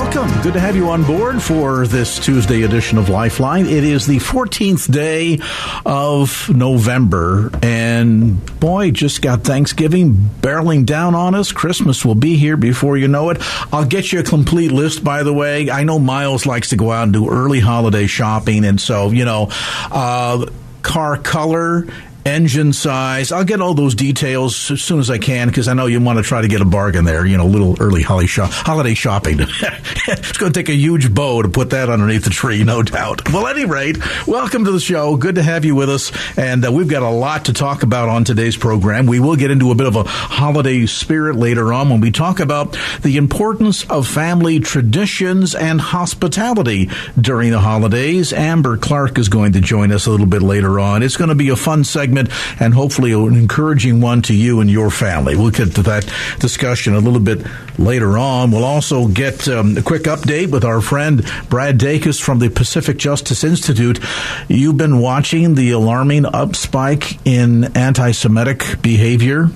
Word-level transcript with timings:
Welcome. 0.00 0.42
Good 0.42 0.52
to 0.52 0.60
have 0.60 0.76
you 0.76 0.90
on 0.90 1.02
board 1.02 1.42
for 1.42 1.84
this 1.84 2.20
Tuesday 2.20 2.62
edition 2.62 2.98
of 2.98 3.08
Lifeline. 3.08 3.66
It 3.66 3.82
is 3.82 4.06
the 4.06 4.18
14th 4.18 4.90
day 4.92 5.40
of 5.84 6.48
November, 6.48 7.50
and 7.64 8.60
boy, 8.60 8.92
just 8.92 9.22
got 9.22 9.42
Thanksgiving 9.42 10.12
barreling 10.12 10.86
down 10.86 11.16
on 11.16 11.34
us. 11.34 11.50
Christmas 11.50 12.04
will 12.04 12.14
be 12.14 12.36
here 12.36 12.56
before 12.56 12.96
you 12.96 13.08
know 13.08 13.30
it. 13.30 13.38
I'll 13.72 13.84
get 13.84 14.12
you 14.12 14.20
a 14.20 14.22
complete 14.22 14.70
list, 14.70 15.02
by 15.02 15.24
the 15.24 15.32
way. 15.32 15.68
I 15.68 15.82
know 15.82 15.98
Miles 15.98 16.46
likes 16.46 16.68
to 16.68 16.76
go 16.76 16.92
out 16.92 17.02
and 17.02 17.12
do 17.12 17.28
early 17.28 17.58
holiday 17.58 18.06
shopping, 18.06 18.64
and 18.64 18.80
so, 18.80 19.10
you 19.10 19.24
know, 19.24 19.48
uh, 19.90 20.46
car 20.82 21.16
color 21.16 21.88
engine 22.24 22.72
size. 22.72 23.32
I'll 23.32 23.44
get 23.44 23.60
all 23.60 23.74
those 23.74 23.94
details 23.94 24.70
as 24.70 24.82
soon 24.82 25.00
as 25.00 25.10
I 25.10 25.18
can 25.18 25.48
because 25.48 25.68
I 25.68 25.74
know 25.74 25.86
you 25.86 26.00
want 26.00 26.18
to 26.18 26.22
try 26.22 26.42
to 26.42 26.48
get 26.48 26.60
a 26.60 26.64
bargain 26.64 27.04
there. 27.04 27.24
You 27.24 27.36
know, 27.36 27.44
a 27.44 27.48
little 27.48 27.76
early 27.80 28.02
holiday 28.02 28.94
shopping. 28.94 29.38
it's 29.40 30.38
going 30.38 30.52
to 30.52 30.58
take 30.58 30.68
a 30.68 30.74
huge 30.74 31.12
bow 31.12 31.42
to 31.42 31.48
put 31.48 31.70
that 31.70 31.88
underneath 31.88 32.24
the 32.24 32.30
tree, 32.30 32.64
no 32.64 32.82
doubt. 32.82 33.32
Well, 33.32 33.46
at 33.46 33.56
any 33.56 33.66
rate, 33.66 33.98
welcome 34.26 34.64
to 34.64 34.70
the 34.70 34.80
show. 34.80 35.16
Good 35.16 35.36
to 35.36 35.42
have 35.42 35.64
you 35.64 35.74
with 35.74 35.90
us, 35.90 36.12
and 36.36 36.66
uh, 36.66 36.72
we've 36.72 36.88
got 36.88 37.02
a 37.02 37.10
lot 37.10 37.46
to 37.46 37.52
talk 37.52 37.82
about 37.82 38.08
on 38.08 38.24
today's 38.24 38.56
program. 38.56 39.06
We 39.06 39.20
will 39.20 39.36
get 39.36 39.50
into 39.50 39.70
a 39.70 39.74
bit 39.74 39.86
of 39.86 39.96
a 39.96 40.04
holiday 40.04 40.86
spirit 40.86 41.36
later 41.36 41.72
on 41.72 41.88
when 41.88 42.00
we 42.00 42.10
talk 42.10 42.40
about 42.40 42.76
the 43.02 43.16
importance 43.16 43.88
of 43.88 44.06
family 44.06 44.60
traditions 44.60 45.54
and 45.54 45.80
hospitality 45.80 46.90
during 47.18 47.50
the 47.50 47.60
holidays. 47.60 48.32
Amber 48.32 48.76
Clark 48.76 49.18
is 49.18 49.28
going 49.28 49.52
to 49.52 49.60
join 49.60 49.92
us 49.92 50.06
a 50.06 50.10
little 50.10 50.26
bit 50.26 50.42
later 50.42 50.78
on. 50.78 51.02
It's 51.02 51.16
going 51.16 51.30
to 51.30 51.34
be 51.34 51.48
a 51.48 51.56
fun 51.56 51.84
segment 51.84 52.17
and 52.58 52.74
hopefully 52.74 53.12
an 53.12 53.36
encouraging 53.36 54.00
one 54.00 54.22
to 54.22 54.34
you 54.34 54.60
and 54.60 54.70
your 54.70 54.90
family. 54.90 55.36
We'll 55.36 55.50
get 55.50 55.74
to 55.76 55.82
that 55.82 56.10
discussion 56.40 56.94
a 56.94 57.00
little 57.00 57.20
bit 57.20 57.46
later 57.78 58.18
on. 58.18 58.50
We'll 58.50 58.64
also 58.64 59.06
get 59.06 59.46
um, 59.48 59.76
a 59.76 59.82
quick 59.82 60.02
update 60.02 60.50
with 60.50 60.64
our 60.64 60.80
friend 60.80 61.24
Brad 61.48 61.78
Dacus 61.78 62.20
from 62.20 62.38
the 62.38 62.48
Pacific 62.48 62.96
Justice 62.96 63.44
Institute. 63.44 64.00
You've 64.48 64.76
been 64.76 64.98
watching 64.98 65.54
the 65.54 65.70
alarming 65.70 66.24
upspike 66.24 67.18
in 67.24 67.76
anti 67.76 68.10
Semitic 68.12 68.82
behavior 68.82 69.50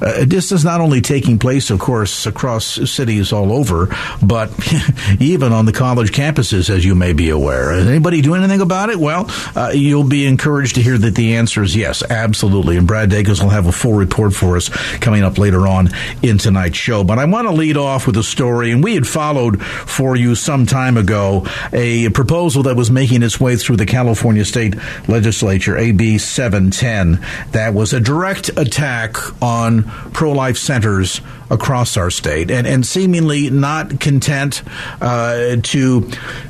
uh, 0.00 0.24
this 0.26 0.52
is 0.52 0.64
not 0.64 0.80
only 0.80 1.00
taking 1.00 1.38
place, 1.38 1.70
of 1.70 1.78
course, 1.78 2.26
across 2.26 2.64
cities 2.90 3.32
all 3.32 3.52
over, 3.52 3.88
but 4.22 4.50
even 5.20 5.52
on 5.52 5.64
the 5.64 5.72
college 5.72 6.12
campuses, 6.12 6.70
as 6.70 6.84
you 6.84 6.94
may 6.94 7.12
be 7.12 7.30
aware. 7.30 7.72
Is 7.72 7.86
anybody 7.86 8.20
doing 8.20 8.42
anything 8.42 8.60
about 8.60 8.90
it? 8.90 8.98
Well, 8.98 9.26
uh, 9.56 9.70
you'll 9.74 10.08
be 10.08 10.26
encouraged 10.26 10.76
to 10.76 10.82
hear 10.82 10.98
that 10.98 11.14
the 11.14 11.36
answer 11.36 11.62
is 11.62 11.74
yes, 11.74 12.02
absolutely. 12.02 12.76
And 12.76 12.86
Brad 12.86 13.10
Dacus 13.10 13.42
will 13.42 13.50
have 13.50 13.66
a 13.66 13.72
full 13.72 13.94
report 13.94 14.34
for 14.34 14.56
us 14.56 14.68
coming 14.98 15.22
up 15.22 15.38
later 15.38 15.66
on 15.66 15.90
in 16.22 16.38
tonight's 16.38 16.76
show. 16.76 17.04
But 17.04 17.18
I 17.18 17.24
want 17.24 17.48
to 17.48 17.52
lead 17.52 17.76
off 17.76 18.06
with 18.06 18.16
a 18.16 18.22
story, 18.22 18.70
and 18.72 18.82
we 18.82 18.94
had 18.94 19.06
followed 19.06 19.62
for 19.62 20.16
you 20.16 20.34
some 20.34 20.66
time 20.66 20.96
ago 20.96 21.46
a 21.72 22.08
proposal 22.10 22.64
that 22.64 22.76
was 22.76 22.90
making 22.90 23.22
its 23.22 23.40
way 23.40 23.56
through 23.56 23.76
the 23.76 23.86
California 23.86 24.44
State 24.44 24.74
Legislature, 25.08 25.76
AB 25.76 26.18
710, 26.18 27.24
that 27.52 27.74
was 27.74 27.92
a 27.92 28.00
direct 28.00 28.48
attack 28.56 29.16
on 29.42 29.61
on 29.62 29.84
pro 30.12 30.32
life 30.32 30.56
centers 30.58 31.20
across 31.50 31.96
our 31.96 32.10
state 32.10 32.50
and, 32.50 32.66
and 32.66 32.86
seemingly 32.86 33.50
not 33.50 34.00
content 34.00 34.62
uh, 35.00 35.56
to 35.62 36.08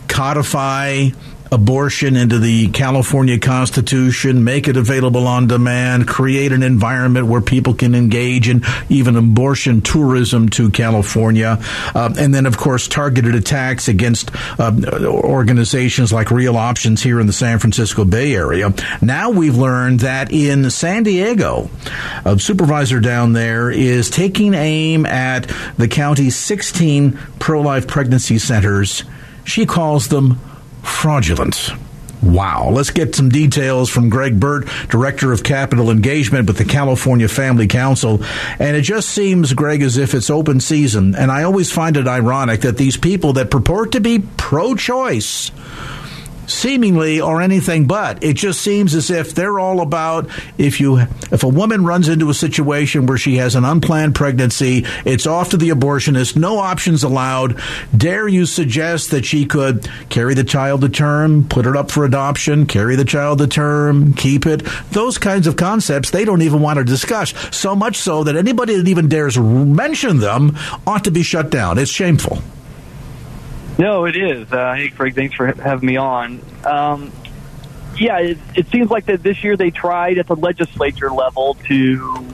codify 0.09 1.09
abortion 1.53 2.17
into 2.17 2.39
the 2.39 2.69
California 2.69 3.39
Constitution, 3.39 4.43
make 4.43 4.69
it 4.69 4.77
available 4.79 5.27
on 5.29 5.47
demand, 5.47 6.09
create 6.09 6.51
an 6.51 6.63
environment 6.63 7.27
where 7.27 7.43
people 7.43 7.75
can 7.75 7.95
engage 7.95 8.49
in 8.49 8.65
even 8.89 9.17
abortion 9.17 9.83
tourism 9.83 10.49
to 10.49 10.71
California, 10.71 11.59
uh, 11.95 12.13
and 12.19 12.35
then, 12.35 12.47
of 12.47 12.57
course, 12.57 12.89
targeted 12.89 13.35
attacks 13.35 13.87
against 13.87 14.31
uh, 14.59 14.73
organizations 15.05 16.11
like 16.11 16.31
Real 16.31 16.57
Options 16.57 17.03
here 17.03 17.21
in 17.21 17.27
the 17.27 17.33
San 17.35 17.59
Francisco 17.59 18.07
Bay 18.07 18.35
Area. 18.35 18.73
Now 19.03 19.31
we've 19.31 19.57
learned 19.57 20.01
that 20.01 20.33
in 20.33 20.71
San 20.71 21.03
Diego, 21.03 21.69
a 22.25 22.39
supervisor 22.39 22.99
down 22.99 23.35
there 23.35 23.71
is 23.71 24.09
taking 24.09 24.55
aim 24.55 25.05
at 25.05 25.51
the 25.77 25.89
county's 25.89 26.37
16 26.37 27.19
pro 27.39 27.61
life 27.61 27.87
pregnancy 27.87 28.39
centers. 28.39 29.05
She 29.45 29.67
calls 29.67 30.09
them 30.09 30.41
fraudulent. 30.83 31.71
Wow. 32.23 32.71
Let's 32.71 32.91
get 32.91 33.17
some 33.17 33.31
details 33.31 33.91
from 33.91 34.09
Greg 34.09 34.39
Burt, 34.39 34.69
Director 34.89 35.33
of 35.33 35.43
Capital 35.43 35.91
Engagement 35.91 36.47
with 36.47 36.57
the 36.57 36.65
California 36.65 37.27
Family 37.27 37.67
Council. 37.67 38.23
And 38.61 38.77
it 38.77 38.83
just 38.83 39.09
seems, 39.09 39.53
Greg, 39.55 39.83
as 39.83 39.97
if 39.97 40.15
it's 40.15 40.31
open 40.31 40.61
season. 40.61 41.17
And 41.17 41.33
I 41.33 41.43
always 41.43 41.73
find 41.73 41.97
it 41.97 42.07
ironic 42.07 42.61
that 42.61 42.77
these 42.77 42.97
people 42.97 43.33
that 43.35 43.51
purport 43.51 43.93
to 43.93 44.01
be 44.01 44.21
pro 44.37 44.77
choice 44.77 45.51
seemingly 46.47 47.21
or 47.21 47.41
anything 47.41 47.87
but. 47.87 48.23
It 48.23 48.35
just 48.35 48.61
seems 48.61 48.95
as 48.95 49.11
if 49.11 49.35
they're 49.35 49.59
all 49.59 49.81
about 49.81 50.29
if 50.59 50.81
you 50.81 50.99
if 51.31 51.43
a 51.43 51.49
woman 51.49 51.85
runs 51.85 52.09
into 52.09 52.31
a 52.31 52.35
situation 52.35 53.07
where 53.07 53.19
she 53.19 53.37
has 53.37 53.55
an 53.55 53.65
unplanned 53.65 54.15
pregnancy, 54.15 54.85
it's 55.05 55.27
off 55.27 55.51
to 55.51 55.57
the 55.57 55.71
abortionist, 55.71 56.37
no 56.37 56.59
options 56.59 57.03
allowed. 57.03 57.61
Dare 57.97 58.29
you 58.29 58.47
suggest 58.47 59.11
that 59.11 59.25
she 59.25 59.45
could 59.45 59.89
carry 60.09 60.35
the 60.35 60.45
child 60.45 60.83
to 60.83 60.89
term, 60.89 61.49
put 61.49 61.67
it 61.67 61.77
up 61.77 61.91
for 61.91 62.05
adoption, 62.05 62.67
carry 62.67 62.97
the 62.97 63.05
child 63.05 63.39
to 63.39 63.47
term, 63.47 64.15
keep 64.15 64.47
it? 64.47 64.63
Those 64.91 65.19
kinds 65.19 65.47
of 65.47 65.57
concepts 65.57 66.11
they 66.11 66.25
don't 66.25 66.43
even 66.43 66.61
want 66.61 66.79
to 66.79 66.85
discuss. 66.85 67.35
So 67.57 67.75
much 67.75 67.97
so 67.97 68.25
that 68.25 68.37
anybody 68.37 68.77
that 68.77 68.89
even 68.89 69.09
dares 69.09 69.39
mention 69.39 70.19
them 70.19 70.57
ought 70.87 71.05
to 71.05 71.11
be 71.11 71.23
shut 71.23 71.51
down. 71.51 71.79
It's 71.79 71.91
shameful. 71.91 72.43
No, 73.79 74.05
it 74.05 74.17
is. 74.17 74.53
Uh, 74.53 74.75
hey, 74.75 74.91
Craig, 74.91 75.15
thanks 75.15 75.35
for 75.35 75.47
having 75.47 75.87
me 75.87 75.97
on. 75.97 76.41
Um, 76.65 77.13
yeah, 77.99 78.19
it, 78.19 78.39
it, 78.55 78.69
seems 78.69 78.91
like 78.91 79.07
that 79.07 79.23
this 79.23 79.43
year 79.43 79.57
they 79.57 79.71
tried 79.71 80.19
at 80.19 80.27
the 80.27 80.37
legislature 80.37 81.11
level 81.11 81.55
to 81.69 82.27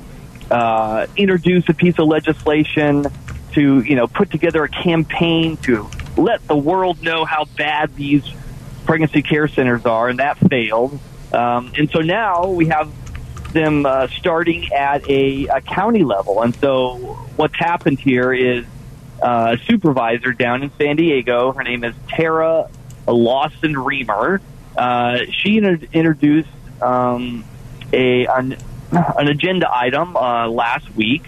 uh, 0.51 1.07
introduce 1.17 1.69
a 1.69 1.75
piece 1.75 1.99
of 1.99 2.07
legislation 2.07 3.07
to, 3.53 3.81
you 3.81 3.97
know, 3.97 4.07
put 4.07 4.31
together 4.31 4.65
a 4.65 4.69
campaign 4.69 5.57
to 5.59 5.89
let 6.17 6.47
the 6.47 6.57
world 6.57 7.03
know 7.03 7.25
how 7.25 7.45
bad 7.57 7.95
these 7.97 8.25
pregnancy 8.85 9.23
care 9.23 9.49
centers 9.49 9.85
are, 9.87 10.09
and 10.09 10.19
that 10.19 10.39
failed. 10.39 10.99
Um, 11.33 11.73
and 11.77 11.91
so 11.91 12.01
now 12.01 12.49
we 12.49 12.67
have 12.67 12.91
them 13.53 13.87
uh, 13.87 14.09
starting 14.09 14.73
at 14.73 15.09
a, 15.09 15.47
a 15.47 15.61
county 15.61 16.05
level. 16.05 16.43
And 16.43 16.55
so 16.57 16.97
what's 17.37 17.57
happened 17.57 17.99
here 18.01 18.33
is 18.33 18.65
uh, 19.23 19.57
supervisor 19.67 20.33
down 20.33 20.63
in 20.63 20.71
San 20.79 20.97
Diego. 20.97 21.53
Her 21.53 21.63
name 21.63 21.85
is 21.85 21.95
Tara 22.09 22.69
Lawson 23.07 23.77
Reamer. 23.77 24.41
Uh, 24.77 25.19
she 25.31 25.59
introduced 25.59 26.49
um, 26.81 27.45
a 27.93 28.27
an, 28.27 28.57
an, 28.93 29.29
agenda 29.29 29.69
item 29.75 30.17
uh, 30.17 30.49
last 30.49 30.95
week 30.95 31.25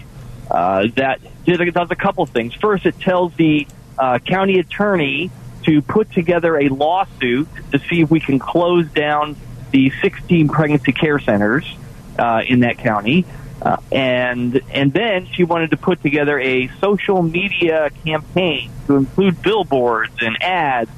uh, 0.49 0.87
that 0.95 1.19
does 1.45 1.91
a 1.91 1.95
couple 1.95 2.25
things. 2.25 2.53
First, 2.55 2.85
it 2.85 2.99
tells 2.99 3.33
the 3.35 3.67
uh, 3.97 4.19
county 4.19 4.59
attorney 4.59 5.31
to 5.63 5.81
put 5.81 6.11
together 6.11 6.57
a 6.57 6.69
lawsuit 6.69 7.47
to 7.71 7.79
see 7.79 8.01
if 8.01 8.09
we 8.09 8.19
can 8.19 8.39
close 8.39 8.87
down 8.91 9.35
the 9.71 9.91
16 10.01 10.49
pregnancy 10.49 10.91
care 10.91 11.19
centers 11.19 11.65
uh, 12.17 12.41
in 12.45 12.61
that 12.61 12.77
county. 12.77 13.25
Uh, 13.61 13.77
and 13.91 14.59
and 14.71 14.91
then 14.91 15.27
she 15.27 15.43
wanted 15.43 15.69
to 15.69 15.77
put 15.77 16.01
together 16.01 16.39
a 16.39 16.67
social 16.79 17.21
media 17.21 17.91
campaign 18.03 18.71
to 18.87 18.95
include 18.95 19.39
billboards 19.43 20.15
and 20.19 20.41
ads 20.41 20.89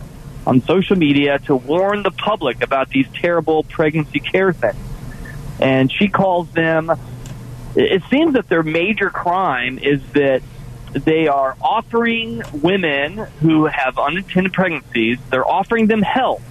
on 0.48 0.62
social 0.62 0.96
media 0.96 1.40
to 1.40 1.56
warn 1.56 2.04
the 2.04 2.12
public 2.12 2.64
about 2.64 2.90
these 2.90 3.08
terrible 3.14 3.64
pregnancy 3.64 4.20
care 4.20 4.54
things. 4.54 4.78
And 5.60 5.92
she 5.92 6.08
calls 6.08 6.50
them 6.52 6.92
it 7.76 8.04
seems 8.10 8.34
that 8.34 8.48
their 8.50 8.64
major 8.64 9.10
crime 9.10 9.80
is 9.80 10.02
that 10.14 10.44
they 10.94 11.28
are 11.28 11.58
offering 11.60 12.44
women 12.62 13.18
who 13.18 13.66
have 13.66 13.98
unintended 13.98 14.54
pregnancies, 14.54 15.18
they're 15.32 15.48
offering 15.48 15.88
them 15.88 16.04
help, 16.04 16.42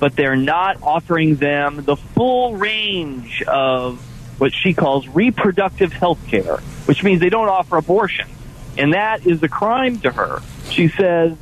but 0.00 0.16
they're 0.16 0.36
not 0.36 0.82
offering 0.82 1.36
them 1.36 1.84
the 1.84 1.96
full 1.96 2.56
range 2.56 3.42
of 3.42 4.02
what 4.42 4.52
she 4.52 4.74
calls 4.74 5.06
reproductive 5.06 5.92
health 5.92 6.18
care, 6.26 6.56
which 6.86 7.04
means 7.04 7.20
they 7.20 7.28
don't 7.28 7.48
offer 7.48 7.76
abortion. 7.76 8.28
And 8.76 8.92
that 8.92 9.24
is 9.24 9.40
a 9.44 9.48
crime 9.48 10.00
to 10.00 10.10
her. 10.10 10.42
She 10.68 10.88
says, 10.88 11.36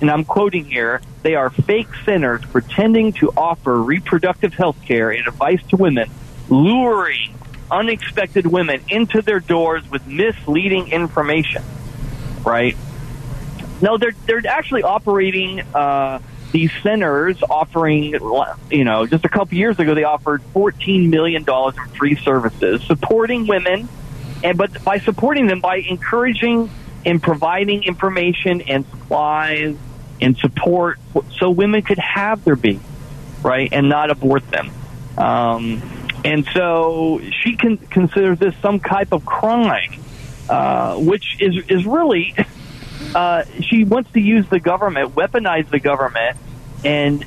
and 0.00 0.08
I'm 0.08 0.24
quoting 0.24 0.64
here, 0.64 1.02
they 1.24 1.34
are 1.34 1.50
fake 1.50 1.88
centers 2.04 2.44
pretending 2.44 3.12
to 3.14 3.32
offer 3.36 3.76
reproductive 3.82 4.54
health 4.54 4.76
care 4.84 5.10
and 5.10 5.26
advice 5.26 5.60
to 5.70 5.76
women, 5.76 6.12
luring 6.48 7.34
unexpected 7.72 8.46
women 8.46 8.82
into 8.88 9.20
their 9.20 9.40
doors 9.40 9.82
with 9.90 10.06
misleading 10.06 10.92
information. 10.92 11.64
Right? 12.46 12.76
No, 13.82 13.98
they're 13.98 14.14
they're 14.26 14.46
actually 14.46 14.84
operating 14.84 15.58
uh, 15.74 16.20
these 16.52 16.70
centers, 16.82 17.42
offering 17.42 18.14
you 18.70 18.84
know 18.84 19.06
just 19.06 19.24
a 19.24 19.28
couple 19.28 19.56
years 19.56 19.78
ago 19.78 19.94
they 19.94 20.04
offered 20.04 20.42
fourteen 20.54 21.10
million 21.10 21.44
dollars 21.44 21.76
in 21.76 21.88
free 21.94 22.16
services, 22.16 22.82
supporting 22.84 23.46
women, 23.46 23.88
and 24.42 24.56
but 24.56 24.82
by 24.84 24.98
supporting 24.98 25.46
them 25.46 25.60
by 25.60 25.76
encouraging 25.76 26.70
and 27.04 27.22
providing 27.22 27.84
information 27.84 28.62
and 28.62 28.84
supplies 28.86 29.76
and 30.20 30.36
support 30.38 30.98
so 31.38 31.50
women 31.50 31.82
could 31.82 31.98
have 31.98 32.44
their 32.44 32.56
babies, 32.56 32.80
right, 33.42 33.72
and 33.72 33.88
not 33.88 34.10
abort 34.10 34.48
them. 34.50 34.70
Um, 35.16 35.82
and 36.24 36.46
so 36.52 37.20
she 37.42 37.56
can 37.56 37.76
considers 37.76 38.38
this 38.38 38.54
some 38.60 38.80
type 38.80 39.12
of 39.12 39.24
crime, 39.24 40.00
uh, 40.48 40.96
which 40.96 41.36
is 41.40 41.64
is 41.68 41.84
really 41.84 42.34
uh, 43.14 43.44
she 43.60 43.84
wants 43.84 44.12
to 44.12 44.20
use 44.20 44.48
the 44.48 44.60
government, 44.60 45.14
weaponize 45.14 45.68
the 45.70 45.80
government, 45.80 46.36
and 46.84 47.24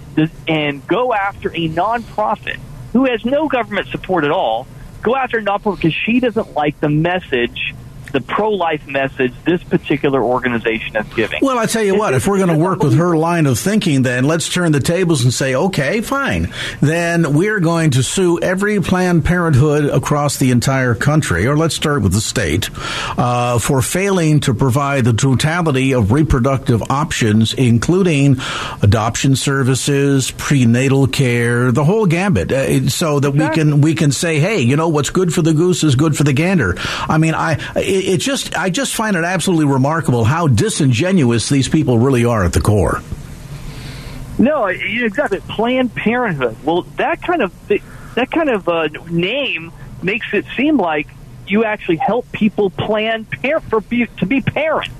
and 0.48 0.86
go 0.88 1.14
after 1.14 1.50
a 1.50 1.70
nonprofit 1.70 2.58
who 2.94 3.06
has 3.06 3.24
no 3.26 3.48
government 3.48 3.88
support 3.88 4.24
at 4.24 4.32
all. 4.32 4.68
Go 5.02 5.16
after 5.16 5.40
a 5.40 5.44
nonprofit 5.44 5.78
because 5.78 5.96
she 5.96 6.20
doesn't 6.20 6.54
like 6.54 6.80
the 6.80 6.90
message 6.90 7.71
the 8.12 8.22
pro-life 8.22 8.88
message 8.88 9.34
this 9.46 9.64
particular 9.64 10.24
organization 10.24 10.98
is 10.98 11.14
giving. 11.14 11.40
Well, 11.42 11.58
I 11.58 11.66
tell 11.66 11.84
you 11.84 11.98
what, 11.98 12.14
if 12.14 12.28
we're 12.28 12.38
going 12.38 12.50
to 12.50 12.58
work 12.58 12.84
with 12.84 12.96
her 12.98 13.16
line 13.16 13.46
of 13.46 13.58
thinking, 13.58 14.02
then 14.02 14.26
let's 14.26 14.50
turn 14.50 14.72
the 14.72 14.80
tables 14.80 15.24
and 15.24 15.34
say, 15.34 15.56
okay, 15.56 16.02
fine. 16.02 16.54
Then 16.82 17.34
we're 17.34 17.60
going 17.60 17.92
to 17.92 18.04
sue 18.04 18.40
every 18.40 18.82
Planned 18.82 19.26
Parenthood 19.26 19.86
across 19.86 20.38
the 20.38 20.52
entire 20.52 20.96
country, 20.96 21.48
or 21.48 21.56
let's 21.56 21.76
start 21.76 22.02
with 22.02 22.14
the 22.14 22.22
state, 22.22 22.70
uh, 23.18 23.60
for 23.60 23.82
failing 23.82 24.40
to 24.42 24.54
provide 24.54 25.06
the 25.06 25.14
totality 25.14 25.94
of 25.94 26.12
reproductive 26.12 26.84
options, 26.90 27.54
including 27.54 28.38
adoption 28.82 29.36
services, 29.36 30.32
prenatal 30.32 31.08
care, 31.08 31.72
the 31.72 31.84
whole 31.84 32.06
gambit, 32.06 32.52
uh, 32.52 32.90
so 32.90 33.20
that 33.20 33.30
exactly. 33.30 33.64
we 33.64 33.72
can 33.72 33.82
we 33.82 33.96
can 33.96 34.12
say, 34.12 34.40
hey, 34.40 34.60
you 34.60 34.76
know, 34.76 34.90
what's 34.90 35.10
good 35.10 35.34
for 35.34 35.42
the 35.42 35.54
goose 35.54 35.84
is 35.84 35.96
good 35.96 36.18
for 36.18 36.24
the 36.24 36.34
gander. 36.34 36.76
I 36.78 37.18
mean, 37.18 37.34
I. 37.34 37.54
It, 37.76 38.01
it 38.02 38.18
just 38.18 38.58
I 38.58 38.70
just 38.70 38.94
find 38.94 39.16
it 39.16 39.24
absolutely 39.24 39.72
remarkable 39.72 40.24
how 40.24 40.48
disingenuous 40.48 41.50
these 41.50 41.68
people 41.68 41.98
really 42.00 42.26
are 42.26 42.44
at 42.44 42.54
the 42.54 42.62
core. 42.62 43.02
No, 44.38 44.66
exactly. 44.66 45.40
Planned 45.42 45.94
Parenthood. 45.94 46.58
Well, 46.64 46.84
that 46.98 47.22
kind 47.22 47.42
of 47.42 47.54
that 47.68 48.32
kind 48.32 48.50
of 48.50 48.68
uh, 48.68 48.88
name 49.10 49.72
makes 50.02 50.28
it 50.34 50.46
seem 50.58 50.78
like 50.78 51.08
you 51.48 51.64
actually 51.64 51.98
help 51.98 52.32
people 52.32 52.70
plan 52.70 53.26
par- 53.26 53.60
for 53.60 53.82
be- 53.82 54.08
to 54.08 54.26
be 54.26 54.42
parents. 54.42 54.94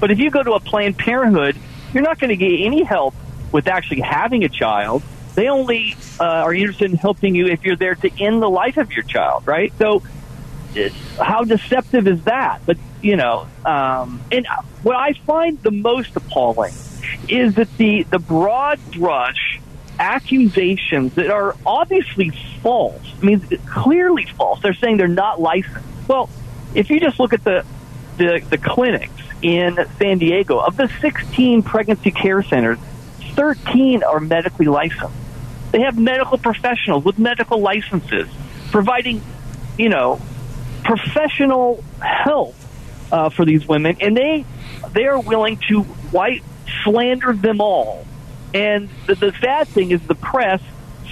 But 0.00 0.10
if 0.10 0.18
you 0.18 0.30
go 0.30 0.42
to 0.42 0.52
a 0.52 0.60
Planned 0.60 0.98
Parenthood, 0.98 1.56
you're 1.92 2.02
not 2.02 2.18
going 2.18 2.30
to 2.30 2.36
get 2.36 2.60
any 2.60 2.82
help 2.82 3.14
with 3.52 3.68
actually 3.68 4.00
having 4.00 4.44
a 4.44 4.48
child. 4.48 5.02
They 5.34 5.48
only 5.48 5.96
uh, 6.20 6.24
are 6.24 6.52
interested 6.52 6.90
in 6.90 6.96
helping 6.96 7.34
you 7.34 7.46
if 7.46 7.64
you're 7.64 7.76
there 7.76 7.94
to 7.94 8.22
end 8.22 8.42
the 8.42 8.50
life 8.50 8.76
of 8.76 8.92
your 8.92 9.04
child, 9.04 9.46
right? 9.46 9.72
So 9.78 10.02
how 11.20 11.44
deceptive 11.44 12.06
is 12.06 12.24
that? 12.24 12.60
But 12.66 12.78
you 13.02 13.16
know, 13.16 13.46
um, 13.64 14.20
and 14.32 14.46
what 14.82 14.96
I 14.96 15.12
find 15.12 15.62
the 15.62 15.70
most 15.70 16.16
appalling 16.16 16.74
is 17.28 17.54
that 17.54 17.74
the 17.76 18.04
the 18.04 18.18
broad 18.18 18.80
brush 18.92 19.60
accusations 19.98 21.14
that 21.14 21.30
are 21.30 21.56
obviously 21.64 22.30
false. 22.62 23.00
I 23.20 23.24
mean, 23.24 23.40
clearly 23.66 24.26
false. 24.36 24.60
They're 24.60 24.74
saying 24.74 24.96
they're 24.96 25.08
not 25.08 25.40
licensed. 25.40 25.86
Well, 26.08 26.28
if 26.74 26.90
you 26.90 27.00
just 27.00 27.20
look 27.20 27.32
at 27.32 27.44
the 27.44 27.64
the, 28.16 28.44
the 28.48 28.58
clinics 28.58 29.22
in 29.42 29.78
San 29.98 30.18
Diego, 30.18 30.58
of 30.58 30.76
the 30.76 30.88
16 31.00 31.62
pregnancy 31.62 32.10
care 32.10 32.42
centers, 32.42 32.78
13 33.34 34.02
are 34.02 34.20
medically 34.20 34.66
licensed. 34.66 35.14
They 35.72 35.80
have 35.80 35.98
medical 35.98 36.38
professionals 36.38 37.04
with 37.04 37.18
medical 37.18 37.60
licenses 37.60 38.28
providing, 38.70 39.20
you 39.76 39.88
know, 39.88 40.20
professional 40.84 41.82
help 42.00 42.54
uh, 43.10 43.30
for 43.30 43.44
these 43.44 43.66
women, 43.66 43.96
and 44.00 44.16
they 44.16 44.44
they 44.92 45.06
are 45.06 45.18
willing 45.18 45.58
to 45.68 45.82
white 45.82 46.42
slander 46.82 47.32
them 47.32 47.60
all. 47.60 48.06
And 48.52 48.88
the, 49.06 49.14
the 49.16 49.32
sad 49.40 49.66
thing 49.68 49.90
is, 49.90 50.00
the 50.02 50.14
press 50.14 50.62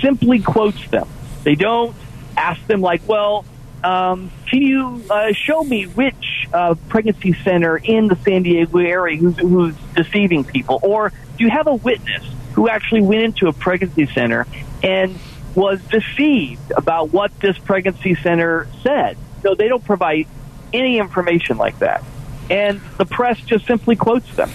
simply 0.00 0.40
quotes 0.40 0.88
them. 0.90 1.08
They 1.42 1.54
don't 1.54 1.96
ask 2.36 2.64
them 2.66 2.80
like, 2.80 3.02
"Well, 3.06 3.44
um, 3.82 4.30
can 4.48 4.62
you 4.62 5.02
uh, 5.10 5.32
show 5.32 5.62
me 5.62 5.84
which 5.84 6.48
uh, 6.52 6.74
pregnancy 6.88 7.32
center 7.32 7.76
in 7.76 8.08
the 8.08 8.16
San 8.16 8.42
Diego 8.42 8.78
area 8.78 9.16
who's, 9.16 9.38
who's 9.38 9.74
deceiving 9.96 10.44
people, 10.44 10.78
or 10.82 11.10
do 11.10 11.44
you 11.44 11.50
have 11.50 11.66
a 11.66 11.74
witness 11.74 12.24
who 12.52 12.68
actually 12.68 13.02
went 13.02 13.22
into 13.22 13.48
a 13.48 13.52
pregnancy 13.52 14.06
center 14.06 14.46
and 14.82 15.18
was 15.54 15.80
deceived 15.82 16.72
about 16.76 17.12
what 17.12 17.38
this 17.40 17.58
pregnancy 17.58 18.14
center 18.14 18.68
said?" 18.82 19.16
No, 19.44 19.54
they 19.54 19.68
don't 19.68 19.84
provide 19.84 20.26
any 20.72 20.98
information 20.98 21.58
like 21.58 21.78
that. 21.80 22.02
And 22.50 22.80
the 22.98 23.06
press 23.06 23.40
just 23.40 23.66
simply 23.66 23.96
quotes 23.96 24.34
them 24.34 24.50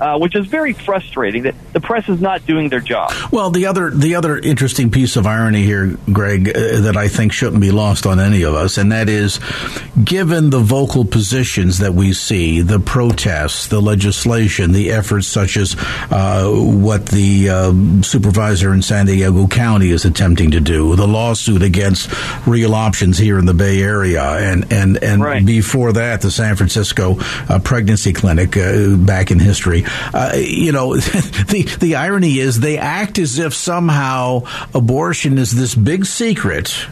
uh, 0.00 0.18
which 0.18 0.34
is 0.34 0.46
very 0.46 0.72
frustrating 0.72 1.42
that 1.42 1.54
the 1.72 1.80
press 1.80 2.08
is 2.08 2.20
not 2.20 2.44
doing 2.46 2.68
their 2.68 2.80
job. 2.80 3.12
Well, 3.30 3.50
the 3.50 3.66
other 3.66 3.90
the 3.90 4.14
other 4.14 4.38
interesting 4.38 4.90
piece 4.90 5.16
of 5.16 5.26
irony 5.26 5.62
here, 5.62 5.96
Greg, 6.12 6.48
uh, 6.48 6.80
that 6.80 6.96
I 6.96 7.08
think 7.08 7.32
shouldn't 7.32 7.60
be 7.60 7.70
lost 7.70 8.06
on 8.06 8.18
any 8.18 8.42
of 8.42 8.54
us, 8.54 8.78
and 8.78 8.92
that 8.92 9.08
is, 9.08 9.40
given 10.02 10.50
the 10.50 10.60
vocal 10.60 11.04
positions 11.04 11.78
that 11.78 11.94
we 11.94 12.12
see, 12.12 12.60
the 12.62 12.80
protests, 12.80 13.66
the 13.66 13.80
legislation, 13.80 14.72
the 14.72 14.90
efforts 14.90 15.26
such 15.26 15.56
as 15.56 15.76
uh, 16.10 16.50
what 16.50 17.06
the 17.06 17.50
uh, 17.50 18.02
supervisor 18.02 18.72
in 18.72 18.82
San 18.82 19.06
Diego 19.06 19.46
County 19.46 19.90
is 19.90 20.04
attempting 20.04 20.52
to 20.52 20.60
do, 20.60 20.96
the 20.96 21.06
lawsuit 21.06 21.62
against 21.62 22.10
real 22.46 22.74
options 22.74 23.18
here 23.18 23.38
in 23.38 23.46
the 23.46 23.54
Bay 23.54 23.82
Area, 23.82 24.22
and 24.22 24.72
and 24.72 25.02
and 25.02 25.22
right. 25.22 25.44
before 25.44 25.92
that, 25.92 26.20
the 26.20 26.30
San 26.30 26.56
Francisco 26.56 27.16
uh, 27.48 27.58
pregnancy 27.62 28.12
clinic 28.12 28.56
uh, 28.56 28.96
back 28.96 29.30
in 29.30 29.38
history. 29.38 29.84
Uh, 30.12 30.32
you 30.36 30.72
know, 30.72 30.96
the 30.96 31.76
the 31.80 31.96
irony 31.96 32.38
is 32.38 32.60
they 32.60 32.78
act 32.78 33.18
as 33.18 33.38
if 33.38 33.54
somehow 33.54 34.42
abortion 34.74 35.38
is 35.38 35.52
this 35.52 35.74
big 35.74 36.06
secret 36.06 36.86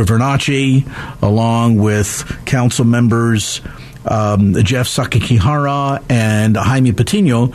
Vernaci, 0.06 1.22
along 1.22 1.78
with 1.78 2.46
council 2.46 2.86
members. 2.86 3.62
Um, 4.10 4.54
Jeff 4.64 4.88
Sakakihara 4.88 6.02
and 6.10 6.56
Jaime 6.56 6.94
Patino, 6.94 7.52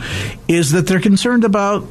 is 0.47 0.73
that 0.73 0.85
they're 0.85 1.01
concerned 1.01 1.43
about 1.43 1.83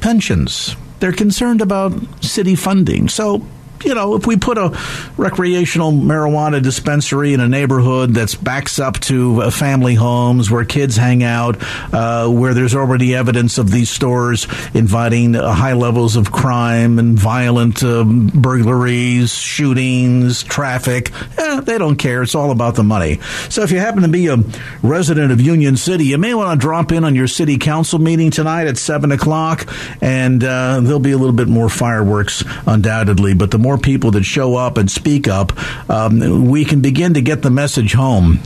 pensions. 0.00 0.76
They're 1.00 1.10
concerned 1.12 1.60
about 1.60 1.92
city 2.22 2.54
funding. 2.54 3.08
So 3.08 3.44
you 3.84 3.94
know, 3.94 4.14
if 4.14 4.26
we 4.26 4.36
put 4.36 4.58
a 4.58 4.78
recreational 5.16 5.92
marijuana 5.92 6.62
dispensary 6.62 7.34
in 7.34 7.40
a 7.40 7.48
neighborhood 7.48 8.10
that's 8.10 8.34
backs 8.34 8.78
up 8.78 8.98
to 9.00 9.42
uh, 9.42 9.50
family 9.50 9.94
homes 9.94 10.50
where 10.50 10.64
kids 10.64 10.96
hang 10.96 11.22
out, 11.22 11.56
uh, 11.92 12.28
where 12.28 12.54
there's 12.54 12.74
already 12.74 13.14
evidence 13.14 13.58
of 13.58 13.70
these 13.70 13.90
stores 13.90 14.46
inviting 14.74 15.36
uh, 15.36 15.52
high 15.52 15.72
levels 15.72 16.16
of 16.16 16.32
crime 16.32 16.98
and 16.98 17.18
violent 17.18 17.82
um, 17.82 18.28
burglaries, 18.34 19.34
shootings, 19.34 20.42
traffic, 20.42 21.12
eh, 21.38 21.60
they 21.60 21.78
don't 21.78 21.96
care. 21.96 22.22
It's 22.22 22.34
all 22.34 22.50
about 22.50 22.74
the 22.74 22.84
money. 22.84 23.20
So 23.48 23.62
if 23.62 23.70
you 23.70 23.78
happen 23.78 24.02
to 24.02 24.08
be 24.08 24.28
a 24.28 24.36
resident 24.82 25.32
of 25.32 25.40
Union 25.40 25.76
City, 25.76 26.06
you 26.06 26.18
may 26.18 26.34
want 26.34 26.58
to 26.58 26.64
drop 26.64 26.92
in 26.92 27.04
on 27.04 27.14
your 27.14 27.26
city 27.26 27.58
council 27.58 27.98
meeting 27.98 28.30
tonight 28.30 28.66
at 28.66 28.78
7 28.78 29.12
o'clock, 29.12 29.66
and 30.00 30.42
uh, 30.42 30.80
there'll 30.80 30.98
be 30.98 31.12
a 31.12 31.18
little 31.18 31.34
bit 31.34 31.48
more 31.48 31.68
fireworks, 31.68 32.44
undoubtedly. 32.66 33.34
But 33.34 33.50
the 33.50 33.58
more 33.58 33.73
more 33.74 33.80
people 33.80 34.12
that 34.12 34.22
show 34.22 34.54
up 34.54 34.78
and 34.78 34.88
speak 34.88 35.26
up, 35.26 35.52
um, 35.90 36.48
we 36.48 36.64
can 36.64 36.80
begin 36.80 37.14
to 37.14 37.20
get 37.20 37.42
the 37.42 37.50
message 37.50 37.92
home 37.92 38.38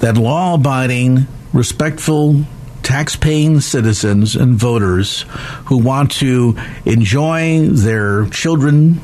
that 0.00 0.16
law 0.16 0.54
abiding, 0.54 1.26
respectful, 1.52 2.44
tax 2.82 3.14
paying 3.16 3.60
citizens 3.60 4.34
and 4.34 4.56
voters 4.56 5.24
who 5.66 5.78
want 5.78 6.10
to 6.10 6.56
enjoy 6.84 7.66
their 7.68 8.26
children 8.30 9.00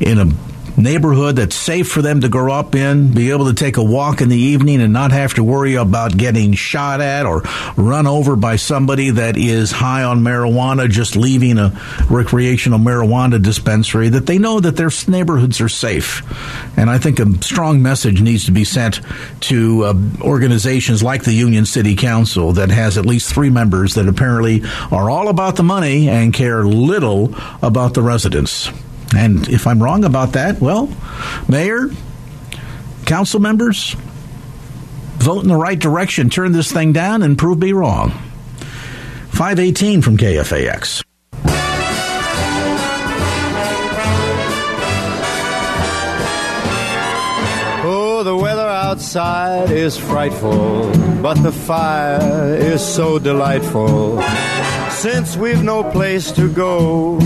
in 0.00 0.18
a 0.18 0.51
neighborhood 0.76 1.36
that's 1.36 1.56
safe 1.56 1.88
for 1.88 2.02
them 2.02 2.20
to 2.20 2.28
grow 2.28 2.52
up 2.52 2.74
in, 2.74 3.12
be 3.12 3.30
able 3.30 3.46
to 3.46 3.54
take 3.54 3.76
a 3.76 3.82
walk 3.82 4.20
in 4.20 4.28
the 4.28 4.36
evening 4.36 4.80
and 4.80 4.92
not 4.92 5.12
have 5.12 5.34
to 5.34 5.44
worry 5.44 5.74
about 5.74 6.16
getting 6.16 6.52
shot 6.54 7.00
at 7.00 7.26
or 7.26 7.42
run 7.76 8.06
over 8.06 8.36
by 8.36 8.56
somebody 8.56 9.10
that 9.10 9.36
is 9.36 9.70
high 9.70 10.04
on 10.04 10.20
marijuana 10.20 10.88
just 10.88 11.16
leaving 11.16 11.58
a 11.58 11.70
recreational 12.10 12.78
marijuana 12.78 13.42
dispensary, 13.42 14.08
that 14.08 14.26
they 14.26 14.38
know 14.38 14.60
that 14.60 14.76
their 14.76 14.90
neighborhoods 15.08 15.60
are 15.60 15.68
safe. 15.68 16.22
And 16.78 16.88
I 16.88 16.98
think 16.98 17.18
a 17.18 17.42
strong 17.42 17.82
message 17.82 18.20
needs 18.20 18.46
to 18.46 18.52
be 18.52 18.64
sent 18.64 19.00
to 19.42 19.84
uh, 19.84 19.94
organizations 20.20 21.02
like 21.02 21.24
the 21.24 21.32
Union 21.32 21.66
City 21.66 21.96
Council 21.96 22.52
that 22.52 22.70
has 22.70 22.98
at 22.98 23.06
least 23.06 23.32
three 23.32 23.50
members 23.50 23.94
that 23.94 24.08
apparently 24.08 24.62
are 24.90 25.10
all 25.10 25.28
about 25.28 25.56
the 25.56 25.62
money 25.62 26.08
and 26.08 26.32
care 26.32 26.64
little 26.64 27.34
about 27.62 27.94
the 27.94 28.02
residents. 28.02 28.70
And 29.14 29.48
if 29.48 29.66
I'm 29.66 29.82
wrong 29.82 30.04
about 30.04 30.32
that, 30.32 30.60
well, 30.60 30.88
Mayor, 31.48 31.90
council 33.04 33.40
members, 33.40 33.94
vote 35.18 35.42
in 35.42 35.48
the 35.48 35.56
right 35.56 35.78
direction, 35.78 36.30
turn 36.30 36.52
this 36.52 36.72
thing 36.72 36.92
down, 36.92 37.22
and 37.22 37.36
prove 37.36 37.58
me 37.58 37.72
wrong. 37.72 38.10
518 39.30 40.02
from 40.02 40.16
KFAX. 40.16 41.02
Oh, 47.84 48.22
the 48.24 48.36
weather 48.36 48.68
outside 48.68 49.70
is 49.70 49.98
frightful, 49.98 50.92
but 51.20 51.34
the 51.34 51.52
fire 51.52 52.54
is 52.54 52.80
so 52.80 53.18
delightful. 53.18 54.22
Since 54.90 55.36
we've 55.36 55.62
no 55.62 55.82
place 55.82 56.30
to 56.32 56.48
go, 56.48 57.18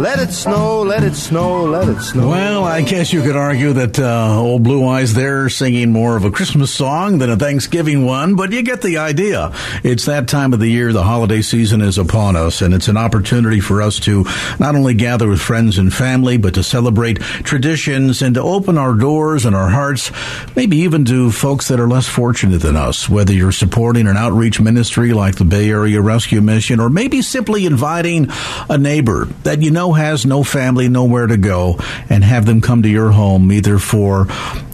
let 0.00 0.18
it 0.18 0.32
snow, 0.32 0.82
let 0.82 1.02
it 1.02 1.14
snow, 1.14 1.64
let 1.64 1.88
it 1.88 2.00
snow. 2.00 2.28
Well, 2.28 2.64
I 2.64 2.82
guess 2.82 3.12
you 3.12 3.22
could 3.22 3.36
argue 3.36 3.72
that 3.74 3.98
uh, 3.98 4.38
old 4.38 4.62
Blue 4.62 4.86
Eyes 4.86 5.14
there 5.14 5.48
singing 5.48 5.92
more 5.92 6.16
of 6.16 6.24
a 6.24 6.30
Christmas 6.30 6.72
song 6.72 7.18
than 7.18 7.30
a 7.30 7.36
Thanksgiving 7.36 8.04
one, 8.04 8.34
but 8.34 8.52
you 8.52 8.62
get 8.62 8.82
the 8.82 8.98
idea. 8.98 9.52
It's 9.82 10.06
that 10.06 10.28
time 10.28 10.52
of 10.52 10.60
the 10.60 10.68
year, 10.68 10.92
the 10.92 11.04
holiday 11.04 11.42
season 11.42 11.80
is 11.80 11.98
upon 11.98 12.36
us, 12.36 12.60
and 12.60 12.74
it's 12.74 12.88
an 12.88 12.96
opportunity 12.96 13.60
for 13.60 13.80
us 13.80 14.00
to 14.00 14.24
not 14.58 14.74
only 14.74 14.94
gather 14.94 15.28
with 15.28 15.40
friends 15.40 15.78
and 15.78 15.92
family, 15.92 16.36
but 16.36 16.54
to 16.54 16.62
celebrate 16.62 17.20
traditions 17.20 18.20
and 18.20 18.34
to 18.34 18.42
open 18.42 18.76
our 18.76 18.94
doors 18.94 19.44
and 19.44 19.54
our 19.54 19.70
hearts, 19.70 20.10
maybe 20.56 20.78
even 20.78 21.04
to 21.04 21.30
folks 21.30 21.68
that 21.68 21.80
are 21.80 21.88
less 21.88 22.08
fortunate 22.08 22.58
than 22.58 22.76
us, 22.76 23.08
whether 23.08 23.32
you're 23.32 23.52
supporting 23.52 24.06
an 24.06 24.16
outreach 24.16 24.60
ministry 24.60 25.12
like 25.12 25.36
the 25.36 25.44
Bay 25.44 25.70
Area 25.70 26.00
Rescue 26.00 26.40
Mission, 26.40 26.80
or 26.80 26.90
maybe 26.90 27.22
simply 27.22 27.64
inviting 27.64 28.28
a 28.68 28.76
neighbor 28.76 29.26
that 29.44 29.62
you 29.62 29.70
know 29.70 29.83
know 29.84 29.92
has 29.92 30.24
no 30.24 30.42
family, 30.42 30.88
nowhere 30.88 31.26
to 31.26 31.36
go, 31.36 31.76
and 32.08 32.24
have 32.24 32.46
them 32.46 32.62
come 32.62 32.82
to 32.82 32.88
your 32.88 33.10
home 33.10 33.52
either 33.52 33.78
for 33.78 34.26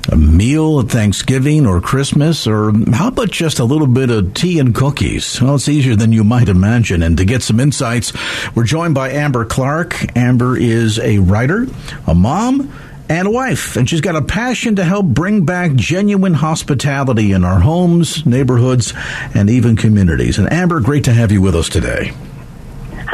a 0.09 0.17
meal 0.17 0.81
at 0.81 0.88
Thanksgiving 0.88 1.67
or 1.67 1.81
Christmas, 1.81 2.47
or 2.47 2.73
how 2.93 3.09
about 3.09 3.31
just 3.31 3.59
a 3.59 3.64
little 3.64 3.88
bit 3.88 4.11
of 4.11 4.35
tea 4.35 4.61
and 4.61 4.73
cookies? 4.73 5.43
Well, 5.43 5.57
it's 5.57 5.69
easier 5.69 5.97
than 5.97 6.12
you 6.12 6.23
might 6.23 6.49
imagine. 6.49 7.02
And 7.02 7.19
to 7.19 7.25
get 7.25 7.43
some 7.43 7.59
insights, 7.59 8.12
we're 8.55 8.64
joined 8.64 8.95
by 8.95 9.11
Amber 9.11 9.45
Clark. 9.45 10.17
Amber 10.17 10.57
is 10.57 11.00
a 11.00 11.19
writer, 11.19 11.67
a 12.07 12.14
mom, 12.14 12.73
and 13.09 13.26
a 13.26 13.31
wife, 13.33 13.75
and 13.75 13.90
she's 13.90 14.00
got 14.00 14.14
a 14.14 14.23
passion 14.23 14.76
to 14.76 14.85
help 14.85 15.05
bring 15.05 15.45
back 15.45 15.75
genuine 15.75 16.35
hospitality 16.35 17.33
in 17.33 17.45
our 17.45 17.59
homes, 17.59 18.25
neighborhoods, 18.25 18.95
and 19.35 19.50
even 19.50 19.75
communities. 19.75 20.38
And 20.38 20.52
Amber, 20.52 20.79
great 20.79 21.05
to 21.05 21.12
have 21.12 21.33
you 21.33 21.43
with 21.43 21.57
us 21.57 21.69
today. 21.69 22.12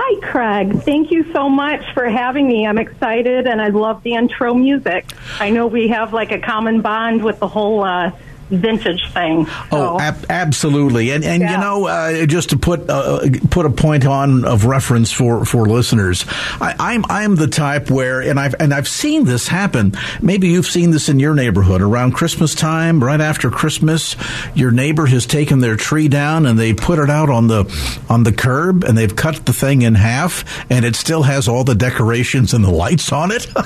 Hi, 0.08 0.20
Craig. 0.20 0.82
Thank 0.82 1.10
you 1.10 1.32
so 1.32 1.48
much 1.48 1.92
for 1.92 2.08
having 2.08 2.46
me. 2.46 2.64
I'm 2.64 2.78
excited 2.78 3.48
and 3.48 3.60
I 3.60 3.70
love 3.70 4.04
the 4.04 4.14
intro 4.14 4.54
music. 4.54 5.04
I 5.40 5.50
know 5.50 5.66
we 5.66 5.88
have 5.88 6.12
like 6.12 6.30
a 6.30 6.38
common 6.38 6.80
bond 6.80 7.24
with 7.24 7.40
the 7.40 7.48
whole 7.48 7.82
uh, 7.82 8.12
vintage 8.50 9.12
thing. 9.12 9.46
So. 9.46 9.52
Oh, 9.72 10.00
ab- 10.00 10.26
absolutely. 10.30 11.10
And 11.10 11.24
and 11.24 11.42
yeah. 11.42 11.52
you 11.52 11.58
know, 11.58 11.86
uh, 11.86 12.26
just 12.26 12.50
to 12.50 12.58
put 12.58 12.88
uh, 12.88 13.20
put 13.50 13.66
a 13.66 13.70
point 13.70 14.06
on 14.06 14.44
of 14.44 14.64
reference 14.64 15.12
for, 15.12 15.44
for 15.44 15.66
listeners, 15.66 16.24
I, 16.60 16.74
I'm 16.78 17.04
I'm 17.08 17.36
the 17.36 17.48
type 17.48 17.90
where, 17.90 18.20
and 18.20 18.38
I've 18.38 18.54
and 18.60 18.72
I've 18.72 18.88
seen 18.88 19.24
this 19.24 19.48
happen. 19.48 19.94
Maybe 20.20 20.48
you've 20.48 20.66
seen 20.66 20.90
this 20.90 21.08
in 21.08 21.18
your 21.18 21.34
neighborhood 21.34 21.82
around 21.82 22.12
Christmas 22.12 22.54
time, 22.54 23.02
right 23.02 23.20
after 23.20 23.50
Christmas. 23.50 24.16
Your 24.54 24.70
neighbor 24.70 25.06
has 25.06 25.26
taken 25.26 25.60
their 25.60 25.76
tree 25.76 26.08
down 26.08 26.46
and 26.46 26.58
they 26.58 26.72
put 26.72 26.98
it 26.98 27.10
out 27.10 27.30
on 27.30 27.48
the 27.48 27.64
on 28.08 28.22
the 28.22 28.32
curb, 28.32 28.84
and 28.84 28.96
they've 28.96 29.14
cut 29.14 29.44
the 29.46 29.52
thing 29.52 29.82
in 29.82 29.94
half, 29.94 30.44
and 30.70 30.84
it 30.84 30.96
still 30.96 31.22
has 31.22 31.48
all 31.48 31.64
the 31.64 31.74
decorations 31.74 32.54
and 32.54 32.64
the 32.64 32.70
lights 32.70 33.12
on 33.12 33.30
it. 33.30 33.46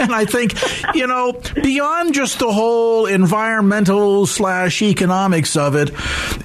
and 0.00 0.12
I 0.12 0.24
think, 0.24 0.54
you 0.94 1.06
know, 1.06 1.40
beyond 1.54 2.14
just 2.14 2.38
the 2.38 2.52
whole 2.52 3.06
environmental 3.06 4.05
slash 4.26 4.82
economics 4.82 5.56
of 5.56 5.74
it, 5.74 5.90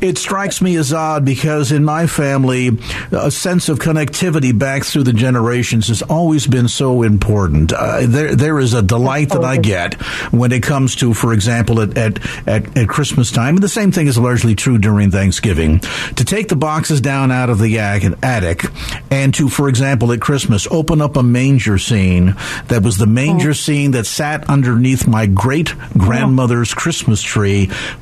it 0.02 0.18
strikes 0.18 0.62
me 0.62 0.76
as 0.78 0.94
odd 0.94 1.24
because 1.24 1.72
in 1.72 1.84
my 1.84 2.08
family, 2.08 2.72
a 3.12 3.30
sense 3.30 3.70
of 3.70 3.80
connectivity 3.80 4.58
back 4.58 4.84
through 4.84 5.04
the 5.04 5.14
generations 5.14 5.90
has 5.90 6.02
always 6.02 6.48
been 6.48 6.68
so 6.68 7.04
important. 7.04 7.72
Uh, 7.74 8.06
there, 8.08 8.36
there 8.36 8.60
is 8.60 8.74
a 8.74 8.82
delight 8.82 9.30
that 9.30 9.44
I 9.44 9.58
get 9.58 9.94
when 10.32 10.52
it 10.52 10.64
comes 10.64 10.96
to, 10.98 11.14
for 11.14 11.34
example, 11.34 11.82
at, 11.82 11.98
at, 11.98 12.48
at, 12.48 12.78
at 12.78 12.90
Christmas 12.90 13.32
time, 13.32 13.56
and 13.56 13.64
the 13.64 13.70
same 13.70 13.92
thing 13.92 14.08
is 14.08 14.18
largely 14.18 14.56
true 14.56 14.78
during 14.78 15.12
Thanksgiving, 15.12 15.80
to 15.80 16.26
take 16.26 16.48
the 16.48 16.56
boxes 16.56 17.02
down 17.02 17.32
out 17.32 17.50
of 17.50 17.60
the 17.60 17.80
attic 17.80 18.66
and 19.12 19.34
to, 19.36 19.50
for 19.50 19.70
example, 19.70 20.12
at 20.12 20.22
Christmas, 20.22 20.68
open 20.72 21.02
up 21.02 21.18
a 21.18 21.24
manger 21.24 21.78
scene 21.78 22.36
that 22.68 22.82
was 22.84 22.98
the 22.98 23.08
manger 23.08 23.50
oh. 23.50 23.54
scene 23.54 23.92
that 23.92 24.06
sat 24.06 24.50
underneath 24.50 25.08
my 25.08 25.26
great 25.26 25.74
grandmother's 25.98 26.74
Christmas 26.74 27.22
tree 27.22 27.51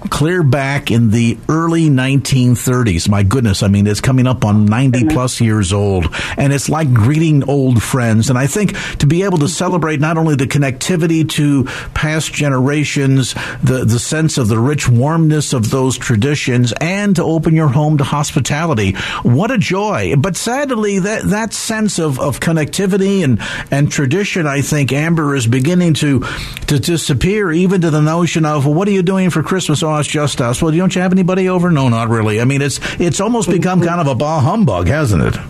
clear 0.10 0.44
back 0.44 0.92
in 0.92 1.12
the 1.12 1.38
early 1.48 1.90
1930s. 1.90 3.10
My 3.10 3.24
goodness, 3.24 3.64
I 3.64 3.68
mean, 3.68 3.88
it's 3.88 4.02
coming 4.02 4.28
up 4.28 4.46
on 4.46 4.66
90 4.66 5.00
mm-hmm. 5.00 5.10
plus 5.10 5.42
years 5.42 5.74
old, 5.74 6.08
and 6.38 6.54
it's 6.54 6.70
like 6.70 6.94
greeting 6.94 7.50
old 7.50 7.82
friends. 7.82 8.30
And 8.30 8.38
I 8.38 8.48
think 8.48 8.76
to 9.00 9.08
be 9.08 9.24
able 9.24 9.38
to 9.40 9.48
celebrate 9.48 10.00
not 10.00 10.18
only 10.18 10.36
the 10.36 10.48
connectivity 10.48 11.28
to 11.32 11.66
past 11.94 12.34
generations, 12.34 13.34
the, 13.64 13.86
the 13.86 14.00
sense 14.00 14.38
of 14.38 14.48
the 14.48 14.60
rich 14.60 14.90
warmness 14.90 15.54
of 15.54 15.70
those 15.70 15.98
traditions, 15.98 16.74
and 16.80 17.16
to 17.16 17.24
open 17.24 17.56
your 17.56 17.70
home 17.70 17.98
to 17.98 18.04
hospitality. 18.04 18.94
What 19.24 19.52
a 19.52 19.58
joy. 19.58 20.16
But 20.18 20.36
sadly, 20.36 21.00
that, 21.00 21.24
that 21.26 21.54
sense 21.54 22.00
of, 22.00 22.20
of 22.20 22.40
connectivity 22.40 23.24
and, 23.24 23.40
and 23.72 23.92
tradition, 23.92 24.48
I 24.48 24.62
think, 24.62 24.92
Amber, 24.92 25.36
is 25.36 25.48
beginning 25.48 25.96
to, 25.96 26.22
to 26.68 26.80
disappear, 26.80 27.52
even 27.52 27.82
to 27.82 27.90
the 27.90 28.02
notion 28.02 28.46
of, 28.46 28.66
well, 28.66 28.74
what 28.74 28.88
are 28.88 28.92
you 28.92 29.04
doing 29.04 29.30
for 29.30 29.39
Christmas? 29.44 29.84
Oh, 29.84 29.96
it's 29.98 30.08
just 30.08 30.42
us. 30.42 30.62
Well, 30.62 30.72
don't 30.72 30.94
you 30.96 31.02
have 31.02 31.12
anybody 31.12 31.50
over? 31.50 31.72
No, 31.72 31.90
not 31.90 32.10
really. 32.10 32.42
I 32.42 32.46
mean, 32.46 32.62
it's, 32.62 32.80
it's 33.00 33.20
almost 33.20 33.50
become 33.50 33.82
kind 33.82 34.02
of 34.02 34.08
a 34.08 34.16
bah 34.16 34.40
humbug, 34.40 34.88
hasn't 34.88 35.24
it? 35.24 35.42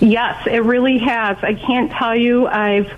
Yes, 0.00 0.46
it 0.46 0.62
really 0.62 0.98
has. 0.98 1.36
I 1.42 1.54
can't 1.54 1.90
tell 1.90 2.14
you. 2.14 2.46
I've 2.46 2.88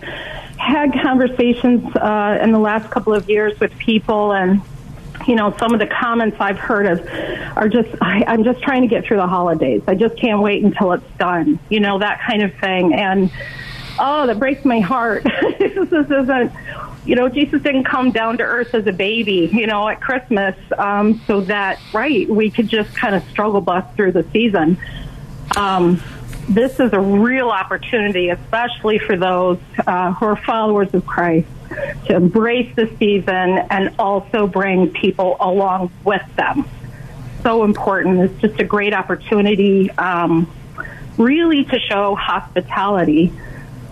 had 0.59 0.93
conversations 0.93 1.97
uh, 1.97 2.39
in 2.43 2.53
the 2.53 2.59
last 2.59 2.91
couple 2.91 3.15
of 3.15 3.29
years 3.29 3.59
with 3.59 3.77
people, 3.79 4.33
and 4.33 4.61
you 5.27 5.35
know, 5.35 5.55
some 5.59 5.73
of 5.73 5.81
the 5.81 5.87
comments 5.87 6.37
I've 6.41 6.59
heard 6.59 6.87
of 6.87 7.07
are 7.57 7.69
just, 7.69 7.89
I, 8.01 8.25
I'm 8.27 8.45
just 8.45 8.63
trying 8.63 8.83
to 8.83 8.89
get 8.89 9.05
through 9.05 9.19
the 9.19 9.27
holidays. 9.27 9.83
I 9.87 9.95
just 9.95 10.17
can't 10.17 10.41
wait 10.41 10.65
until 10.65 10.93
it's 10.93 11.19
done. 11.19 11.59
You 11.69 11.81
know, 11.81 11.99
that 11.99 12.21
kind 12.21 12.43
of 12.43 12.55
thing. 12.55 12.95
And 12.95 13.31
oh, 13.99 14.27
that 14.27 14.39
breaks 14.39 14.65
my 14.65 14.81
heart. 14.81 15.25
this 15.59 15.93
isn't, 15.93 16.53
you 17.05 17.17
know, 17.17 17.29
Jesus 17.29 17.63
didn't 17.63 17.85
come 17.85 18.11
down 18.11 18.39
to 18.39 18.45
earth 18.45 18.75
as 18.75 18.87
a 18.87 18.93
baby, 18.93 19.51
you 19.53 19.67
know, 19.67 19.89
at 19.89 20.01
Christmas, 20.01 20.57
um, 20.77 21.21
so 21.27 21.41
that, 21.43 21.79
right, 21.93 22.29
we 22.29 22.51
could 22.51 22.69
just 22.69 22.95
kind 22.95 23.15
of 23.15 23.23
struggle 23.31 23.61
bus 23.61 23.85
through 23.97 24.13
the 24.13 24.25
season. 24.33 24.79
Um, 25.57 26.03
this 26.49 26.79
is 26.81 26.93
a 26.93 27.01
real 27.01 27.49
opportunity, 27.49 28.29
especially 28.29 28.99
for 28.99 29.17
those 29.17 29.59
uh, 29.87 30.13
who 30.13 30.27
are 30.27 30.37
followers 30.37 30.93
of 30.93 31.07
Christ, 31.07 31.49
to 32.07 32.17
embrace 32.17 32.75
the 32.75 32.91
season 32.99 33.59
and 33.71 33.95
also 33.99 34.47
bring 34.47 34.91
people 34.91 35.37
along 35.41 35.93
with 36.05 36.23
them. 36.37 36.69
So 37.43 37.65
important. 37.65 38.21
It's 38.21 38.41
just 38.41 38.61
a 38.61 38.65
great 38.65 38.93
opportunity, 38.93 39.91
um, 39.93 40.51
really, 41.17 41.65
to 41.65 41.79
show 41.79 42.15
hospitality 42.15 43.33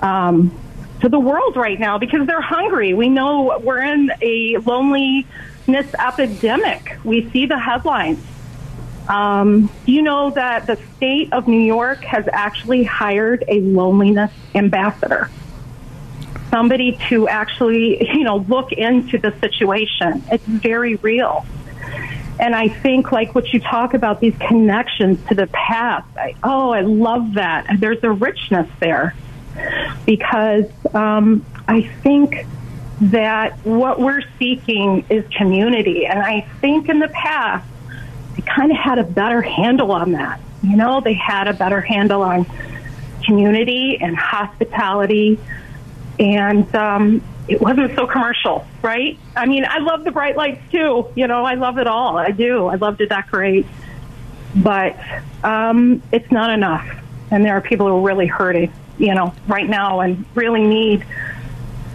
um, 0.03 0.53
to 1.01 1.09
the 1.09 1.19
world 1.19 1.57
right 1.57 1.79
now 1.79 1.99
because 1.99 2.27
they're 2.27 2.41
hungry. 2.41 2.95
We 2.95 3.09
know 3.09 3.59
we're 3.63 3.83
in 3.83 4.11
a 4.21 4.57
loneliness 4.59 5.27
epidemic. 5.99 6.97
We 7.05 7.31
see 7.31 7.47
the 7.47 7.59
headlines. 7.59 8.25
Um, 9.09 9.71
you 9.87 10.03
know 10.03 10.31
that 10.31 10.67
the 10.67 10.79
state 10.97 11.33
of 11.33 11.49
New 11.49 11.61
York 11.61 12.05
has 12.05 12.29
actually 12.31 12.85
hired 12.85 13.45
a 13.49 13.61
loneliness 13.61 14.33
ambassador? 14.55 15.31
Somebody 16.51 16.99
to 17.09 17.29
actually, 17.29 18.07
you 18.13 18.25
know, 18.25 18.39
look 18.39 18.73
into 18.73 19.19
the 19.19 19.35
situation. 19.41 20.23
It's 20.31 20.45
very 20.45 20.97
real. 20.97 21.47
And 22.41 22.55
I 22.55 22.69
think, 22.69 23.11
like 23.11 23.35
what 23.35 23.53
you 23.53 23.61
talk 23.61 23.95
about, 23.95 24.21
these 24.21 24.37
connections 24.39 25.19
to 25.29 25.35
the 25.35 25.49
past. 25.49 26.07
I, 26.17 26.35
oh, 26.43 26.71
I 26.71 26.83
love 26.83 27.35
that. 27.35 27.67
There's 27.81 28.03
a 28.05 28.11
richness 28.11 28.69
there 28.79 29.15
because 30.07 30.67
um, 30.95 31.45
I 31.67 31.83
think 32.03 32.47
that 33.01 33.59
what 33.65 34.01
we're 34.01 34.23
seeking 34.39 35.05
is 35.09 35.25
community. 35.37 36.07
And 36.07 36.19
I 36.19 36.43
think 36.61 36.89
in 36.89 36.99
the 36.99 37.09
past, 37.09 37.69
they 38.37 38.43
kind 38.43 38.73
of 38.73 38.79
had 38.79 38.99
a 38.99 39.05
better 39.05 39.43
handle 39.43 39.93
on 39.93 40.13
that. 40.13 40.41
You 40.63 40.77
know, 40.77 41.01
they 41.01 41.15
had 41.15 41.47
a 41.47 41.53
better 41.53 41.81
handle 41.81 42.23
on 42.23 42.47
community 43.25 43.99
and 44.01 44.17
hospitality. 44.17 45.39
And 46.19 46.75
um, 46.75 47.23
it 47.47 47.61
wasn't 47.61 47.95
so 47.95 48.07
commercial, 48.07 48.67
right? 48.83 49.19
I 49.37 49.47
mean, 49.47 49.65
I 49.65 49.79
love 49.79 50.05
the 50.05 50.11
bright 50.11 50.37
lights 50.37 50.61
too. 50.73 51.09
You 51.15 51.29
know, 51.29 51.45
I 51.45 51.55
love 51.55 51.79
it 51.79 51.87
all. 51.87 52.19
I 52.19 52.33
do. 52.33 52.67
I 52.67 52.75
love 52.75 52.99
to 52.99 53.07
decorate. 53.07 53.67
But 54.57 54.99
um, 55.45 56.03
it's 56.11 56.31
not 56.33 56.51
enough. 56.51 56.87
And 57.31 57.45
there 57.45 57.55
are 57.55 57.61
people 57.61 57.87
who 57.87 57.97
are 57.97 58.01
really 58.01 58.27
hurting 58.27 58.73
you 58.99 59.15
know, 59.15 59.33
right 59.47 59.69
now 59.69 60.01
and 60.01 60.25
really 60.35 60.63
need 60.63 61.05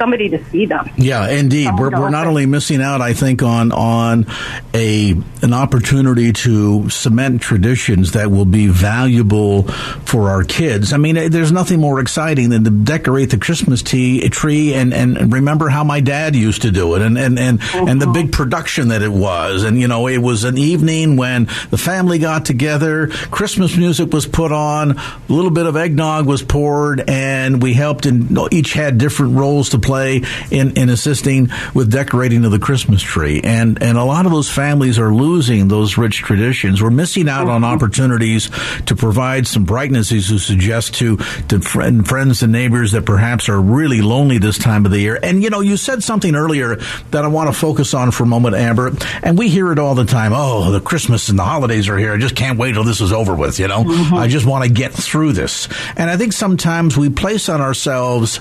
somebody 0.03 0.27
to 0.29 0.43
see 0.45 0.65
them. 0.65 0.89
Yeah, 0.97 1.29
indeed. 1.29 1.69
we're, 1.77 1.89
we're 1.89 2.09
not 2.09 2.27
only 2.27 2.45
missing 2.45 2.81
out, 2.81 2.99
I 2.99 3.13
think, 3.13 3.41
on 3.41 3.71
on 3.71 4.25
a 4.73 5.11
an 5.41 5.53
opportunity 5.53 6.33
to 6.33 6.89
cement 6.89 7.41
traditions 7.41 8.11
that 8.11 8.29
will 8.29 8.45
be 8.45 8.67
valuable 8.67 9.63
for 9.63 10.29
our 10.29 10.43
kids. 10.43 10.91
I 10.91 10.97
mean, 10.97 11.31
there's 11.31 11.51
nothing 11.51 11.79
more 11.79 11.99
exciting 11.99 12.49
than 12.49 12.65
to 12.65 12.69
decorate 12.69 13.29
the 13.29 13.37
Christmas 13.37 13.81
tea, 13.81 14.27
tree 14.29 14.73
and, 14.73 14.93
and 14.93 15.31
remember 15.31 15.69
how 15.69 15.83
my 15.83 15.99
dad 15.99 16.35
used 16.35 16.63
to 16.63 16.71
do 16.71 16.95
it 16.95 17.01
and, 17.01 17.17
and, 17.17 17.37
and, 17.37 17.61
uh-huh. 17.61 17.85
and 17.87 18.01
the 18.01 18.07
big 18.07 18.31
production 18.31 18.89
that 18.89 19.01
it 19.01 19.11
was. 19.11 19.63
And, 19.63 19.79
you 19.79 19.87
know, 19.87 20.07
it 20.07 20.17
was 20.17 20.43
an 20.43 20.57
evening 20.57 21.15
when 21.15 21.45
the 21.69 21.77
family 21.77 22.19
got 22.19 22.45
together, 22.45 23.07
Christmas 23.07 23.77
music 23.77 24.11
was 24.11 24.25
put 24.25 24.51
on, 24.51 24.97
a 24.97 25.23
little 25.27 25.51
bit 25.51 25.65
of 25.65 25.75
eggnog 25.75 26.25
was 26.25 26.41
poured, 26.41 27.07
and 27.07 27.61
we 27.61 27.73
helped 27.73 28.05
and 28.05 28.37
each 28.51 28.73
had 28.73 28.97
different 28.97 29.37
roles 29.37 29.69
to 29.69 29.79
play 29.79 29.92
in, 30.01 30.77
in 30.77 30.89
assisting 30.89 31.49
with 31.73 31.91
decorating 31.91 32.45
of 32.45 32.51
the 32.51 32.59
Christmas 32.59 33.01
tree. 33.01 33.41
And, 33.43 33.81
and 33.81 33.97
a 33.97 34.03
lot 34.03 34.25
of 34.25 34.31
those 34.31 34.49
families 34.49 34.99
are 34.99 35.13
losing 35.13 35.67
those 35.67 35.97
rich 35.97 36.17
traditions. 36.17 36.81
We're 36.81 36.89
missing 36.89 37.29
out 37.29 37.47
on 37.47 37.61
mm-hmm. 37.61 37.73
opportunities 37.73 38.49
to 38.85 38.95
provide 38.95 39.47
some 39.47 39.65
brightness, 39.65 40.11
as 40.11 40.29
you 40.29 40.37
suggest, 40.37 40.95
to, 40.95 41.17
to 41.49 41.59
friend, 41.59 42.07
friends 42.07 42.43
and 42.43 42.51
neighbors 42.51 42.91
that 42.93 43.05
perhaps 43.05 43.49
are 43.49 43.59
really 43.59 44.01
lonely 44.01 44.37
this 44.37 44.57
time 44.57 44.85
of 44.85 44.91
the 44.91 44.99
year. 44.99 45.19
And, 45.21 45.43
you 45.43 45.49
know, 45.49 45.61
you 45.61 45.77
said 45.77 46.03
something 46.03 46.35
earlier 46.35 46.77
that 47.11 47.23
I 47.23 47.27
want 47.27 47.53
to 47.53 47.53
focus 47.53 47.93
on 47.93 48.11
for 48.11 48.23
a 48.23 48.27
moment, 48.27 48.55
Amber. 48.55 48.91
And 49.21 49.37
we 49.37 49.49
hear 49.49 49.71
it 49.71 49.79
all 49.79 49.95
the 49.95 50.05
time. 50.05 50.31
Oh, 50.33 50.71
the 50.71 50.81
Christmas 50.81 51.29
and 51.29 51.37
the 51.37 51.43
holidays 51.43 51.89
are 51.89 51.97
here. 51.97 52.13
I 52.13 52.17
just 52.17 52.35
can't 52.35 52.59
wait 52.59 52.73
till 52.73 52.83
this 52.83 53.01
is 53.01 53.11
over 53.11 53.35
with, 53.35 53.59
you 53.59 53.67
know? 53.67 53.83
Mm-hmm. 53.83 54.15
I 54.15 54.27
just 54.27 54.45
want 54.45 54.65
to 54.65 54.69
get 54.71 54.93
through 54.93 55.33
this. 55.33 55.67
And 55.95 56.09
I 56.09 56.17
think 56.17 56.33
sometimes 56.33 56.97
we 56.97 57.09
place 57.09 57.49
on 57.49 57.61
ourselves 57.61 58.39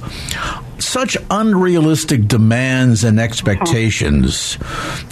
such 0.83 1.17
unrealistic 1.31 2.27
demands 2.29 3.05
and 3.05 3.19
expectations. 3.21 4.59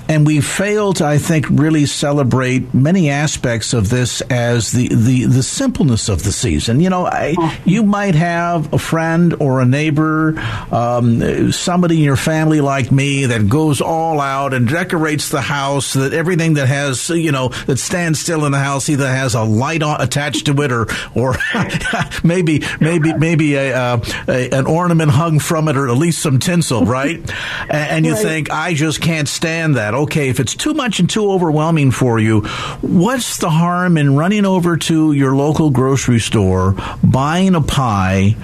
And 0.08 0.26
we 0.26 0.40
fail 0.40 0.92
to, 0.94 1.04
I 1.06 1.18
think, 1.18 1.46
really 1.50 1.86
celebrate 1.86 2.74
many 2.74 3.10
aspects 3.10 3.72
of 3.72 3.90
this 3.90 4.20
as 4.22 4.72
the, 4.72 4.88
the, 4.88 5.26
the 5.26 5.42
simpleness 5.42 6.08
of 6.08 6.24
the 6.24 6.32
season. 6.32 6.80
You 6.80 6.90
know, 6.90 7.06
I, 7.06 7.60
you 7.64 7.82
might 7.82 8.14
have 8.14 8.72
a 8.72 8.78
friend 8.78 9.34
or 9.40 9.60
a 9.60 9.66
neighbor, 9.66 10.38
um, 10.72 11.52
somebody 11.52 11.98
in 11.98 12.04
your 12.04 12.16
family 12.16 12.60
like 12.60 12.90
me 12.90 13.26
that 13.26 13.48
goes 13.48 13.80
all 13.80 14.20
out 14.20 14.52
and 14.52 14.68
decorates 14.68 15.28
the 15.28 15.40
house 15.40 15.92
that 15.92 16.12
everything 16.12 16.54
that 16.54 16.66
has, 16.66 17.08
you 17.10 17.32
know, 17.32 17.48
that 17.66 17.78
stands 17.78 18.20
still 18.20 18.44
in 18.44 18.52
the 18.52 18.58
house 18.58 18.88
either 18.88 19.08
has 19.08 19.34
a 19.34 19.42
light 19.42 19.82
on, 19.82 20.00
attached 20.00 20.46
to 20.46 20.62
it 20.62 20.72
or, 20.72 20.86
or 21.14 21.36
maybe, 22.24 22.62
maybe, 22.80 23.14
maybe 23.14 23.54
a, 23.54 23.74
uh, 23.74 24.00
a, 24.28 24.50
an 24.50 24.66
ornament 24.66 25.10
hung 25.10 25.38
from 25.38 25.59
it 25.68 25.76
or 25.76 25.88
at 25.88 25.96
least 25.96 26.20
some 26.20 26.38
tinsel, 26.38 26.84
right? 26.84 27.20
and 27.70 28.04
you 28.04 28.12
right. 28.12 28.22
think, 28.22 28.50
I 28.50 28.74
just 28.74 29.00
can't 29.00 29.28
stand 29.28 29.76
that. 29.76 29.94
Okay, 29.94 30.28
if 30.28 30.40
it's 30.40 30.54
too 30.54 30.74
much 30.74 31.00
and 31.00 31.08
too 31.08 31.30
overwhelming 31.30 31.90
for 31.90 32.18
you, 32.18 32.42
what's 32.80 33.38
the 33.38 33.50
harm 33.50 33.96
in 33.96 34.16
running 34.16 34.44
over 34.44 34.76
to 34.76 35.12
your 35.12 35.34
local 35.34 35.70
grocery 35.70 36.20
store, 36.20 36.74
buying 37.02 37.54
a 37.54 37.60
pie, 37.60 38.36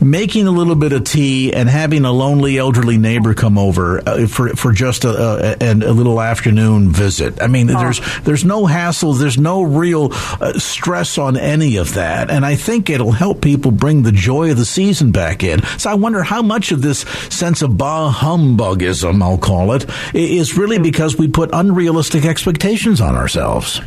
making 0.00 0.46
a 0.46 0.50
little 0.50 0.74
bit 0.74 0.92
of 0.92 1.04
tea 1.04 1.52
and 1.52 1.68
having 1.68 2.04
a 2.04 2.12
lonely 2.12 2.58
elderly 2.58 2.98
neighbor 2.98 3.34
come 3.34 3.58
over 3.58 4.06
uh, 4.06 4.26
for 4.26 4.50
for 4.50 4.72
just 4.72 5.04
a, 5.04 5.56
a, 5.62 5.72
a, 5.72 5.92
little 5.92 6.20
afternoon 6.20 6.90
visit. 6.90 7.40
I 7.40 7.46
mean, 7.46 7.70
oh. 7.70 7.78
there's 7.78 8.00
there's 8.22 8.44
no 8.44 8.66
hassle, 8.66 9.12
there's 9.14 9.38
no 9.38 9.62
real 9.62 10.08
uh, 10.12 10.58
stress 10.58 11.18
on 11.18 11.36
any 11.36 11.76
of 11.76 11.94
that, 11.94 12.30
and 12.30 12.44
I 12.44 12.56
think 12.56 12.90
it'll 12.90 13.12
help 13.12 13.40
people 13.40 13.70
bring 13.70 14.02
the 14.02 14.12
joy 14.12 14.50
of 14.50 14.56
the 14.56 14.64
season 14.64 15.12
back 15.12 15.42
in. 15.42 15.62
So 15.78 15.90
I 15.90 15.94
wonder 15.94 16.22
how 16.22 16.41
much 16.42 16.72
of 16.72 16.82
this 16.82 17.00
sense 17.30 17.62
of 17.62 17.76
bah 17.76 18.12
humbugism, 18.12 19.22
I'll 19.22 19.38
call 19.38 19.72
it, 19.72 19.86
is 20.14 20.56
really 20.56 20.78
because 20.78 21.16
we 21.16 21.28
put 21.28 21.50
unrealistic 21.52 22.24
expectations 22.24 23.00
on 23.00 23.16
ourselves. 23.16 23.80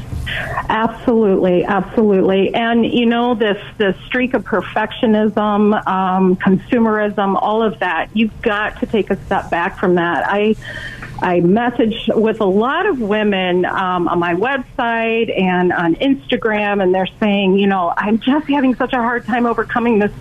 Absolutely, 0.69 1.63
absolutely. 1.63 2.53
And 2.53 2.85
you 2.85 3.05
know, 3.05 3.35
this 3.35 3.61
this 3.77 3.95
streak 4.05 4.33
of 4.33 4.43
perfectionism, 4.43 5.85
um, 5.87 6.35
consumerism, 6.37 7.37
all 7.39 7.61
of 7.61 7.79
that. 7.79 8.09
You've 8.13 8.41
got 8.41 8.79
to 8.79 8.85
take 8.85 9.11
a 9.11 9.23
step 9.25 9.49
back 9.51 9.77
from 9.77 9.95
that. 9.95 10.25
I 10.27 10.55
I 11.21 11.39
message 11.39 12.09
with 12.13 12.41
a 12.41 12.45
lot 12.45 12.85
of 12.85 12.99
women 12.99 13.65
um, 13.65 14.07
on 14.07 14.19
my 14.19 14.35
website 14.35 15.37
and 15.39 15.71
on 15.71 15.95
Instagram, 15.95 16.83
and 16.83 16.93
they're 16.93 17.07
saying, 17.19 17.57
you 17.57 17.67
know, 17.67 17.93
I'm 17.95 18.19
just 18.19 18.47
having 18.47 18.75
such 18.75 18.93
a 18.93 18.97
hard 18.97 19.25
time 19.25 19.45
overcoming 19.45 19.99
this 19.99 20.11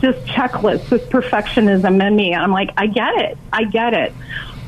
this 0.00 0.16
checklist, 0.28 0.88
this 0.88 1.02
perfectionism 1.02 2.04
in 2.06 2.16
me. 2.16 2.32
And 2.32 2.42
I'm 2.42 2.52
like, 2.52 2.70
I 2.76 2.86
get 2.86 3.14
it, 3.16 3.38
I 3.52 3.64
get 3.64 3.94
it. 3.94 4.12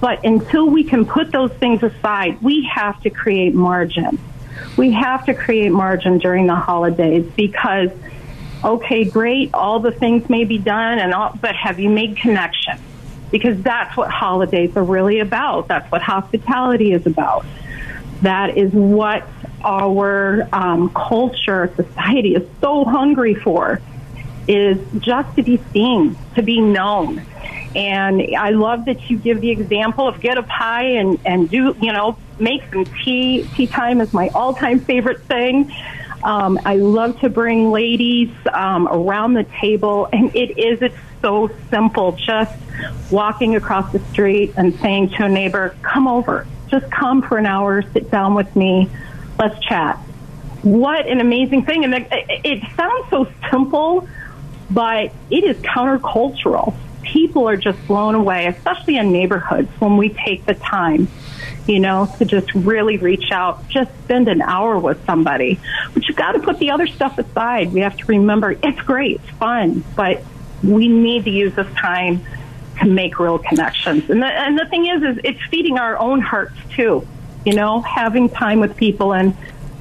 But 0.01 0.25
until 0.25 0.69
we 0.69 0.85
can 0.85 1.07
put 1.07 1.33
those 1.33 1.53
things 1.53 1.83
aside, 1.83 2.43
we 2.43 2.69
have 2.73 3.01
to 3.03 3.11
create 3.11 3.55
margin 3.55 4.19
we 4.77 4.93
have 4.93 5.27
to 5.27 5.35
create 5.35 5.71
margin 5.71 6.19
during 6.19 6.47
the 6.47 6.55
holidays 6.55 7.31
because, 7.37 7.91
okay, 8.63 9.05
great, 9.05 9.55
all 9.55 9.81
the 9.81 9.93
things 9.93 10.29
may 10.29 10.45
be 10.45 10.59
done, 10.59 10.99
and 10.99 11.15
all, 11.15 11.37
but 11.41 11.55
have 11.55 11.79
you 11.79 11.91
made 11.91 12.17
connection? 12.17 12.79
Because 13.31 13.61
that's 13.63 13.97
what 13.97 14.11
holidays 14.11 14.77
are 14.77 14.85
really 14.85 15.21
about. 15.21 15.69
That's 15.69 15.91
what 15.91 16.03
hospitality 16.03 16.93
is 16.93 17.07
about. 17.07 17.45
That 18.23 18.57
is 18.57 18.73
what 18.73 19.29
our 19.65 20.49
um, 20.53 20.91
culture, 20.91 21.73
society 21.75 22.35
is 22.35 22.49
so 22.61 22.85
hungry 22.85 23.35
for, 23.35 23.81
is 24.47 24.79
just 24.99 25.35
to 25.37 25.43
be 25.43 25.59
seen, 25.73 26.17
to 26.35 26.43
be 26.43 26.61
known. 26.61 27.23
And 27.75 28.37
I 28.37 28.51
love 28.51 28.85
that 28.85 29.11
you 29.11 29.19
give 29.19 29.41
the 29.41 29.51
example 29.51 30.07
of 30.07 30.21
get 30.21 30.39
a 30.39 30.43
pie 30.43 30.91
and, 30.91 31.19
and 31.25 31.51
do, 31.51 31.77
you 31.81 31.93
know, 31.93 32.17
make 32.39 32.63
some 32.73 32.85
tea. 32.85 33.49
Tea 33.55 33.67
time 33.67 34.01
is 34.01 34.13
my 34.13 34.29
all 34.29 34.55
time 34.55 34.79
favorite 34.79 35.23
thing. 35.23 35.73
Um, 36.23 36.59
I 36.65 36.77
love 36.77 37.21
to 37.21 37.29
bring 37.29 37.71
ladies 37.71 38.31
um, 38.53 38.89
around 38.89 39.35
the 39.35 39.45
table, 39.45 40.09
and 40.13 40.35
it 40.35 40.59
is, 40.59 40.81
it's 40.81 40.97
so 41.25 41.51
simple. 41.71 42.13
Just 42.13 42.55
walking 43.11 43.57
across 43.57 43.91
the 43.93 43.99
street 44.11 44.53
and 44.59 44.79
saying 44.81 45.09
to 45.11 45.25
a 45.25 45.29
neighbor, 45.29 45.75
come 45.81 46.07
over, 46.07 46.47
just 46.69 46.91
come 46.91 47.23
for 47.23 47.39
an 47.39 47.47
hour, 47.47 47.83
sit 47.93 48.11
down 48.11 48.35
with 48.35 48.55
me, 48.55 48.91
let's 49.39 49.59
chat. 49.65 49.97
What 50.63 51.07
an 51.07 51.21
amazing 51.21 51.65
thing. 51.65 51.85
And 51.85 51.95
it, 51.95 52.63
sounds 52.77 53.09
so 53.09 53.27
simple, 53.51 54.07
but 54.71 55.13
it 55.31 55.45
is 55.45 55.57
countercultural 55.59 56.75
people 57.05 57.49
are 57.49 57.57
just 57.57 57.87
blown 57.87 58.15
away, 58.15 58.47
especially 58.47 58.97
in 58.97 59.13
neighborhoods 59.13 59.69
when 59.79 59.97
we 59.97 60.09
take 60.09 60.45
the 60.47 60.55
time, 60.55 61.07
you 61.67 61.79
know, 61.79 62.11
to 62.19 62.25
just 62.25 62.53
really 62.55 62.97
reach 62.97 63.31
out, 63.31 63.69
just 63.69 63.91
spend 64.05 64.27
an 64.27 64.41
hour 64.41 64.79
with 64.79 65.05
somebody. 65.05 65.61
But 65.93 66.09
you've 66.09 66.17
got 66.17 66.33
to 66.33 66.41
put 66.41 66.59
the 66.59 66.71
other 66.71 66.87
stuff 66.87 67.19
aside. 67.19 67.73
We 67.73 67.81
have 67.81 67.97
to 67.99 68.07
remember 68.07 68.53
it's 68.53 68.81
great, 68.81 69.21
it's 69.21 69.31
fun, 69.37 69.85
but 69.95 70.25
we 70.65 70.89
need 70.89 71.25
to 71.25 71.31
use 71.31 71.55
this 71.55 71.73
time 71.75 72.25
to 72.81 72.87
make 72.87 73.19
real 73.19 73.39
connections. 73.39 74.09
And 74.11 74.23
the, 74.23 74.27
and 74.27 74.59
the 74.59 74.67
thing 74.67 74.87
is, 74.87 75.03
is 75.03 75.21
it's 75.25 75.43
feeding 75.51 75.79
our 75.79 75.97
own 75.99 76.21
hearts 76.21 76.57
too. 76.71 77.07
You 77.45 77.55
know, 77.55 77.83
having 77.83 78.29
time 78.29 78.61
with 78.61 78.77
people 78.77 79.13
and 79.13 79.37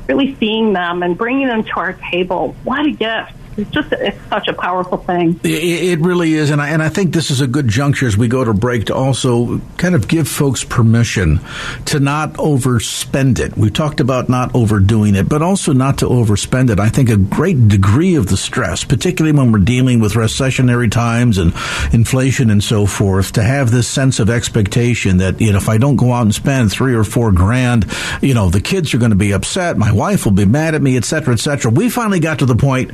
really 0.08 0.36
seeing 0.36 0.74
them 0.74 1.02
and 1.02 1.17
bringing 1.17 1.48
them 1.48 1.63
to 1.63 1.72
our 1.78 1.93
table. 1.93 2.56
What 2.63 2.86
a 2.86 2.91
gift 2.91 3.34
it's 3.57 3.69
just 3.69 3.91
it's 3.91 4.17
such 4.29 4.47
a 4.47 4.53
powerful 4.53 4.97
thing. 4.97 5.39
It, 5.43 5.99
really 5.99 6.33
is, 6.33 6.49
and 6.49 6.61
I 6.61 6.69
and 6.69 6.81
I 6.81 6.89
think 6.89 7.13
this 7.13 7.31
is 7.31 7.41
a 7.41 7.47
good 7.47 7.67
juncture 7.67 8.07
as 8.07 8.17
we 8.17 8.27
go 8.27 8.43
to 8.43 8.53
break 8.53 8.85
to 8.85 8.95
also 8.95 9.59
kind 9.77 9.95
of 9.95 10.07
give 10.07 10.27
folks 10.27 10.63
permission 10.63 11.39
to 11.85 11.99
not 11.99 12.33
overspend 12.33 13.39
it. 13.39 13.55
We 13.55 13.69
talked 13.69 13.99
about 13.99 14.29
not 14.29 14.55
overdoing 14.55 15.15
it, 15.15 15.29
but 15.29 15.41
also 15.41 15.73
not 15.73 15.99
to 15.99 16.05
overspend 16.05 16.71
it. 16.71 16.79
I 16.79 16.89
think 16.89 17.09
a 17.09 17.17
great 17.17 17.67
degree 17.67 18.15
of 18.15 18.27
the 18.27 18.37
stress, 18.37 18.83
particularly 18.83 19.37
when 19.37 19.51
we're 19.51 19.59
dealing 19.59 19.99
with 19.99 20.13
recessionary 20.13 20.91
times 20.91 21.37
and 21.37 21.53
inflation 21.93 22.49
and 22.49 22.63
so 22.63 22.85
forth, 22.85 23.33
to 23.33 23.43
have 23.43 23.71
this 23.71 23.87
sense 23.87 24.19
of 24.19 24.29
expectation 24.29 25.17
that 25.17 25.39
you 25.39 25.51
know 25.51 25.57
if 25.57 25.69
I 25.69 25.77
don't 25.77 25.95
go 25.95 26.11
out 26.11 26.23
and 26.23 26.33
spend 26.33 26.71
three 26.71 26.95
or 26.95 27.03
four 27.03 27.31
grand, 27.31 27.85
you 28.21 28.33
know 28.33 28.49
the 28.49 28.61
kids 28.61 28.93
are 28.93 28.99
going 28.99 29.11
to 29.11 29.15
be 29.15 29.31
upset, 29.31 29.77
my 29.77 29.91
wife 29.91 30.25
will 30.25 30.33
be 30.33 30.45
mad 30.45 30.75
at 30.75 30.81
me, 30.81 30.97
et 30.97 31.05
cetera, 31.05 31.33
et 31.33 31.39
cetera. 31.39 31.71
We 31.71 31.89
finally 31.89 32.19
got 32.19 32.39
to 32.39 32.45
the 32.45 32.55
point 32.55 32.91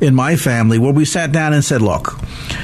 in 0.00 0.14
my 0.14 0.36
family 0.36 0.78
where 0.78 0.92
we 0.92 1.04
sat 1.04 1.32
down 1.32 1.52
and 1.52 1.64
said, 1.64 1.82
"Look, 1.82 2.18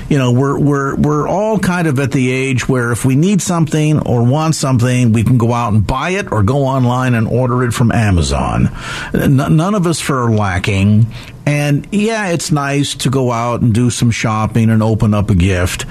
you 0.08 0.18
know, 0.18 0.32
we're 0.32 0.58
we're 0.58 0.96
we're 0.96 1.28
all 1.28 1.58
kind 1.58 1.86
of 1.86 1.98
at 1.98 2.12
the 2.12 2.30
age 2.30 2.68
where 2.68 2.92
if 2.92 3.04
we 3.04 3.16
need 3.16 3.40
something 3.40 4.00
or 4.00 4.24
want 4.24 4.54
something, 4.54 5.12
we 5.12 5.22
can 5.22 5.38
go 5.38 5.52
out 5.52 5.72
and 5.72 5.86
buy 5.86 6.10
it 6.10 6.32
or 6.32 6.42
go 6.42 6.64
online 6.64 7.14
and 7.14 7.26
order 7.28 7.62
it 7.64 7.72
from 7.72 7.92
Amazon. 7.92 8.70
none 9.12 9.74
of 9.74 9.86
us 9.86 10.08
are 10.10 10.30
lacking, 10.30 11.06
and 11.50 11.88
yeah, 11.90 12.28
it's 12.28 12.52
nice 12.52 12.94
to 12.94 13.10
go 13.10 13.32
out 13.32 13.60
and 13.60 13.74
do 13.74 13.90
some 13.90 14.12
shopping 14.12 14.70
and 14.70 14.84
open 14.84 15.12
up 15.12 15.30
a 15.30 15.34
gift. 15.34 15.84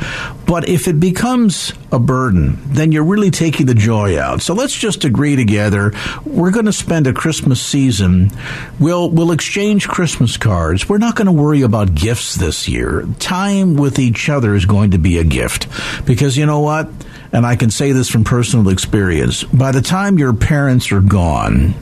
But 0.48 0.70
if 0.70 0.88
it 0.88 1.02
becomes 1.02 1.74
a 1.92 2.00
burden, 2.00 2.58
then 2.68 2.94
you're 2.94 3.04
really 3.04 3.30
taking 3.30 3.66
the 3.66 3.74
joy 3.74 4.18
out. 4.18 4.42
So 4.42 4.54
let's 4.54 4.74
just 4.74 5.04
agree 5.04 5.36
together. 5.36 5.92
We're 6.24 6.52
going 6.52 6.68
to 6.68 6.72
spend 6.72 7.08
a 7.08 7.14
Christmas 7.14 7.62
season. 7.62 8.32
We'll, 8.80 9.10
we'll 9.10 9.34
exchange 9.34 9.90
Christmas 9.90 10.38
cards. 10.38 10.88
We're 10.88 10.98
not 10.98 11.18
going 11.18 11.26
to 11.26 11.34
worry 11.34 11.64
about 11.64 11.94
gifts 11.94 12.36
this 12.36 12.70
year. 12.70 13.06
Time 13.20 13.76
with 13.76 14.00
each 14.00 14.30
other 14.30 14.56
is 14.56 14.66
going 14.66 14.92
to 14.92 14.98
be 14.98 15.18
a 15.18 15.26
gift. 15.26 15.68
Because 16.06 16.38
you 16.38 16.46
know 16.46 16.62
what? 16.62 16.90
And 17.34 17.46
I 17.46 17.58
can 17.58 17.70
say 17.70 17.92
this 17.92 18.08
from 18.08 18.24
personal 18.24 18.70
experience. 18.70 19.44
By 19.44 19.74
the 19.74 19.82
time 19.82 20.18
your 20.18 20.34
parents 20.34 20.94
are 20.94 21.02
gone, 21.02 21.76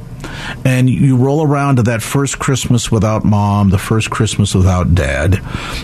and 0.65 0.89
you 0.89 1.17
roll 1.17 1.43
around 1.45 1.77
to 1.77 1.83
that 1.83 2.01
first 2.01 2.39
Christmas 2.39 2.91
without 2.91 3.23
mom, 3.23 3.69
the 3.69 3.77
first 3.77 4.09
Christmas 4.09 4.53
without 4.53 4.93
dad, 4.95 5.41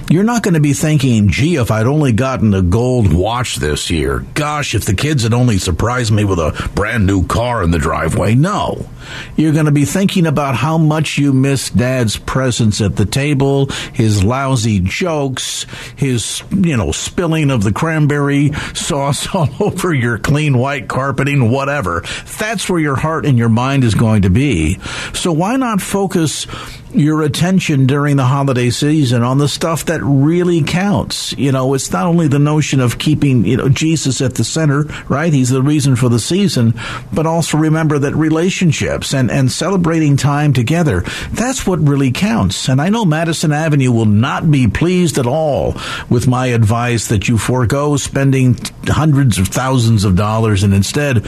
you're 0.10 0.24
not 0.24 0.44
going 0.44 0.54
to 0.54 0.60
be 0.60 0.74
thinking, 0.74 1.30
gee, 1.30 1.56
if 1.56 1.72
I'd 1.72 1.86
only 1.86 2.12
gotten 2.12 2.54
a 2.54 2.62
gold 2.62 3.14
watch 3.14 3.58
this 3.58 3.90
year, 3.90 4.26
gosh, 4.34 4.76
if 4.76 4.86
the 4.86 4.94
kids 4.94 5.24
had 5.24 5.34
only 5.34 5.58
surprised 5.58 6.12
me 6.12 6.24
with 6.24 6.40
a 6.40 6.70
brand 6.76 7.06
new 7.06 7.26
car 7.26 7.64
in 7.64 7.72
the 7.72 7.80
driveway. 7.80 8.36
No. 8.36 8.88
You're 9.36 9.54
going 9.54 9.66
to 9.66 9.72
be 9.72 9.86
thinking 9.86 10.26
about 10.26 10.56
how 10.56 10.78
much 10.78 11.18
you 11.18 11.34
miss 11.34 11.70
dad's 11.70 12.18
presence 12.18 12.82
at 12.82 12.96
the 12.96 13.06
table, 13.06 13.68
his 13.94 14.24
lousy 14.24 14.80
jokes, 14.80 15.66
his, 15.96 16.44
you 16.52 16.78
know, 16.78 16.92
spilling 16.92 17.52
of 17.52 17.64
the 17.64 17.74
cranberry 17.74 18.52
sauce 18.74 19.28
all 19.36 19.50
over 19.60 19.94
your 19.94 20.18
clean 20.18 20.58
white 20.58 20.88
carpeting, 20.88 21.52
whatever. 21.52 22.04
That's 22.40 22.70
where 22.70 22.80
your 22.80 22.96
heart 22.96 23.26
and 23.26 23.38
your 23.38 23.50
mind 23.50 23.84
is 23.84 23.96
going 23.96 24.24
to 24.24 24.30
be. 24.34 24.80
So 25.14 25.32
why 25.32 25.56
not 25.58 25.82
focus 25.82 26.48
your 26.94 27.24
attention 27.24 27.88
during 27.88 28.18
the 28.18 28.26
holiday 28.26 28.70
season 28.70 29.24
on 29.24 29.38
the 29.38 29.48
stuff 29.48 29.86
that 29.86 30.02
really 30.04 30.62
counts. 30.64 31.34
You 31.34 31.52
know, 31.52 31.74
it's 31.74 31.92
not 31.92 32.06
only 32.06 32.28
the 32.28 32.40
notion 32.40 32.80
of 32.80 33.00
keeping, 33.00 33.46
you 33.46 33.58
know, 33.58 33.70
Jesus 33.70 34.22
at 34.22 34.36
the 34.36 34.44
center, 34.44 34.84
right? 35.10 35.34
He's 35.34 35.50
the 35.50 35.62
reason 35.62 35.96
for 35.96 36.10
the 36.10 36.20
season, 36.20 36.74
but 37.12 37.26
also 37.26 37.58
remember 37.58 38.00
that 38.00 38.16
relationships 38.16 39.14
and, 39.14 39.32
and 39.32 39.52
celebrating 39.52 40.18
time 40.18 40.54
together, 40.54 41.02
that's 41.32 41.66
what 41.66 41.80
really 41.80 42.12
counts. 42.12 42.70
And 42.70 42.82
I 42.82 42.90
know 42.90 43.06
Madison 43.06 43.52
Avenue 43.52 43.92
will 43.92 44.06
not 44.06 44.50
be 44.50 44.68
pleased 44.68 45.18
at 45.18 45.26
all 45.26 45.76
with 46.10 46.28
my 46.28 46.48
advice 46.48 47.08
that 47.08 47.28
you 47.28 47.38
forego 47.38 47.98
spending 47.98 48.58
hundreds 48.86 49.40
of 49.40 49.48
thousands 49.48 50.04
of 50.04 50.16
dollars 50.16 50.64
and 50.64 50.74
instead 50.74 51.26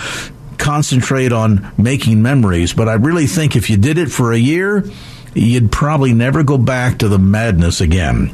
concentrate 0.58 1.32
on 1.32 1.72
making 1.78 2.22
memories. 2.22 2.74
But 2.74 2.90
I 2.90 2.94
really 2.94 3.28
think 3.28 3.56
if 3.56 3.70
you 3.70 3.78
did 3.78 3.98
it 3.98 4.12
for 4.12 4.34
a 4.34 4.38
year, 4.38 4.84
you'd 5.36 5.72
probably 5.72 6.14
never 6.14 6.44
go 6.44 6.58
back 6.58 6.98
to 7.00 7.08
the 7.08 7.20
madness 7.20 7.82
again. 7.82 8.32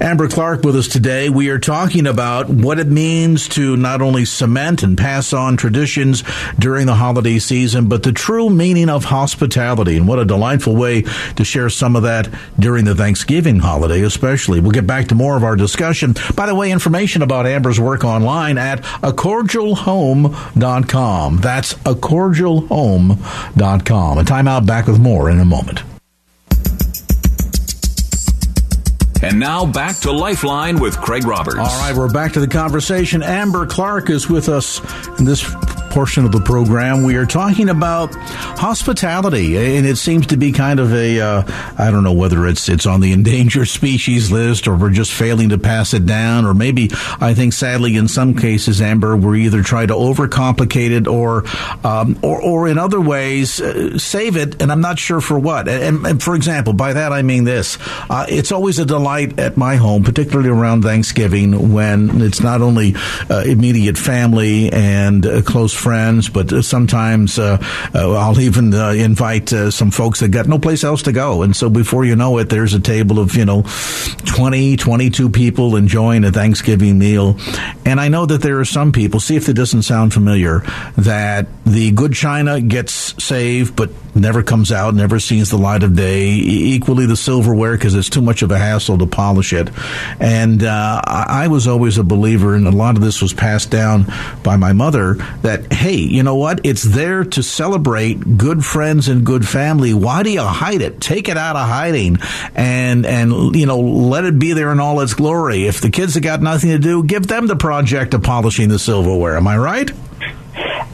Amber 0.00 0.28
Clark 0.28 0.62
with 0.62 0.76
us 0.76 0.86
today. 0.86 1.28
We 1.28 1.50
are 1.50 1.58
talking 1.58 2.06
about 2.06 2.48
what 2.48 2.78
it 2.78 2.86
means 2.86 3.48
to 3.48 3.76
not 3.76 4.00
only 4.00 4.24
cement 4.24 4.84
and 4.84 4.96
pass 4.96 5.32
on 5.32 5.56
traditions 5.56 6.22
during 6.56 6.86
the 6.86 6.94
holiday 6.94 7.40
season, 7.40 7.88
but 7.88 8.04
the 8.04 8.12
true 8.12 8.48
meaning 8.48 8.88
of 8.88 9.06
hospitality. 9.06 9.96
And 9.96 10.06
what 10.06 10.20
a 10.20 10.24
delightful 10.24 10.76
way 10.76 11.02
to 11.02 11.44
share 11.44 11.68
some 11.68 11.96
of 11.96 12.04
that 12.04 12.28
during 12.58 12.84
the 12.84 12.94
Thanksgiving 12.94 13.58
holiday, 13.58 14.02
especially. 14.02 14.60
We'll 14.60 14.70
get 14.70 14.86
back 14.86 15.08
to 15.08 15.16
more 15.16 15.36
of 15.36 15.42
our 15.42 15.56
discussion. 15.56 16.14
By 16.36 16.46
the 16.46 16.54
way, 16.54 16.70
information 16.70 17.22
about 17.22 17.46
Amber's 17.46 17.80
work 17.80 18.04
online 18.04 18.56
at 18.56 18.82
acordialhome.com. 18.82 21.38
That's 21.38 21.74
acordialhome.com. 21.74 24.18
A 24.18 24.22
timeout 24.22 24.66
back 24.66 24.86
with 24.86 25.00
more 25.00 25.28
in 25.28 25.40
a 25.40 25.44
moment. 25.44 25.82
And 29.22 29.40
now 29.40 29.66
back 29.66 29.96
to 29.98 30.12
Lifeline 30.12 30.78
with 30.78 30.96
Craig 31.00 31.26
Roberts. 31.26 31.58
All 31.58 31.64
right, 31.64 31.94
we're 31.94 32.08
back 32.10 32.32
to 32.34 32.40
the 32.40 32.48
conversation. 32.48 33.22
Amber 33.22 33.66
Clark 33.66 34.10
is 34.10 34.28
with 34.28 34.48
us 34.48 34.80
in 35.18 35.24
this 35.24 35.42
portion 35.90 36.24
of 36.24 36.32
the 36.32 36.40
program. 36.40 37.02
We 37.02 37.16
are 37.16 37.26
talking 37.26 37.68
about 37.68 38.14
hospitality, 38.14 39.76
and 39.76 39.86
it 39.86 39.96
seems 39.96 40.26
to 40.28 40.36
be 40.36 40.52
kind 40.52 40.80
of 40.80 40.92
a 40.92 41.20
uh, 41.20 41.42
I 41.78 41.90
don't 41.90 42.04
know 42.04 42.12
whether 42.12 42.46
it's 42.46 42.68
it's 42.68 42.86
on 42.86 43.00
the 43.00 43.12
endangered 43.12 43.68
species 43.68 44.30
list 44.30 44.68
or 44.68 44.76
we're 44.76 44.90
just 44.90 45.12
failing 45.12 45.50
to 45.50 45.58
pass 45.58 45.94
it 45.94 46.06
down, 46.06 46.44
or 46.44 46.54
maybe 46.54 46.90
I 47.20 47.34
think 47.34 47.52
sadly 47.52 47.96
in 47.96 48.08
some 48.08 48.34
cases, 48.34 48.80
Amber, 48.80 49.16
we're 49.16 49.36
either 49.36 49.62
trying 49.62 49.88
to 49.88 49.94
overcomplicate 49.94 50.90
it 50.90 51.06
or 51.06 51.44
um, 51.84 52.18
or, 52.22 52.40
or 52.42 52.68
in 52.68 52.78
other 52.78 53.00
ways 53.00 53.60
uh, 53.60 53.98
save 53.98 54.36
it, 54.36 54.62
and 54.62 54.70
I'm 54.70 54.80
not 54.80 54.98
sure 54.98 55.20
for 55.20 55.38
what. 55.38 55.68
And, 55.68 56.06
and, 56.06 56.22
for 56.22 56.34
example, 56.34 56.72
by 56.72 56.94
that 56.94 57.12
I 57.12 57.22
mean 57.22 57.44
this: 57.44 57.78
uh, 58.10 58.26
it's 58.28 58.52
always 58.52 58.78
a 58.78 58.84
delight 58.84 59.38
at 59.38 59.56
my 59.56 59.76
home, 59.76 60.04
particularly 60.04 60.50
around 60.50 60.82
Thanksgiving, 60.82 61.72
when 61.72 62.20
it's 62.22 62.40
not 62.40 62.62
only 62.62 62.94
uh, 63.30 63.42
immediate 63.46 63.98
family 63.98 64.72
and 64.72 65.24
uh, 65.26 65.42
close 65.42 65.72
friends, 65.78 66.28
but 66.28 66.52
uh, 66.52 66.62
sometimes 66.62 67.38
uh, 67.38 67.58
uh, 67.94 68.12
I'll 68.14 68.38
even 68.40 68.74
uh, 68.74 68.90
invite 68.90 69.48
some 69.48 69.90
folks 69.90 70.20
that 70.20 70.28
got 70.28 70.46
no 70.46 70.58
place 70.58 70.84
else 70.84 71.02
to 71.02 71.12
go. 71.12 71.42
And 71.42 71.54
so 71.54 71.70
before 71.70 72.04
you 72.04 72.16
know 72.16 72.38
it, 72.38 72.48
there's 72.48 72.74
a 72.74 72.80
table 72.80 73.18
of, 73.18 73.34
you 73.34 73.44
know, 73.44 73.64
20, 74.26 74.76
22 74.76 75.30
people 75.30 75.76
enjoying 75.76 76.24
a 76.24 76.32
Thanksgiving 76.32 76.98
meal. 76.98 77.38
And 77.84 78.00
I 78.00 78.08
know 78.08 78.26
that 78.26 78.42
there 78.42 78.60
are 78.60 78.64
some 78.64 78.92
people, 78.92 79.20
see 79.20 79.36
if 79.36 79.48
it 79.48 79.54
doesn't 79.54 79.82
sound 79.82 80.12
familiar, 80.12 80.60
that 80.96 81.46
the 81.64 81.92
good 81.92 82.12
china 82.12 82.60
gets 82.60 82.92
saved, 83.22 83.76
but 83.76 83.90
never 84.14 84.42
comes 84.42 84.72
out, 84.72 84.94
never 84.94 85.18
sees 85.18 85.50
the 85.50 85.58
light 85.58 85.82
of 85.82 85.96
day. 85.96 86.28
Equally, 86.28 87.06
the 87.06 87.16
silverware 87.16 87.76
because 87.76 87.94
it's 87.94 88.10
too 88.10 88.20
much 88.20 88.42
of 88.42 88.50
a 88.50 88.58
hassle 88.58 88.98
to 88.98 89.06
polish 89.06 89.52
it. 89.52 89.70
And 90.20 90.62
uh, 90.62 91.00
I 91.06 91.48
was 91.48 91.66
always 91.66 91.98
a 91.98 92.04
believer, 92.04 92.54
and 92.54 92.66
a 92.66 92.70
lot 92.70 92.96
of 92.96 93.02
this 93.02 93.22
was 93.22 93.32
passed 93.32 93.70
down 93.70 94.06
by 94.42 94.56
my 94.56 94.72
mother. 94.72 95.14
That 95.42 95.67
hey, 95.70 95.96
you 95.96 96.22
know 96.22 96.36
what? 96.36 96.60
It's 96.64 96.82
there 96.82 97.24
to 97.24 97.42
celebrate 97.42 98.36
good 98.36 98.64
friends 98.64 99.08
and 99.08 99.24
good 99.24 99.46
family. 99.46 99.94
Why 99.94 100.22
do 100.22 100.30
you 100.30 100.42
hide 100.42 100.82
it? 100.82 101.00
Take 101.00 101.28
it 101.28 101.36
out 101.36 101.56
of 101.56 101.68
hiding, 101.68 102.18
and 102.54 103.06
and 103.06 103.54
you 103.54 103.66
know 103.66 103.80
let 103.80 104.24
it 104.24 104.38
be 104.38 104.52
there 104.52 104.72
in 104.72 104.80
all 104.80 105.00
its 105.00 105.14
glory. 105.14 105.66
If 105.66 105.80
the 105.80 105.90
kids 105.90 106.14
have 106.14 106.22
got 106.22 106.42
nothing 106.42 106.70
to 106.70 106.78
do, 106.78 107.02
give 107.02 107.26
them 107.26 107.46
the 107.46 107.56
project 107.56 108.14
of 108.14 108.22
polishing 108.22 108.68
the 108.68 108.78
silverware. 108.78 109.36
Am 109.36 109.46
I 109.46 109.56
right? 109.56 109.90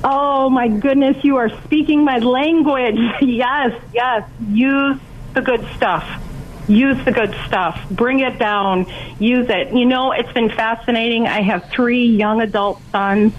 Oh 0.03 0.51
my 0.51 0.69
goodness, 0.69 1.25
you 1.25 1.37
are 1.37 1.49
speaking 1.65 2.05
my 2.05 2.19
language. 2.19 2.99
yes, 3.23 3.81
yes. 3.93 4.29
Use 4.51 5.01
the 5.33 5.41
good 5.41 5.67
stuff. 5.77 6.21
Use 6.69 7.03
the 7.05 7.13
good 7.13 7.35
stuff. 7.47 7.89
Bring 7.91 8.21
it 8.21 8.39
down. 8.39 8.87
Use 9.19 9.47
it. 9.49 9.73
You 9.73 9.85
know, 9.85 10.13
it's 10.13 10.33
been 10.33 10.49
fascinating. 10.49 11.27
I 11.27 11.43
have 11.43 11.71
three 11.71 12.07
young 12.07 12.41
adult 12.41 12.81
sons 12.91 13.35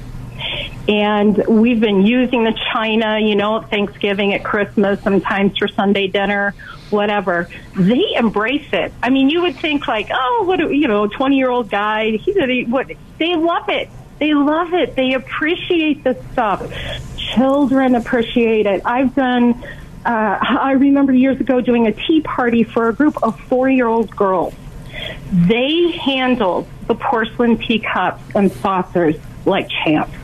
and 0.87 1.43
we've 1.47 1.79
been 1.79 2.05
using 2.05 2.43
the 2.43 2.57
china, 2.71 3.19
you 3.19 3.35
know, 3.35 3.61
at 3.61 3.69
Thanksgiving, 3.69 4.33
at 4.33 4.43
Christmas, 4.43 5.01
sometimes 5.01 5.57
for 5.57 5.67
Sunday 5.67 6.07
dinner, 6.07 6.53
whatever. 6.91 7.49
They 7.75 8.13
embrace 8.15 8.67
it. 8.71 8.93
I 9.01 9.09
mean, 9.09 9.29
you 9.29 9.41
would 9.41 9.55
think 9.55 9.87
like, 9.87 10.09
oh, 10.13 10.43
what, 10.45 10.61
a, 10.61 10.75
you 10.75 10.87
know, 10.87 11.07
20 11.07 11.37
year 11.37 11.49
old 11.49 11.69
guy, 11.69 12.11
he's 12.17 12.37
a, 12.37 12.63
what, 12.65 12.91
they 13.17 13.35
love 13.35 13.69
it. 13.69 13.89
They 14.19 14.33
love 14.33 14.73
it. 14.73 14.95
They 14.95 15.13
appreciate 15.13 16.03
the 16.03 16.21
stuff. 16.31 16.71
Children 17.17 17.95
appreciate 17.95 18.67
it. 18.67 18.83
I've 18.85 19.15
done, 19.15 19.63
uh, 20.05 20.37
I 20.41 20.73
remember 20.73 21.13
years 21.13 21.39
ago 21.39 21.61
doing 21.61 21.87
a 21.87 21.93
tea 21.93 22.21
party 22.21 22.63
for 22.63 22.89
a 22.89 22.93
group 22.93 23.21
of 23.23 23.39
four 23.41 23.69
year 23.69 23.87
old 23.87 24.15
girls. 24.15 24.53
They 25.31 25.91
handled 25.91 26.67
the 26.87 26.95
porcelain 26.95 27.57
teacups 27.57 28.23
and 28.35 28.51
saucers 28.51 29.15
like 29.45 29.67
champs. 29.69 30.15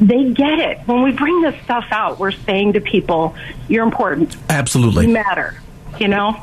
They 0.00 0.30
get 0.30 0.58
it. 0.58 0.78
When 0.86 1.02
we 1.02 1.12
bring 1.12 1.42
this 1.42 1.60
stuff 1.64 1.86
out, 1.90 2.18
we're 2.18 2.30
saying 2.30 2.74
to 2.74 2.80
people, 2.80 3.34
you're 3.68 3.84
important. 3.84 4.36
Absolutely. 4.48 5.06
You 5.06 5.12
matter. 5.12 5.60
You 5.98 6.08
know, 6.08 6.40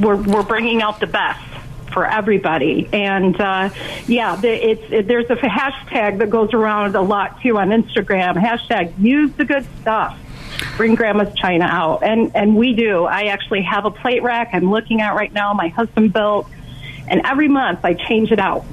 we're, 0.00 0.16
we're 0.16 0.42
bringing 0.42 0.82
out 0.82 1.00
the 1.00 1.06
best 1.06 1.50
for 1.92 2.06
everybody. 2.06 2.88
And 2.92 3.38
uh, 3.40 3.70
yeah, 4.06 4.36
the, 4.36 4.48
it's 4.48 4.82
it, 4.90 5.08
there's 5.08 5.30
a 5.30 5.36
hashtag 5.36 6.18
that 6.18 6.30
goes 6.30 6.52
around 6.54 6.94
a 6.96 7.02
lot 7.02 7.40
too 7.42 7.58
on 7.58 7.70
Instagram. 7.70 8.34
Hashtag 8.34 8.92
use 8.98 9.32
the 9.32 9.44
good 9.44 9.66
stuff. 9.80 10.18
Bring 10.76 10.94
grandma's 10.94 11.34
china 11.36 11.64
out, 11.64 12.02
and 12.02 12.34
and 12.34 12.56
we 12.56 12.74
do. 12.74 13.04
I 13.04 13.24
actually 13.24 13.62
have 13.62 13.84
a 13.84 13.90
plate 13.90 14.22
rack 14.22 14.50
I'm 14.52 14.70
looking 14.70 15.00
at 15.00 15.14
right 15.14 15.32
now. 15.32 15.52
My 15.54 15.68
husband 15.68 16.12
built, 16.12 16.48
and 17.08 17.22
every 17.24 17.48
month 17.48 17.80
I 17.84 17.94
change 17.94 18.30
it 18.32 18.38
out 18.38 18.64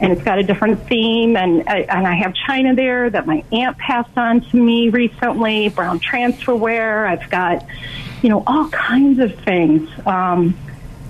and 0.00 0.12
it's 0.12 0.22
got 0.22 0.38
a 0.38 0.42
different 0.42 0.86
theme 0.88 1.36
and 1.36 1.66
and 1.68 2.06
I 2.06 2.14
have 2.16 2.34
china 2.34 2.74
there 2.74 3.08
that 3.08 3.26
my 3.26 3.44
aunt 3.52 3.78
passed 3.78 4.16
on 4.16 4.40
to 4.42 4.56
me 4.56 4.90
recently 4.90 5.68
brown 5.68 6.00
transferware 6.00 7.08
I've 7.08 7.30
got 7.30 7.64
you 8.22 8.28
know 8.28 8.42
all 8.46 8.68
kinds 8.68 9.18
of 9.18 9.34
things 9.40 9.88
um 10.06 10.56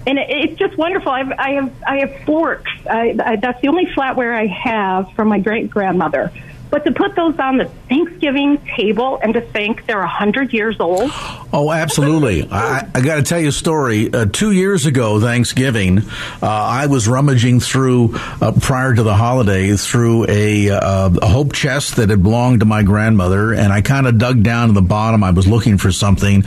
and 0.06 0.18
it, 0.18 0.26
it's 0.28 0.58
just 0.58 0.76
wonderful. 0.78 1.10
I've, 1.10 1.32
I 1.32 1.50
have 1.52 1.72
I 1.86 1.96
have 1.98 2.20
forks. 2.24 2.70
I, 2.88 3.16
I, 3.22 3.36
that's 3.36 3.60
the 3.60 3.68
only 3.68 3.86
flatware 3.86 4.34
I 4.34 4.46
have 4.46 5.12
from 5.14 5.28
my 5.28 5.40
great 5.40 5.68
grandmother. 5.68 6.32
But 6.70 6.84
to 6.84 6.92
put 6.92 7.14
those 7.14 7.38
on 7.38 7.58
the 7.58 7.66
Thanksgiving 7.88 8.58
table 8.76 9.18
and 9.22 9.34
to 9.34 9.40
think 9.40 9.86
they're 9.86 9.98
100 9.98 10.52
years 10.52 10.78
old. 10.80 11.10
Oh, 11.52 11.70
absolutely. 11.72 12.48
I, 12.50 12.88
I 12.94 13.00
got 13.00 13.16
to 13.16 13.22
tell 13.22 13.40
you 13.40 13.48
a 13.48 13.52
story. 13.52 14.12
Uh, 14.12 14.26
two 14.26 14.50
years 14.50 14.86
ago, 14.86 15.20
Thanksgiving, 15.20 15.98
uh, 15.98 16.04
I 16.42 16.86
was 16.86 17.08
rummaging 17.08 17.60
through, 17.60 18.16
uh, 18.40 18.52
prior 18.60 18.94
to 18.94 19.02
the 19.02 19.14
holiday, 19.14 19.74
through 19.76 20.26
a, 20.28 20.70
uh, 20.70 21.10
a, 21.22 21.26
hope 21.26 21.52
chest 21.52 21.96
that 21.96 22.10
had 22.10 22.22
belonged 22.22 22.60
to 22.60 22.66
my 22.66 22.82
grandmother, 22.82 23.52
and 23.52 23.72
I 23.72 23.82
kind 23.82 24.06
of 24.06 24.18
dug 24.18 24.42
down 24.42 24.68
to 24.68 24.74
the 24.74 24.82
bottom. 24.82 25.22
I 25.22 25.30
was 25.30 25.46
looking 25.46 25.78
for 25.78 25.92
something, 25.92 26.44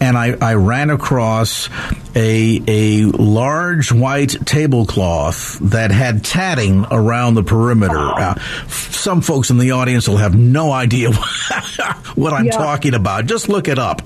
and 0.00 0.16
I, 0.16 0.36
I 0.40 0.54
ran 0.54 0.90
across 0.90 1.68
a, 2.14 2.62
a 2.66 3.04
large 3.04 3.92
white 3.92 4.36
tablecloth 4.46 5.58
that 5.60 5.90
had 5.90 6.24
tatting 6.24 6.86
around 6.90 7.34
the 7.34 7.42
perimeter. 7.42 7.98
Uh, 7.98 8.38
some 8.68 9.20
folks 9.20 9.50
in 9.50 9.58
the 9.58 9.72
audience 9.72 10.08
will 10.08 10.16
have 10.18 10.34
no 10.34 10.72
idea 10.72 11.12
what 12.14 12.32
I'm 12.32 12.46
yeah. 12.46 12.52
talking 12.52 12.94
about. 12.94 13.26
Just 13.26 13.48
look 13.48 13.68
it 13.68 13.78
up. 13.78 14.02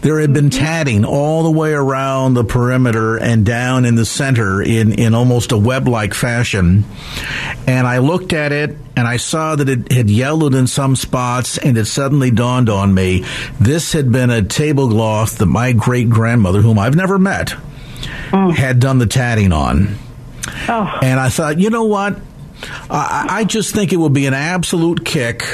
There 0.00 0.20
had 0.20 0.32
been 0.32 0.50
tatting 0.50 1.04
all 1.04 1.44
the 1.44 1.50
way 1.50 1.72
around 1.72 2.34
the 2.34 2.44
perimeter 2.44 3.16
and 3.16 3.46
down 3.46 3.84
in 3.84 3.94
the 3.94 4.04
center 4.04 4.60
in, 4.60 4.92
in 4.92 5.14
almost 5.14 5.52
a 5.52 5.56
web 5.56 5.88
like 5.88 6.12
fashion. 6.12 6.84
And 7.66 7.86
I 7.86 7.98
looked 7.98 8.32
at 8.32 8.52
it 8.52 8.76
and 8.96 9.08
I 9.08 9.16
saw 9.16 9.56
that 9.56 9.68
it 9.68 9.90
had 9.90 10.08
yellowed 10.08 10.54
in 10.54 10.66
some 10.66 10.96
spots 10.96 11.58
and 11.58 11.76
it 11.76 11.86
suddenly 11.86 12.30
dawned 12.30 12.68
on 12.68 12.94
me 12.94 13.24
this 13.60 13.92
had 13.92 14.12
been 14.12 14.30
a 14.30 14.42
tablecloth 14.42 15.38
that 15.38 15.46
my 15.46 15.72
great 15.72 16.08
grandmother, 16.08 16.60
whom 16.60 16.78
I've 16.78 16.94
never 16.94 17.18
met, 17.18 17.54
oh. 18.32 18.50
had 18.50 18.78
done 18.78 18.98
the 18.98 19.06
tatting 19.06 19.52
on. 19.52 19.98
Oh. 20.68 20.98
And 21.02 21.18
I 21.18 21.28
thought, 21.28 21.58
you 21.58 21.70
know 21.70 21.84
what? 21.84 22.18
I, 22.88 23.26
I 23.28 23.44
just 23.44 23.74
think 23.74 23.92
it 23.92 23.96
would 23.96 24.12
be 24.12 24.26
an 24.26 24.34
absolute 24.34 25.04
kick 25.04 25.44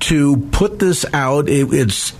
to 0.00 0.36
put 0.36 0.78
this 0.78 1.04
out. 1.12 1.48
It, 1.48 1.68
it's 1.72 2.14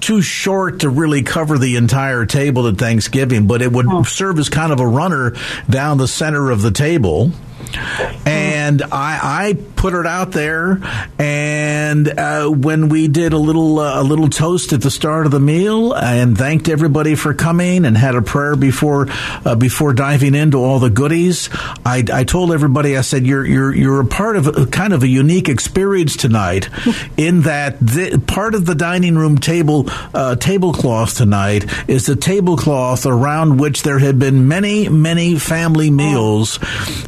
too 0.00 0.22
short 0.22 0.80
to 0.80 0.88
really 0.88 1.22
cover 1.22 1.58
the 1.58 1.76
entire 1.76 2.24
table 2.24 2.66
at 2.68 2.78
Thanksgiving, 2.78 3.46
but 3.46 3.60
it 3.60 3.70
would 3.70 3.86
oh. 3.86 4.02
serve 4.04 4.38
as 4.38 4.48
kind 4.48 4.72
of 4.72 4.80
a 4.80 4.86
runner 4.86 5.34
down 5.68 5.98
the 5.98 6.08
center 6.08 6.50
of 6.50 6.62
the 6.62 6.70
table 6.70 7.32
and 7.76 8.82
I, 8.82 9.18
I 9.50 9.58
put 9.78 9.94
it 9.94 10.06
out 10.06 10.32
there. 10.32 10.80
And 11.18 12.08
uh, 12.08 12.48
when 12.48 12.88
we 12.88 13.08
did 13.08 13.32
a 13.32 13.38
little 13.38 13.78
uh, 13.78 14.02
a 14.02 14.04
little 14.04 14.28
toast 14.28 14.72
at 14.72 14.82
the 14.82 14.90
start 14.90 15.26
of 15.26 15.32
the 15.32 15.40
meal 15.40 15.94
and 15.94 16.36
thanked 16.36 16.68
everybody 16.68 17.14
for 17.14 17.32
coming 17.32 17.84
and 17.84 17.96
had 17.96 18.14
a 18.14 18.22
prayer 18.22 18.56
before 18.56 19.06
uh, 19.44 19.54
before 19.54 19.92
diving 19.92 20.34
into 20.34 20.58
all 20.58 20.78
the 20.78 20.90
goodies, 20.90 21.48
I, 21.86 22.04
I 22.12 22.24
told 22.24 22.52
everybody 22.52 22.96
I 22.96 23.00
said 23.00 23.26
you're 23.26 23.46
you're 23.46 23.74
you're 23.74 24.00
a 24.00 24.06
part 24.06 24.36
of 24.36 24.46
a, 24.46 24.66
kind 24.66 24.92
of 24.92 25.02
a 25.02 25.08
unique 25.08 25.48
experience 25.48 26.16
tonight, 26.16 26.68
in 27.16 27.42
that 27.42 27.78
the, 27.80 28.22
part 28.26 28.54
of 28.54 28.66
the 28.66 28.74
dining 28.74 29.16
room 29.16 29.38
table 29.38 29.86
uh, 30.14 30.36
tablecloth 30.36 31.16
tonight 31.16 31.64
is 31.88 32.06
the 32.06 32.16
tablecloth 32.16 33.06
around 33.06 33.58
which 33.58 33.82
there 33.82 33.98
had 33.98 34.18
been 34.18 34.48
many 34.48 34.88
many 34.88 35.38
family 35.38 35.90
meals 35.90 36.58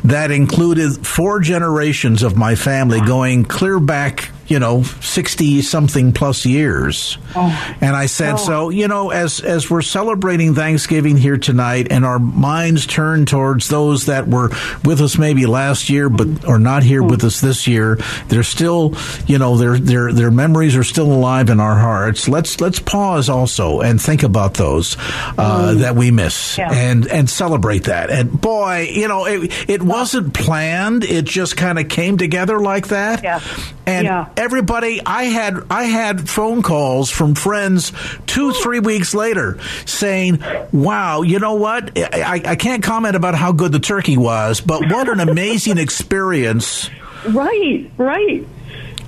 that 0.05 0.31
included 0.51 1.07
four 1.07 1.39
generations 1.39 2.25
of 2.25 2.37
my 2.37 2.57
family 2.57 3.01
going 3.01 3.45
clear 3.45 3.79
back 3.79 4.31
you 4.51 4.59
know, 4.59 4.83
60 4.83 5.63
something 5.63 6.13
plus 6.13 6.45
years. 6.45 7.19
Oh. 7.37 7.77
And 7.81 7.95
I 7.95 8.07
said, 8.07 8.35
oh. 8.35 8.37
so, 8.37 8.69
you 8.71 8.89
know, 8.89 9.11
as, 9.11 9.39
as 9.39 9.71
we're 9.71 9.81
celebrating 9.81 10.57
Thanksgiving 10.57 11.17
here 11.17 11.39
tonight 11.39 11.87
and 11.93 12.05
our 12.05 12.19
minds 12.19 12.85
turn 12.85 13.27
towards 13.27 13.69
those 13.69 14.07
that 14.07 14.27
were 14.27 14.49
with 14.85 15.01
us 15.01 15.17
maybe 15.17 15.47
last 15.47 15.89
year, 15.89 16.09
but 16.09 16.45
are 16.45 16.59
not 16.59 16.83
here 16.83 17.01
with 17.01 17.23
us 17.23 17.41
this 17.41 17.69
year, 17.69 17.97
they're 18.27 18.43
still, 18.43 18.97
you 19.29 19.39
know, 19.39 19.57
their, 19.57 19.79
their, 19.79 20.13
their 20.13 20.33
memories 20.33 20.75
are 20.75 20.83
still 20.83 21.13
alive 21.13 21.49
in 21.49 21.61
our 21.61 21.79
hearts. 21.79 22.29
Let's, 22.29 22.61
let's 22.61 22.81
pause 22.81 23.29
also 23.29 23.83
and 23.83 24.03
think 24.03 24.25
about 24.25 24.55
those, 24.55 24.97
uh, 25.39 25.75
mm. 25.75 25.79
that 25.83 25.95
we 25.95 26.11
miss 26.11 26.59
yeah. 26.59 26.73
and, 26.73 27.07
and 27.07 27.31
celebrate 27.31 27.85
that. 27.85 28.11
And 28.11 28.41
boy, 28.41 28.91
you 28.93 29.07
know, 29.07 29.27
it, 29.27 29.71
it 29.71 29.81
wasn't 29.81 30.35
planned. 30.35 31.05
It 31.05 31.25
just 31.25 31.57
kind 31.57 31.79
of 31.79 31.89
came 31.89 32.19
together 32.19 32.59
like 32.59 32.89
that. 32.89 33.23
Yeah. 33.23 33.41
And 33.87 34.05
yeah. 34.07 34.29
Everybody, 34.41 35.01
I 35.05 35.25
had 35.25 35.67
I 35.71 35.85
had 35.85 36.29
phone 36.29 36.63
calls 36.63 37.11
from 37.11 37.35
friends 37.35 37.93
two 38.27 38.53
three 38.53 38.81
weeks 38.81 39.15
later 39.15 39.59
saying, 39.85 40.43
"Wow, 40.73 41.23
you 41.23 41.39
know 41.39 41.55
what? 41.55 41.97
I, 41.97 42.43
I 42.45 42.57
can't 42.57 42.83
comment 42.83 43.15
about 43.15 43.35
how 43.35 43.53
good 43.53 43.71
the 43.71 43.79
turkey 43.81 44.17
was, 44.17 44.61
but 44.61 44.91
what 44.91 45.09
an 45.09 45.21
amazing 45.21 45.79
experience." 45.79 46.91
Right, 47.29 47.91
right. 47.99 48.47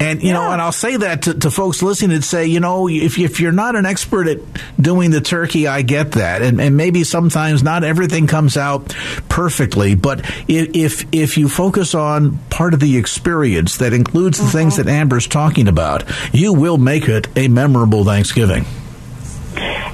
And 0.03 0.21
you 0.21 0.29
yeah. 0.29 0.35
know, 0.35 0.51
and 0.51 0.61
I'll 0.61 0.73
say 0.73 0.97
that 0.97 1.23
to, 1.23 1.35
to, 1.35 1.51
folks 1.51 1.81
listening 1.81 2.17
and 2.17 2.25
say, 2.25 2.47
you 2.47 2.59
know, 2.59 2.89
if 2.89 3.21
if 3.21 3.39
you're 3.39 3.53
not 3.53 3.77
an 3.77 3.87
expert 3.87 4.27
at 4.27 4.39
doing 4.81 5.13
the 5.13 5.21
turkey, 5.21 5.69
I 5.69 5.83
get 5.83 6.13
that, 6.13 6.43
and, 6.43 6.61
and 6.61 6.77
maybe 6.77 7.05
sometimes 7.05 7.63
not 7.63 7.85
everything 7.85 8.27
comes 8.27 8.57
out 8.57 8.89
perfectly, 9.29 9.95
but 9.95 10.29
if 10.49 11.07
if 11.13 11.39
you 11.39 11.49
focus 11.49 11.95
on 11.95 12.39
part 12.51 12.75
of 12.75 12.81
the 12.81 12.97
experience 12.97 13.77
that 13.77 13.93
includes 13.93 14.39
the 14.39 14.45
mm-hmm. 14.45 14.59
things 14.59 14.77
that 14.79 14.89
Amber's 14.89 15.29
talking 15.29 15.69
about, 15.69 16.03
you 16.33 16.53
will 16.53 16.79
make 16.79 17.09
it 17.09 17.29
a 17.37 17.47
memorable 17.47 18.05
Thanksgiving. 18.05 18.65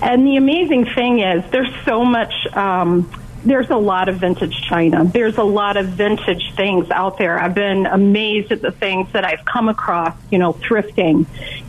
And 0.01 0.27
the 0.27 0.37
amazing 0.37 0.87
thing 0.87 1.18
is, 1.18 1.44
there's 1.51 1.75
so 1.85 2.03
much. 2.03 2.33
Um, 2.55 3.11
there's 3.44 3.70
a 3.70 3.77
lot 3.77 4.09
of 4.09 4.16
vintage 4.16 4.62
china. 4.62 5.05
There's 5.05 5.38
a 5.38 5.42
lot 5.42 5.77
of 5.77 5.88
vintage 5.88 6.55
things 6.55 6.90
out 6.90 7.18
there. 7.18 7.38
I've 7.38 7.55
been 7.55 7.87
amazed 7.87 8.53
at 8.53 8.62
the 8.62 8.72
things 8.72 9.12
that 9.12 9.24
I've 9.24 9.44
come 9.44 9.68
across, 9.68 10.16
you 10.31 10.38
know, 10.38 10.53
thrifting. 10.55 11.27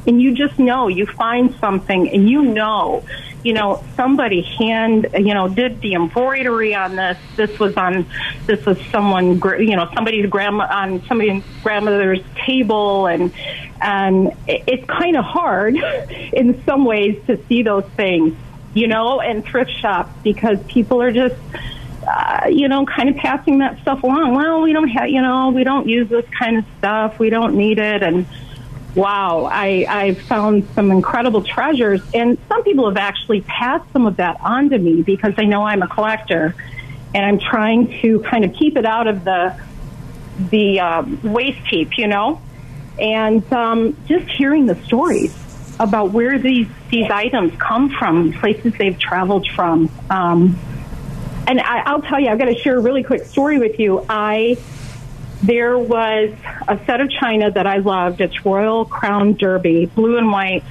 And 0.08 0.22
you 0.22 0.36
just 0.36 0.58
know, 0.58 0.88
you 0.88 1.06
find 1.06 1.56
something 1.60 2.10
and 2.10 2.30
you 2.30 2.44
know, 2.44 3.04
you 3.44 3.54
know, 3.54 3.84
somebody 3.96 4.42
hand, 4.42 5.08
you 5.14 5.34
know, 5.34 5.48
did 5.48 5.80
the 5.82 5.94
embroidery 5.94 6.76
on 6.76 6.96
this. 6.96 7.18
This 7.36 7.58
was 7.60 7.78
on, 7.78 8.06
this 8.46 8.66
was 8.66 8.78
someone, 8.92 9.40
you 9.60 9.76
know, 9.76 9.90
somebody's 9.94 10.30
grandma, 10.30 10.68
on 10.70 11.06
somebody's 11.08 11.44
grandmother's 11.64 12.22
table. 12.46 13.08
And, 13.08 13.32
and 13.82 14.36
it's 14.48 14.86
kind 14.86 15.16
of 15.16 15.24
hard 15.24 15.76
in 16.34 16.62
some 16.66 16.84
ways 16.84 17.22
to 17.28 17.42
see 17.46 17.64
those 17.64 17.86
things 17.96 18.36
you 18.74 18.88
know, 18.88 19.20
and 19.20 19.44
thrift 19.44 19.72
shops 19.72 20.12
because 20.24 20.60
people 20.68 21.02
are 21.02 21.12
just, 21.12 21.36
uh, 22.08 22.48
you 22.50 22.68
know, 22.68 22.86
kind 22.86 23.10
of 23.10 23.16
passing 23.16 23.60
that 23.60 23.80
stuff 23.82 24.04
along. 24.04 24.36
Well, 24.36 24.62
we 24.62 24.74
don't 24.74 24.90
have, 24.90 25.10
you 25.10 25.22
know, 25.22 25.50
we 25.50 25.64
don't 25.64 25.88
use 25.88 26.10
this 26.10 26.26
kind 26.38 26.58
of 26.58 26.66
stuff. 26.78 27.20
We 27.20 27.30
don't 27.30 27.56
need 27.56 27.80
it. 27.80 28.04
And 28.04 28.26
wow, 28.96 29.50
I, 29.52 29.86
I've 29.88 30.22
found 30.22 30.68
some 30.76 30.92
incredible 30.92 31.44
treasures. 31.44 32.02
And 32.14 32.38
some 32.48 32.64
people 32.64 32.88
have 32.88 32.98
actually 32.98 33.42
passed 33.42 33.92
some 33.92 34.06
of 34.06 34.18
that 34.18 34.40
on 34.42 34.70
to 34.70 34.78
me 34.78 35.02
because 35.02 35.36
they 35.36 35.46
know 35.46 35.64
I'm 35.64 35.82
a 35.82 35.88
collector. 35.88 36.56
And 37.14 37.26
I'm 37.26 37.40
trying 37.40 38.00
to 38.02 38.20
kind 38.20 38.46
of 38.46 38.54
keep 38.54 38.78
it 38.78 38.86
out 38.86 39.08
of 39.08 39.24
the, 39.24 39.60
the 40.52 40.80
uh, 40.80 41.04
waste 41.24 41.66
heap, 41.68 41.98
you 41.98 42.08
know? 42.08 42.40
And 43.00 43.52
um, 43.52 43.98
just 44.06 44.30
hearing 44.30 44.68
the 44.68 44.76
stories 44.84 45.34
about 45.80 46.12
where 46.12 46.38
these 46.38 46.68
these 46.90 47.10
items 47.10 47.54
come 47.58 47.90
from, 47.90 48.34
places 48.34 48.74
they've 48.78 49.00
traveled 49.00 49.48
from. 49.56 49.90
Um, 50.10 50.60
and 51.48 51.60
I, 51.60 51.94
will 51.94 52.02
tell 52.02 52.20
you, 52.20 52.28
I've 52.30 52.38
got 52.38 52.46
to 52.46 52.58
share 52.58 52.78
a 52.78 52.82
really 52.82 53.04
quick 53.04 53.26
story 53.26 53.58
with 53.58 53.80
you. 53.80 54.06
I 54.10 54.58
there 55.42 55.78
was 55.78 56.32
a 56.68 56.80
set 56.86 57.00
of 57.00 57.10
china 57.10 57.50
that 57.50 57.66
I 57.66 57.78
loved. 57.78 58.20
It's 58.20 58.46
Royal 58.46 58.84
Crown 58.86 59.34
Derby, 59.34 59.86
blue 59.86 60.18
and 60.18 60.30
white, 60.32 60.64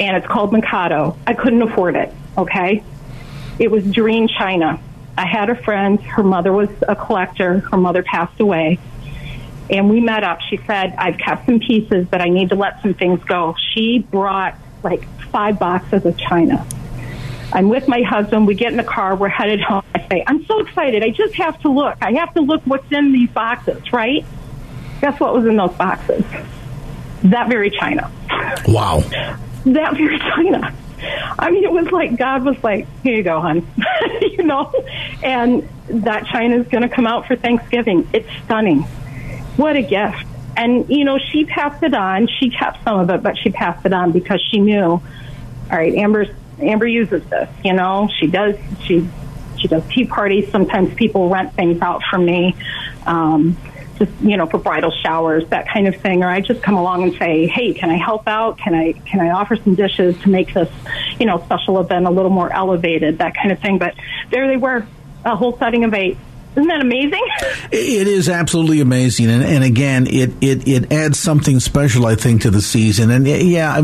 and 0.00 0.16
it's 0.16 0.26
called 0.26 0.52
Mikado. 0.52 1.16
I 1.26 1.34
couldn't 1.34 1.62
afford 1.62 1.94
it. 1.94 2.12
Okay, 2.36 2.82
it 3.58 3.70
was 3.70 3.84
Dream 3.84 4.26
China. 4.26 4.80
I 5.16 5.26
had 5.26 5.50
a 5.50 5.54
friend. 5.54 6.00
Her 6.00 6.22
mother 6.22 6.52
was 6.52 6.70
a 6.88 6.96
collector. 6.96 7.60
Her 7.60 7.76
mother 7.76 8.02
passed 8.02 8.40
away 8.40 8.78
and 9.70 9.88
we 9.88 10.00
met 10.00 10.24
up. 10.24 10.40
She 10.40 10.58
said, 10.66 10.94
I've 10.98 11.18
kept 11.18 11.46
some 11.46 11.60
pieces, 11.60 12.06
but 12.10 12.20
I 12.20 12.28
need 12.28 12.48
to 12.50 12.56
let 12.56 12.82
some 12.82 12.94
things 12.94 13.22
go. 13.24 13.54
She 13.72 14.00
brought 14.00 14.56
like 14.82 15.06
five 15.30 15.58
boxes 15.58 16.04
of 16.04 16.18
china. 16.18 16.66
I'm 17.52 17.68
with 17.68 17.88
my 17.88 18.02
husband. 18.02 18.46
We 18.46 18.54
get 18.54 18.72
in 18.72 18.76
the 18.76 18.84
car. 18.84 19.16
We're 19.16 19.28
headed 19.28 19.60
home. 19.60 19.82
I 19.94 20.06
say, 20.08 20.24
I'm 20.26 20.44
so 20.46 20.60
excited. 20.60 21.02
I 21.02 21.10
just 21.10 21.34
have 21.34 21.60
to 21.62 21.68
look. 21.68 21.96
I 22.00 22.12
have 22.12 22.34
to 22.34 22.40
look 22.40 22.62
what's 22.64 22.90
in 22.92 23.12
these 23.12 23.30
boxes, 23.30 23.92
right? 23.92 24.24
Guess 25.00 25.18
what 25.18 25.34
was 25.34 25.46
in 25.46 25.56
those 25.56 25.72
boxes? 25.74 26.24
That 27.24 27.48
very 27.48 27.70
china. 27.70 28.10
Wow. 28.66 29.00
That 29.64 29.96
very 29.96 30.18
china. 30.18 30.74
I 31.38 31.50
mean, 31.50 31.64
it 31.64 31.72
was 31.72 31.90
like 31.90 32.16
God 32.16 32.44
was 32.44 32.62
like, 32.62 32.86
"Here 33.02 33.16
you 33.16 33.22
go, 33.22 33.40
hon," 33.40 33.66
you 34.20 34.42
know. 34.42 34.72
And 35.22 35.66
that 35.88 36.26
china 36.26 36.56
is 36.56 36.68
going 36.68 36.82
to 36.82 36.94
come 36.94 37.06
out 37.06 37.26
for 37.26 37.36
Thanksgiving. 37.36 38.08
It's 38.12 38.28
stunning. 38.44 38.86
What 39.56 39.76
a 39.76 39.82
gift. 39.82 40.24
And, 40.56 40.88
you 40.90 41.04
know, 41.04 41.18
she 41.18 41.44
passed 41.44 41.82
it 41.82 41.94
on. 41.94 42.26
She 42.26 42.50
kept 42.50 42.82
some 42.84 43.00
of 43.00 43.10
it, 43.10 43.22
but 43.22 43.38
she 43.38 43.50
passed 43.50 43.86
it 43.86 43.92
on 43.92 44.12
because 44.12 44.40
she 44.50 44.58
knew, 44.58 44.82
all 44.82 45.02
right, 45.70 45.94
Amber's, 45.94 46.28
Amber 46.60 46.86
uses 46.86 47.24
this, 47.24 47.48
you 47.64 47.72
know, 47.72 48.10
she 48.18 48.26
does, 48.26 48.56
she, 48.82 49.08
she 49.58 49.68
does 49.68 49.82
tea 49.88 50.06
parties. 50.06 50.50
Sometimes 50.50 50.92
people 50.94 51.28
rent 51.28 51.54
things 51.54 51.80
out 51.80 52.02
from 52.10 52.26
me. 52.26 52.54
Um, 53.06 53.56
just 54.00 54.12
you 54.22 54.36
know 54.36 54.46
for 54.46 54.58
bridal 54.58 54.90
showers 54.90 55.46
that 55.50 55.68
kind 55.68 55.86
of 55.86 55.94
thing 55.96 56.24
or 56.24 56.28
i 56.28 56.40
just 56.40 56.62
come 56.62 56.74
along 56.74 57.02
and 57.02 57.14
say 57.18 57.46
hey 57.46 57.74
can 57.74 57.90
i 57.90 57.96
help 57.96 58.26
out 58.26 58.58
can 58.58 58.74
i 58.74 58.92
can 58.92 59.20
i 59.20 59.30
offer 59.30 59.56
some 59.56 59.74
dishes 59.74 60.18
to 60.22 60.30
make 60.30 60.54
this 60.54 60.70
you 61.20 61.26
know 61.26 61.38
special 61.44 61.78
event 61.78 62.06
a 62.06 62.10
little 62.10 62.30
more 62.30 62.50
elevated 62.52 63.18
that 63.18 63.34
kind 63.34 63.52
of 63.52 63.60
thing 63.60 63.78
but 63.78 63.94
there 64.30 64.48
they 64.48 64.56
were 64.56 64.86
a 65.24 65.36
whole 65.36 65.56
setting 65.58 65.84
of 65.84 65.92
eight 65.92 66.16
isn't 66.56 66.68
that 66.68 66.80
amazing? 66.80 67.26
It 67.72 68.08
is 68.08 68.28
absolutely 68.28 68.80
amazing, 68.80 69.30
and, 69.30 69.44
and 69.44 69.62
again, 69.62 70.08
it, 70.08 70.32
it, 70.40 70.66
it 70.66 70.92
adds 70.92 71.20
something 71.20 71.60
special, 71.60 72.04
I 72.04 72.16
think, 72.16 72.42
to 72.42 72.50
the 72.50 72.60
season. 72.60 73.10
And 73.10 73.26
yeah, 73.26 73.76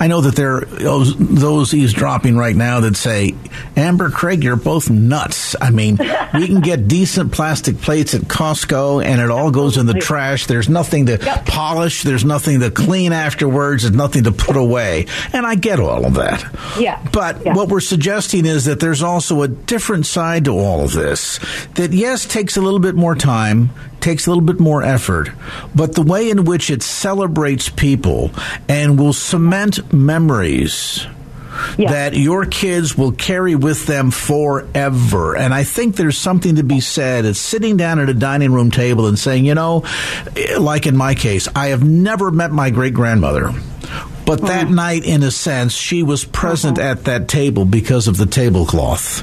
I 0.00 0.06
know 0.08 0.22
that 0.22 0.34
there 0.34 0.56
are 0.56 0.64
those 0.64 1.74
eavesdropping 1.74 2.36
right 2.36 2.56
now 2.56 2.80
that 2.80 2.96
say, 2.96 3.34
"Amber, 3.76 4.08
Craig, 4.08 4.42
you're 4.42 4.56
both 4.56 4.88
nuts." 4.88 5.56
I 5.60 5.70
mean, 5.70 5.98
we 6.34 6.46
can 6.46 6.60
get 6.60 6.88
decent 6.88 7.32
plastic 7.32 7.80
plates 7.82 8.14
at 8.14 8.22
Costco, 8.22 9.04
and 9.04 9.20
it 9.20 9.30
all 9.30 9.50
goes 9.50 9.76
in 9.76 9.84
the 9.84 9.94
trash. 9.94 10.46
There's 10.46 10.70
nothing 10.70 11.06
to 11.06 11.18
yep. 11.22 11.44
polish. 11.44 12.02
There's 12.02 12.24
nothing 12.24 12.60
to 12.60 12.70
clean 12.70 13.12
afterwards. 13.12 13.82
There's 13.82 13.94
nothing 13.94 14.24
to 14.24 14.32
put 14.32 14.56
away, 14.56 15.06
and 15.34 15.46
I 15.46 15.54
get 15.56 15.80
all 15.80 16.06
of 16.06 16.14
that. 16.14 16.44
Yeah. 16.78 17.06
But 17.12 17.44
yeah. 17.44 17.54
what 17.54 17.68
we're 17.68 17.80
suggesting 17.80 18.46
is 18.46 18.64
that 18.64 18.80
there's 18.80 19.02
also 19.02 19.42
a 19.42 19.48
different 19.48 20.06
side 20.06 20.46
to 20.46 20.58
all 20.58 20.82
of 20.82 20.92
this. 20.92 21.38
That 21.74 21.92
yes 21.92 22.13
yes, 22.14 22.26
takes 22.26 22.56
a 22.56 22.60
little 22.60 22.78
bit 22.78 22.94
more 22.94 23.16
time, 23.16 23.70
takes 23.98 24.26
a 24.26 24.30
little 24.30 24.44
bit 24.44 24.60
more 24.60 24.84
effort, 24.84 25.30
but 25.74 25.94
the 25.94 26.02
way 26.02 26.30
in 26.30 26.44
which 26.44 26.70
it 26.70 26.80
celebrates 26.80 27.68
people 27.68 28.30
and 28.68 28.98
will 28.98 29.12
cement 29.12 29.92
memories 29.92 31.04
that 31.76 32.14
your 32.14 32.46
kids 32.46 32.96
will 32.96 33.10
carry 33.10 33.56
with 33.56 33.86
them 33.86 34.12
forever. 34.12 35.36
And 35.36 35.52
I 35.52 35.64
think 35.64 35.96
there's 35.96 36.18
something 36.18 36.56
to 36.56 36.62
be 36.62 36.80
said 36.80 37.24
It's 37.24 37.40
sitting 37.40 37.76
down 37.76 37.98
at 37.98 38.08
a 38.08 38.14
dining 38.14 38.52
room 38.52 38.70
table 38.70 39.06
and 39.06 39.18
saying, 39.18 39.44
you 39.44 39.54
know, 39.54 39.84
like 40.58 40.86
in 40.86 40.96
my 40.96 41.14
case, 41.14 41.48
I 41.54 41.68
have 41.68 41.82
never 41.82 42.30
met 42.30 42.52
my 42.52 42.70
great 42.70 42.94
grandmother. 42.94 43.52
But 44.26 44.40
that 44.42 44.68
mm. 44.68 44.74
night, 44.74 45.04
in 45.04 45.22
a 45.22 45.30
sense, 45.30 45.74
she 45.74 46.02
was 46.02 46.24
present 46.24 46.78
uh-huh. 46.78 46.88
at 46.88 47.04
that 47.04 47.28
table 47.28 47.64
because 47.64 48.08
of 48.08 48.16
the 48.16 48.26
tablecloth. 48.26 49.22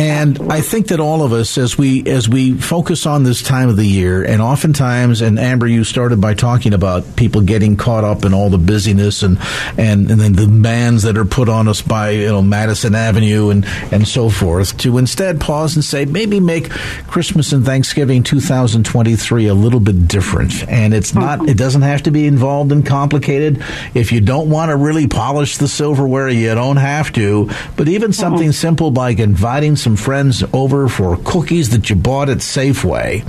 And 0.00 0.50
I 0.50 0.62
think 0.62 0.88
that 0.88 0.98
all 0.98 1.22
of 1.22 1.34
us, 1.34 1.58
as 1.58 1.76
we 1.76 2.06
as 2.06 2.26
we 2.26 2.54
focus 2.54 3.04
on 3.04 3.22
this 3.22 3.42
time 3.42 3.68
of 3.68 3.76
the 3.76 3.84
year, 3.84 4.24
and 4.24 4.40
oftentimes, 4.40 5.20
and 5.20 5.38
Amber, 5.38 5.66
you 5.66 5.84
started 5.84 6.22
by 6.22 6.32
talking 6.32 6.72
about 6.72 7.16
people 7.16 7.42
getting 7.42 7.76
caught 7.76 8.02
up 8.02 8.24
in 8.24 8.32
all 8.32 8.48
the 8.48 8.56
busyness 8.56 9.22
and 9.22 9.36
and 9.76 10.10
and 10.10 10.18
then 10.18 10.32
the 10.32 10.46
demands 10.46 11.02
that 11.02 11.18
are 11.18 11.26
put 11.26 11.50
on 11.50 11.68
us 11.68 11.82
by 11.82 12.10
you 12.12 12.28
know 12.28 12.40
Madison 12.40 12.94
Avenue 12.94 13.50
and 13.50 13.66
and 13.92 14.08
so 14.08 14.30
forth. 14.30 14.74
To 14.78 14.96
instead 14.96 15.38
pause 15.38 15.76
and 15.76 15.84
say, 15.84 16.06
maybe 16.06 16.40
make 16.40 16.70
Christmas 16.70 17.52
and 17.52 17.62
Thanksgiving 17.62 18.22
2023 18.22 19.48
a 19.48 19.54
little 19.54 19.80
bit 19.80 20.08
different. 20.08 20.66
And 20.66 20.94
it's 20.94 21.14
not. 21.14 21.40
Mm-hmm. 21.40 21.50
It 21.50 21.58
doesn't 21.58 21.82
have 21.82 22.04
to 22.04 22.10
be 22.10 22.26
involved 22.26 22.72
and 22.72 22.86
complicated. 22.86 23.62
If 23.92 24.12
you 24.12 24.22
don't 24.22 24.48
want 24.48 24.70
to 24.70 24.76
really 24.76 25.08
polish 25.08 25.58
the 25.58 25.68
silverware, 25.68 26.30
you 26.30 26.54
don't 26.54 26.78
have 26.78 27.12
to. 27.12 27.50
But 27.76 27.88
even 27.88 28.14
something 28.14 28.44
mm-hmm. 28.44 28.52
simple 28.52 28.92
like 28.92 29.18
inviting 29.18 29.76
some 29.76 29.89
some 29.90 29.96
friends 29.96 30.44
over 30.52 30.88
for 30.88 31.16
cookies 31.24 31.70
that 31.70 31.90
you 31.90 31.96
bought 31.96 32.28
at 32.28 32.38
Safeway, 32.38 33.24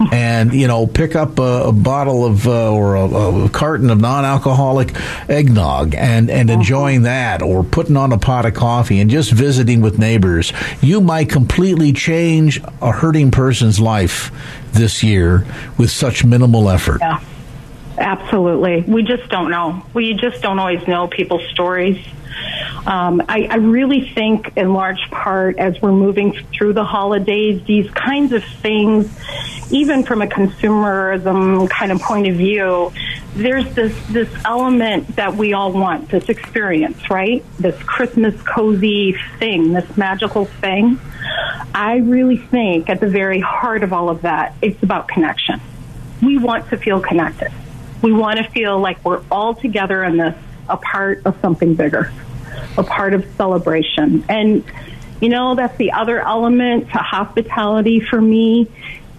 and 0.12 0.52
you 0.54 0.68
know, 0.68 0.86
pick 0.86 1.16
up 1.16 1.40
a, 1.40 1.64
a 1.66 1.72
bottle 1.72 2.24
of 2.24 2.46
uh, 2.46 2.72
or 2.72 2.94
a, 2.94 3.04
a, 3.04 3.48
carton 3.48 3.90
of 3.90 4.00
non-alcoholic 4.00 4.94
eggnog 5.28 5.94
and 5.96 6.30
and 6.30 6.50
enjoying 6.50 7.02
that, 7.02 7.42
or 7.42 7.64
putting 7.64 7.96
on 7.96 8.12
a 8.12 8.18
pot 8.18 8.46
of 8.46 8.54
coffee 8.54 9.00
and 9.00 9.10
just 9.10 9.32
visiting 9.32 9.80
with 9.80 9.98
neighbors, 9.98 10.52
you 10.80 11.00
might 11.00 11.28
completely 11.28 11.92
change 11.92 12.60
a 12.80 12.92
hurting 12.92 13.32
person's 13.32 13.80
life 13.80 14.30
this 14.72 15.02
year 15.02 15.44
with 15.78 15.90
such 15.90 16.24
minimal 16.24 16.70
effort. 16.70 17.00
Yeah. 17.00 17.20
Absolutely. 17.96 18.80
We 18.82 19.04
just 19.04 19.28
don't 19.28 19.52
know. 19.52 19.86
We 19.94 20.14
just 20.14 20.42
don't 20.42 20.58
always 20.58 20.84
know 20.88 21.06
people's 21.06 21.48
stories. 21.50 22.04
Um, 22.86 23.22
I, 23.28 23.46
I 23.50 23.56
really 23.56 24.10
think, 24.14 24.56
in 24.56 24.72
large 24.74 25.10
part, 25.10 25.58
as 25.58 25.80
we're 25.80 25.92
moving 25.92 26.32
through 26.52 26.74
the 26.74 26.84
holidays, 26.84 27.62
these 27.66 27.90
kinds 27.90 28.32
of 28.32 28.44
things, 28.44 29.10
even 29.70 30.04
from 30.04 30.22
a 30.22 30.26
consumerism 30.26 31.68
kind 31.70 31.92
of 31.92 32.00
point 32.00 32.26
of 32.26 32.36
view, 32.36 32.92
there's 33.34 33.74
this 33.74 33.94
this 34.08 34.28
element 34.44 35.16
that 35.16 35.34
we 35.34 35.54
all 35.54 35.72
want, 35.72 36.08
this 36.10 36.28
experience, 36.28 37.10
right? 37.10 37.44
This 37.58 37.80
Christmas 37.82 38.40
cozy 38.42 39.16
thing, 39.38 39.72
this 39.72 39.96
magical 39.96 40.44
thing. 40.44 41.00
I 41.74 41.96
really 41.96 42.36
think, 42.36 42.88
at 42.88 43.00
the 43.00 43.08
very 43.08 43.40
heart 43.40 43.82
of 43.82 43.92
all 43.92 44.08
of 44.08 44.22
that, 44.22 44.54
it's 44.62 44.80
about 44.82 45.08
connection. 45.08 45.60
We 46.22 46.38
want 46.38 46.68
to 46.68 46.76
feel 46.76 47.00
connected. 47.00 47.50
We 48.02 48.12
want 48.12 48.38
to 48.38 48.44
feel 48.44 48.78
like 48.78 49.04
we're 49.04 49.22
all 49.30 49.54
together 49.54 50.04
in 50.04 50.18
this, 50.18 50.36
a 50.68 50.76
part 50.76 51.24
of 51.24 51.38
something 51.40 51.74
bigger, 51.74 52.12
a 52.76 52.82
part 52.82 53.14
of 53.14 53.26
celebration. 53.36 54.24
And, 54.28 54.64
you 55.20 55.28
know, 55.28 55.54
that's 55.54 55.76
the 55.76 55.92
other 55.92 56.20
element 56.20 56.90
to 56.90 56.98
hospitality 56.98 58.00
for 58.00 58.20
me 58.20 58.68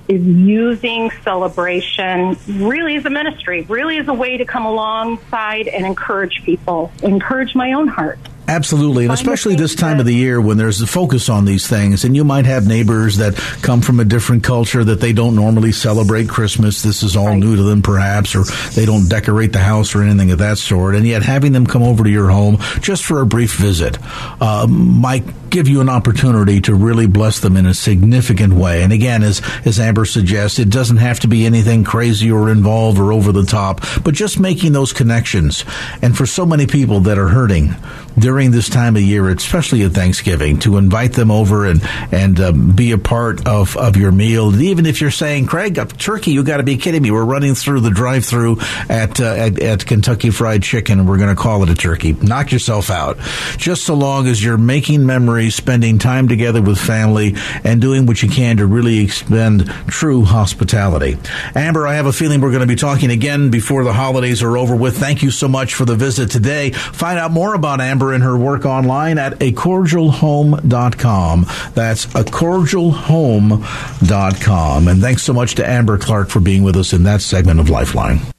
is 0.07 0.23
using 0.23 1.09
celebration 1.23 2.37
really 2.47 2.95
as 2.95 3.05
a 3.05 3.09
ministry, 3.09 3.61
really 3.63 3.97
as 3.97 4.07
a 4.07 4.13
way 4.13 4.37
to 4.37 4.45
come 4.45 4.65
alongside 4.65 5.67
and 5.67 5.85
encourage 5.85 6.43
people, 6.43 6.91
encourage 7.01 7.55
my 7.55 7.73
own 7.73 7.87
heart. 7.87 8.19
Absolutely, 8.47 9.05
and 9.05 9.13
especially 9.13 9.55
this 9.55 9.73
time 9.75 9.99
of 9.99 10.05
the 10.05 10.13
year 10.13 10.39
when 10.39 10.57
there's 10.57 10.81
a 10.81 10.87
focus 10.87 11.29
on 11.29 11.45
these 11.45 11.67
things, 11.67 12.03
and 12.03 12.15
you 12.15 12.23
might 12.23 12.45
have 12.45 12.67
neighbors 12.67 13.17
that 13.17 13.35
come 13.61 13.81
from 13.81 13.99
a 13.99 14.05
different 14.05 14.43
culture 14.43 14.83
that 14.83 15.01
they 15.01 15.13
don't 15.13 15.35
normally 15.35 15.71
celebrate 15.71 16.29
Christmas. 16.29 16.83
This 16.83 17.01
is 17.01 17.15
all 17.15 17.27
right. 17.27 17.39
new 17.39 17.55
to 17.55 17.63
them, 17.63 17.81
perhaps, 17.81 18.35
or 18.35 18.43
they 18.73 18.85
don't 18.85 19.09
decorate 19.09 19.51
the 19.51 19.59
house 19.59 19.95
or 19.95 20.03
anything 20.03 20.31
of 20.31 20.39
that 20.39 20.57
sort. 20.57 20.95
And 20.95 21.07
yet, 21.07 21.23
having 21.23 21.53
them 21.53 21.65
come 21.65 21.81
over 21.81 22.03
to 22.03 22.09
your 22.09 22.29
home 22.29 22.57
just 22.81 23.03
for 23.03 23.21
a 23.21 23.25
brief 23.25 23.55
visit 23.55 23.97
uh, 24.39 24.67
might 24.67 25.23
give 25.49 25.67
you 25.67 25.81
an 25.81 25.89
opportunity 25.89 26.61
to 26.61 26.75
really 26.75 27.07
bless 27.07 27.39
them 27.39 27.57
in 27.57 27.65
a 27.65 27.73
significant 27.73 28.53
way. 28.53 28.83
And 28.83 28.91
again, 28.91 29.23
as 29.23 29.41
as 29.65 29.79
Amber 29.79 30.05
suggests, 30.05 30.59
it 30.59 30.69
doesn't 30.69 30.97
have 30.97 31.19
to 31.21 31.27
be 31.27 31.45
anything 31.45 31.83
crazy 31.83 32.31
or 32.31 32.49
involved 32.49 32.99
or 32.99 33.11
over 33.11 33.31
the 33.31 33.45
top, 33.45 33.81
but 34.03 34.13
just 34.13 34.39
making 34.39 34.73
those 34.73 34.93
connections. 34.93 35.65
And 36.01 36.17
for 36.17 36.25
so 36.25 36.45
many 36.45 36.67
people 36.67 37.01
that 37.01 37.17
are 37.17 37.29
hurting, 37.29 37.75
during 38.17 38.51
this 38.51 38.69
time 38.69 38.95
of 38.95 39.01
year, 39.01 39.27
especially 39.29 39.83
at 39.83 39.91
Thanksgiving, 39.91 40.59
to 40.59 40.77
invite 40.77 41.13
them 41.13 41.31
over 41.31 41.65
and 41.65 41.81
and 42.11 42.39
um, 42.39 42.71
be 42.75 42.91
a 42.91 42.97
part 42.97 43.45
of, 43.45 43.75
of 43.77 43.97
your 43.97 44.11
meal. 44.11 44.49
And 44.49 44.61
even 44.61 44.85
if 44.85 45.01
you're 45.01 45.11
saying, 45.11 45.47
Craig, 45.47 45.77
a 45.77 45.85
turkey, 45.85 46.31
you 46.31 46.43
got 46.43 46.57
to 46.57 46.63
be 46.63 46.77
kidding 46.77 47.01
me. 47.01 47.11
We're 47.11 47.25
running 47.25 47.55
through 47.55 47.81
the 47.81 47.89
drive-through 47.89 48.57
at, 48.89 49.19
uh, 49.19 49.25
at, 49.25 49.59
at 49.59 49.85
Kentucky 49.85 50.29
Fried 50.29 50.63
Chicken, 50.63 50.99
and 50.99 51.09
we're 51.09 51.17
going 51.17 51.35
to 51.35 51.41
call 51.41 51.63
it 51.63 51.69
a 51.69 51.75
turkey. 51.75 52.13
Knock 52.13 52.51
yourself 52.51 52.89
out. 52.89 53.17
Just 53.57 53.83
so 53.83 53.95
long 53.95 54.27
as 54.27 54.43
you're 54.43 54.57
making 54.57 55.05
memories, 55.05 55.44
spending 55.49 55.99
time 55.99 56.27
together 56.27 56.61
with 56.61 56.77
family, 56.77 57.35
and 57.63 57.81
doing 57.81 58.05
what 58.05 58.21
you 58.21 58.29
can 58.29 58.57
to 58.57 58.65
really 58.65 58.99
expend 58.99 59.67
true 59.87 60.23
hospitality. 60.23 61.17
Amber, 61.55 61.87
I 61.87 61.95
have 61.95 62.05
a 62.05 62.13
feeling 62.13 62.41
we're 62.41 62.51
going 62.51 62.61
to 62.61 62.67
be 62.67 62.75
talking 62.75 63.11
again 63.11 63.49
before 63.49 63.83
the 63.83 63.93
holidays 63.93 64.43
are 64.43 64.57
over 64.57 64.75
with. 64.75 64.97
Thank 64.97 65.23
you 65.23 65.31
so 65.31 65.47
much 65.47 65.73
for 65.73 65.85
the 65.85 65.95
visit 65.95 66.29
today. 66.29 66.71
Find 66.71 67.17
out 67.17 67.31
more 67.31 67.53
about 67.53 67.79
Amber 67.81 68.13
and 68.13 68.23
her 68.23 68.37
work 68.37 68.65
online 68.65 69.17
at 69.17 69.39
acordialhome.com. 69.39 71.45
That's 71.73 72.05
acordialhome.com. 72.07 74.87
And 74.87 75.01
thanks 75.01 75.23
so 75.23 75.33
much 75.33 75.55
to 75.55 75.67
Amber 75.67 75.97
Clark 75.97 76.29
for 76.29 76.39
being 76.39 76.63
with 76.63 76.75
us 76.75 76.93
in 76.93 77.03
that 77.03 77.21
segment 77.21 77.59
of 77.59 77.69
Lifeline. 77.69 78.34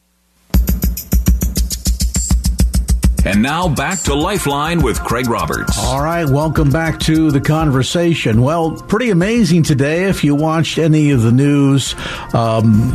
And 3.26 3.42
now 3.42 3.68
back 3.68 3.98
to 4.02 4.14
Lifeline 4.14 4.82
with 4.82 5.00
Craig 5.00 5.28
Roberts. 5.28 5.76
All 5.78 6.00
right, 6.00 6.24
welcome 6.24 6.70
back 6.70 7.00
to 7.00 7.32
the 7.32 7.40
conversation. 7.40 8.40
Well, 8.40 8.76
pretty 8.82 9.10
amazing 9.10 9.64
today 9.64 10.04
if 10.04 10.22
you 10.22 10.36
watched 10.36 10.78
any 10.78 11.10
of 11.10 11.22
the 11.22 11.32
news. 11.32 11.96
Um, 12.32 12.92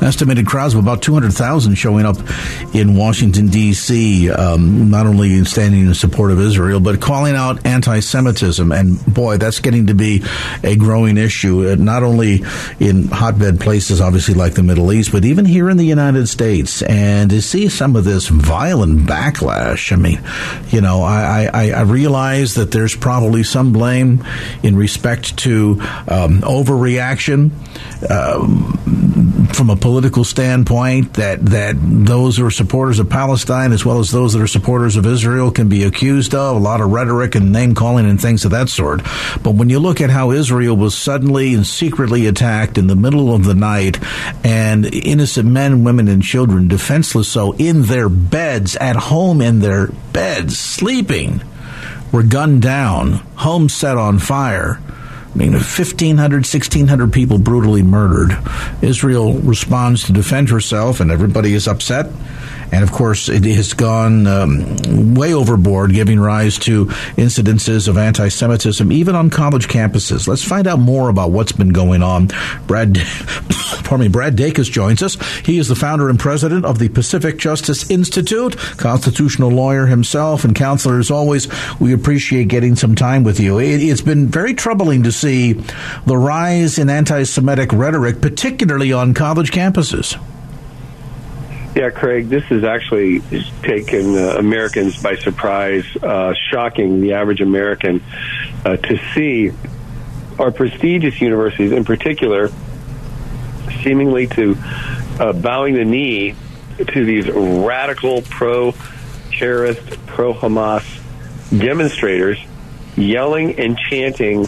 Estimated 0.00 0.46
crowds 0.46 0.74
of 0.74 0.80
about 0.80 1.02
200,000 1.02 1.74
showing 1.74 2.06
up 2.06 2.16
in 2.72 2.94
Washington, 2.94 3.48
D.C., 3.48 4.30
um, 4.30 4.90
not 4.90 5.06
only 5.06 5.44
standing 5.44 5.86
in 5.86 5.94
support 5.94 6.30
of 6.30 6.40
Israel, 6.40 6.78
but 6.78 7.00
calling 7.00 7.34
out 7.34 7.66
anti 7.66 7.98
Semitism. 7.98 8.70
And 8.70 9.04
boy, 9.12 9.38
that's 9.38 9.58
getting 9.58 9.88
to 9.88 9.94
be 9.94 10.22
a 10.62 10.76
growing 10.76 11.16
issue, 11.16 11.68
uh, 11.68 11.74
not 11.74 12.04
only 12.04 12.44
in 12.78 13.08
hotbed 13.08 13.58
places, 13.60 14.00
obviously, 14.00 14.34
like 14.34 14.54
the 14.54 14.62
Middle 14.62 14.92
East, 14.92 15.10
but 15.10 15.24
even 15.24 15.44
here 15.44 15.68
in 15.68 15.76
the 15.76 15.84
United 15.86 16.28
States. 16.28 16.80
And 16.82 17.30
to 17.30 17.42
see 17.42 17.68
some 17.68 17.96
of 17.96 18.04
this 18.04 18.28
violent 18.28 19.00
backlash, 19.00 19.90
I 19.92 19.96
mean, 19.96 20.20
you 20.70 20.80
know, 20.80 21.02
I, 21.02 21.50
I, 21.52 21.70
I 21.70 21.80
realize 21.82 22.54
that 22.54 22.70
there's 22.70 22.94
probably 22.94 23.42
some 23.42 23.72
blame 23.72 24.24
in 24.62 24.76
respect 24.76 25.36
to 25.38 25.80
um, 26.06 26.40
overreaction. 26.42 27.50
Um, 28.08 29.27
from 29.54 29.70
a 29.70 29.76
political 29.76 30.24
standpoint 30.24 31.14
that 31.14 31.44
that 31.46 31.76
those 31.80 32.36
who 32.36 32.46
are 32.46 32.50
supporters 32.50 32.98
of 32.98 33.08
Palestine 33.08 33.72
as 33.72 33.84
well 33.84 33.98
as 33.98 34.10
those 34.10 34.32
that 34.32 34.42
are 34.42 34.46
supporters 34.46 34.96
of 34.96 35.06
Israel 35.06 35.50
can 35.50 35.68
be 35.68 35.84
accused 35.84 36.34
of 36.34 36.56
a 36.56 36.58
lot 36.58 36.80
of 36.80 36.90
rhetoric 36.90 37.34
and 37.34 37.52
name 37.52 37.74
calling 37.74 38.08
and 38.08 38.20
things 38.20 38.44
of 38.44 38.50
that 38.50 38.68
sort. 38.68 39.02
But 39.42 39.54
when 39.54 39.68
you 39.68 39.78
look 39.78 40.00
at 40.00 40.10
how 40.10 40.30
Israel 40.30 40.76
was 40.76 40.96
suddenly 40.96 41.54
and 41.54 41.66
secretly 41.66 42.26
attacked 42.26 42.78
in 42.78 42.86
the 42.86 42.96
middle 42.96 43.34
of 43.34 43.44
the 43.44 43.54
night 43.54 43.98
and 44.44 44.84
innocent 44.94 45.48
men, 45.48 45.84
women, 45.84 46.08
and 46.08 46.22
children 46.22 46.68
defenseless 46.68 47.28
so 47.28 47.52
in 47.52 47.82
their 47.82 48.08
beds 48.08 48.76
at 48.76 48.96
home 48.96 49.40
in 49.40 49.60
their 49.60 49.88
beds 50.12 50.58
sleeping 50.58 51.42
were 52.12 52.22
gunned 52.22 52.62
down, 52.62 53.12
homes 53.36 53.74
set 53.74 53.96
on 53.96 54.18
fire 54.18 54.80
I 55.38 55.40
mean, 55.40 55.52
1,500, 55.52 56.38
1,600 56.38 57.12
people 57.12 57.38
brutally 57.38 57.82
murdered. 57.82 58.36
Israel 58.82 59.34
responds 59.34 60.02
to 60.06 60.12
defend 60.12 60.50
herself, 60.50 60.98
and 60.98 61.12
everybody 61.12 61.54
is 61.54 61.68
upset. 61.68 62.10
And 62.70 62.82
of 62.82 62.92
course, 62.92 63.28
it 63.28 63.44
has 63.44 63.72
gone 63.72 64.26
um, 64.26 65.14
way 65.14 65.32
overboard, 65.32 65.92
giving 65.92 66.20
rise 66.20 66.58
to 66.60 66.86
incidences 67.16 67.88
of 67.88 67.96
anti 67.96 68.28
Semitism, 68.28 68.92
even 68.92 69.14
on 69.14 69.30
college 69.30 69.68
campuses. 69.68 70.28
Let's 70.28 70.44
find 70.44 70.66
out 70.66 70.78
more 70.78 71.08
about 71.08 71.30
what's 71.30 71.52
been 71.52 71.70
going 71.70 72.02
on. 72.02 72.28
Brad, 72.66 72.94
pardon 73.84 74.00
me, 74.00 74.08
Brad 74.08 74.36
Dacus 74.36 74.70
joins 74.70 75.02
us. 75.02 75.16
He 75.44 75.58
is 75.58 75.68
the 75.68 75.74
founder 75.74 76.08
and 76.08 76.18
president 76.18 76.64
of 76.64 76.78
the 76.78 76.88
Pacific 76.88 77.38
Justice 77.38 77.90
Institute, 77.90 78.56
constitutional 78.76 79.50
lawyer 79.50 79.86
himself, 79.86 80.44
and 80.44 80.54
counselor 80.54 80.98
as 80.98 81.10
always. 81.10 81.48
We 81.80 81.92
appreciate 81.92 82.48
getting 82.48 82.76
some 82.76 82.94
time 82.94 83.24
with 83.24 83.40
you. 83.40 83.58
It, 83.58 83.82
it's 83.82 84.02
been 84.02 84.26
very 84.28 84.54
troubling 84.54 85.04
to 85.04 85.12
see 85.12 85.54
the 86.06 86.16
rise 86.16 86.78
in 86.78 86.90
anti 86.90 87.22
Semitic 87.24 87.72
rhetoric, 87.72 88.20
particularly 88.20 88.92
on 88.92 89.14
college 89.14 89.52
campuses. 89.52 90.18
Yeah, 91.74 91.90
Craig, 91.90 92.28
this 92.28 92.44
has 92.44 92.64
actually 92.64 93.20
taken 93.62 94.16
uh, 94.16 94.36
Americans 94.38 95.00
by 95.00 95.16
surprise, 95.16 95.84
uh, 96.02 96.34
shocking 96.50 97.00
the 97.00 97.12
average 97.12 97.40
American 97.40 98.02
uh, 98.64 98.76
to 98.76 98.98
see 99.14 99.52
our 100.38 100.50
prestigious 100.50 101.20
universities, 101.20 101.72
in 101.72 101.84
particular, 101.84 102.50
seemingly 103.82 104.26
to 104.28 104.56
uh, 105.20 105.32
bowing 105.32 105.74
the 105.74 105.84
knee 105.84 106.34
to 106.78 107.04
these 107.04 107.28
radical 107.28 108.22
pro 108.22 108.74
terrorist, 109.32 109.82
pro 110.06 110.32
Hamas 110.32 110.84
demonstrators 111.56 112.38
yelling 112.96 113.58
and 113.58 113.78
chanting 113.78 114.46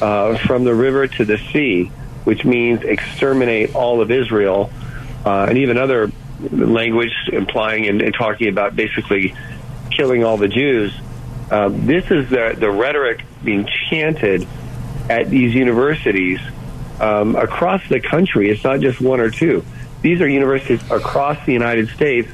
uh, 0.00 0.36
from 0.46 0.64
the 0.64 0.74
river 0.74 1.06
to 1.06 1.24
the 1.24 1.38
sea, 1.52 1.86
which 2.24 2.44
means 2.44 2.82
exterminate 2.82 3.74
all 3.74 4.00
of 4.00 4.10
Israel. 4.10 4.70
Uh, 5.24 5.46
and 5.48 5.58
even 5.58 5.76
other 5.76 6.09
language 6.50 7.12
implying 7.32 7.86
and, 7.86 8.00
and 8.02 8.14
talking 8.14 8.48
about 8.48 8.76
basically 8.76 9.34
killing 9.90 10.24
all 10.24 10.36
the 10.36 10.48
Jews. 10.48 10.92
Uh, 11.50 11.68
this 11.70 12.10
is 12.10 12.30
the, 12.30 12.54
the 12.58 12.70
rhetoric 12.70 13.24
being 13.42 13.68
chanted 13.90 14.46
at 15.08 15.28
these 15.28 15.54
universities 15.54 16.40
um, 17.00 17.34
across 17.34 17.86
the 17.88 18.00
country. 18.00 18.50
It's 18.50 18.62
not 18.62 18.80
just 18.80 19.00
one 19.00 19.20
or 19.20 19.30
two. 19.30 19.64
These 20.02 20.20
are 20.20 20.28
universities 20.28 20.80
across 20.90 21.44
the 21.44 21.52
United 21.52 21.88
States. 21.88 22.28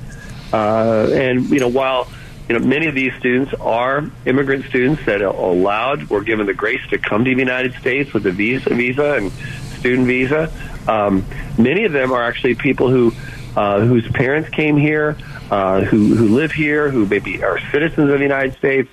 Uh, 0.53 1.09
and, 1.13 1.49
you 1.51 1.59
know, 1.59 1.69
while 1.69 2.09
you 2.49 2.57
know, 2.57 2.65
many 2.65 2.87
of 2.87 2.95
these 2.95 3.13
students 3.19 3.53
are 3.55 4.09
immigrant 4.25 4.67
students 4.67 5.05
that 5.07 5.21
are 5.21 5.35
allowed, 5.35 6.09
were 6.09 6.23
given 6.23 6.47
the 6.47 6.55
grace 6.55 6.81
to 6.91 6.99
come 6.99 7.25
to 7.25 7.35
the 7.35 7.41
United 7.41 7.75
States 7.75 8.13
with 8.13 8.25
a 8.27 8.31
visa, 8.31 8.71
visa 8.71 9.15
and 9.15 9.33
student 9.79 10.07
visa. 10.07 10.53
Um, 10.87 11.25
many 11.59 11.85
of 11.85 11.93
them 11.93 12.13
are 12.13 12.23
actually 12.23 12.55
people 12.55 12.89
who 12.89 13.13
uh, 13.57 13.81
whose 13.81 14.07
parents 14.13 14.49
came 14.51 14.77
here, 14.77 15.17
uh, 15.51 15.81
who 15.81 16.15
who 16.15 16.29
live 16.29 16.53
here, 16.53 16.91
who 16.91 17.07
maybe 17.07 17.43
are 17.43 17.59
citizens 17.71 18.11
of 18.11 18.19
the 18.19 18.25
United 18.25 18.57
States, 18.59 18.91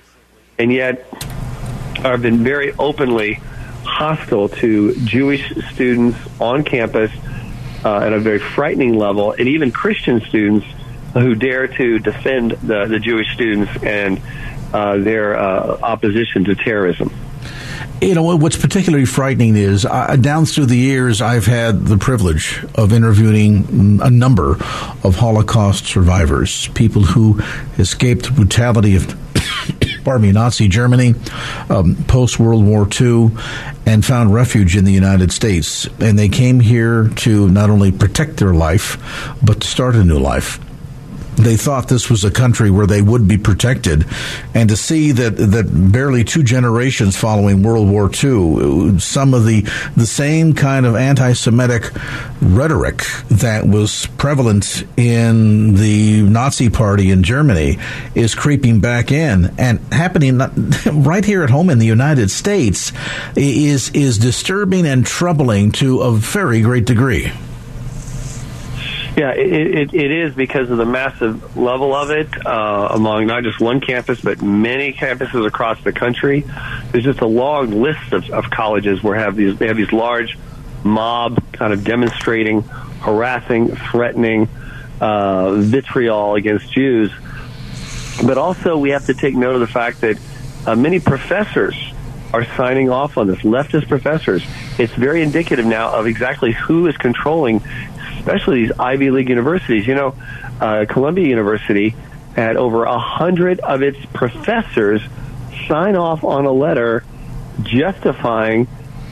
and 0.58 0.72
yet 0.72 1.06
have 1.98 2.22
been 2.22 2.42
very 2.42 2.72
openly 2.78 3.34
hostile 3.84 4.48
to 4.48 4.94
Jewish 5.04 5.54
students 5.72 6.18
on 6.40 6.64
campus 6.64 7.10
uh, 7.84 7.98
at 7.98 8.12
a 8.12 8.18
very 8.18 8.38
frightening 8.38 8.98
level, 8.98 9.32
and 9.32 9.46
even 9.48 9.70
Christian 9.70 10.20
students 10.22 10.66
who 11.12 11.34
dare 11.34 11.68
to 11.68 11.98
defend 11.98 12.52
the, 12.52 12.86
the 12.86 12.98
Jewish 12.98 13.32
students 13.34 13.70
and 13.82 14.20
uh, 14.72 14.96
their 14.96 15.38
uh, 15.38 15.78
opposition 15.82 16.44
to 16.44 16.54
terrorism. 16.56 17.14
You 18.00 18.14
know, 18.14 18.36
what's 18.36 18.56
particularly 18.56 19.06
frightening 19.06 19.56
is 19.56 19.86
uh, 19.86 20.16
down 20.16 20.44
through 20.44 20.66
the 20.66 20.76
years, 20.76 21.22
I've 21.22 21.46
had 21.46 21.86
the 21.86 21.96
privilege 21.96 22.62
of 22.74 22.92
interviewing 22.92 24.00
a 24.02 24.10
number 24.10 24.52
of 25.04 25.16
Holocaust 25.16 25.86
survivors, 25.86 26.68
people 26.74 27.02
who 27.02 27.40
escaped 27.78 28.26
the 28.26 28.32
brutality 28.32 28.96
of 28.96 29.06
pardon 30.04 30.22
me, 30.22 30.32
Nazi 30.32 30.68
Germany, 30.68 31.14
um, 31.70 31.96
post 32.06 32.38
World 32.38 32.66
War 32.66 32.86
II, 33.00 33.30
and 33.86 34.04
found 34.04 34.34
refuge 34.34 34.76
in 34.76 34.84
the 34.84 34.92
United 34.92 35.32
States. 35.32 35.86
And 36.00 36.18
they 36.18 36.28
came 36.28 36.60
here 36.60 37.08
to 37.08 37.48
not 37.48 37.70
only 37.70 37.90
protect 37.90 38.36
their 38.36 38.54
life, 38.54 38.98
but 39.42 39.62
to 39.62 39.66
start 39.66 39.94
a 39.94 40.04
new 40.04 40.18
life 40.18 40.58
they 41.36 41.56
thought 41.56 41.88
this 41.88 42.08
was 42.08 42.24
a 42.24 42.30
country 42.30 42.70
where 42.70 42.86
they 42.86 43.02
would 43.02 43.26
be 43.26 43.38
protected, 43.38 44.06
and 44.54 44.68
to 44.68 44.76
see 44.76 45.12
that 45.12 45.36
that 45.36 45.92
barely 45.92 46.24
two 46.24 46.42
generations 46.42 47.16
following 47.16 47.62
World 47.62 47.88
War 47.88 48.10
II, 48.12 48.98
some 48.98 49.34
of 49.34 49.44
the 49.44 49.62
the 49.96 50.06
same 50.06 50.54
kind 50.54 50.86
of 50.86 50.96
anti-Semitic 50.96 51.90
rhetoric 52.40 53.04
that 53.30 53.66
was 53.66 54.06
prevalent 54.18 54.84
in 54.96 55.74
the 55.74 56.22
Nazi 56.22 56.70
Party 56.70 57.10
in 57.10 57.22
Germany 57.22 57.78
is 58.14 58.34
creeping 58.34 58.80
back 58.80 59.10
in 59.10 59.52
and 59.58 59.80
happening 59.92 60.38
right 60.92 61.24
here 61.24 61.42
at 61.42 61.50
home 61.50 61.70
in 61.70 61.78
the 61.78 61.86
United 61.86 62.30
States 62.30 62.92
is 63.36 63.90
is 63.90 64.18
disturbing 64.18 64.86
and 64.86 65.06
troubling 65.06 65.72
to 65.72 66.00
a 66.02 66.12
very 66.12 66.60
great 66.60 66.84
degree. 66.84 67.32
Yeah, 69.16 69.30
it, 69.30 69.74
it, 69.74 69.94
it 69.94 70.10
is 70.10 70.34
because 70.34 70.70
of 70.70 70.76
the 70.76 70.84
massive 70.84 71.56
level 71.56 71.94
of 71.94 72.10
it 72.10 72.28
uh, 72.44 72.88
among 72.90 73.26
not 73.26 73.44
just 73.44 73.60
one 73.60 73.80
campus, 73.80 74.20
but 74.20 74.42
many 74.42 74.92
campuses 74.92 75.46
across 75.46 75.82
the 75.84 75.92
country. 75.92 76.44
There's 76.90 77.04
just 77.04 77.20
a 77.20 77.26
long 77.26 77.70
list 77.70 78.12
of, 78.12 78.28
of 78.30 78.50
colleges 78.50 79.04
where 79.04 79.14
have 79.14 79.36
these 79.36 79.56
they 79.56 79.68
have 79.68 79.76
these 79.76 79.92
large 79.92 80.36
mob 80.82 81.40
kind 81.52 81.72
of 81.72 81.84
demonstrating, 81.84 82.62
harassing, 82.62 83.76
threatening, 83.76 84.48
uh, 85.00 85.52
vitriol 85.52 86.34
against 86.34 86.72
Jews. 86.72 87.12
But 88.24 88.36
also, 88.36 88.76
we 88.76 88.90
have 88.90 89.06
to 89.06 89.14
take 89.14 89.36
note 89.36 89.54
of 89.54 89.60
the 89.60 89.68
fact 89.68 90.00
that 90.00 90.18
uh, 90.66 90.74
many 90.74 90.98
professors 90.98 91.76
are 92.32 92.44
signing 92.56 92.90
off 92.90 93.16
on 93.16 93.28
this. 93.28 93.38
Leftist 93.40 93.88
professors. 93.88 94.44
It's 94.76 94.92
very 94.94 95.22
indicative 95.22 95.66
now 95.66 95.92
of 95.92 96.06
exactly 96.06 96.52
who 96.52 96.88
is 96.88 96.96
controlling 96.96 97.62
especially 98.24 98.62
these 98.62 98.72
Ivy 98.78 99.10
League 99.10 99.28
universities. 99.28 99.86
You 99.86 99.94
know, 99.94 100.14
uh, 100.58 100.86
Columbia 100.88 101.26
University 101.28 101.94
had 102.34 102.56
over 102.56 102.84
a 102.84 102.98
hundred 102.98 103.60
of 103.60 103.82
its 103.82 103.98
professors 104.14 105.02
sign 105.68 105.94
off 105.94 106.24
on 106.24 106.46
a 106.46 106.50
letter 106.50 107.04
justifying 107.62 108.66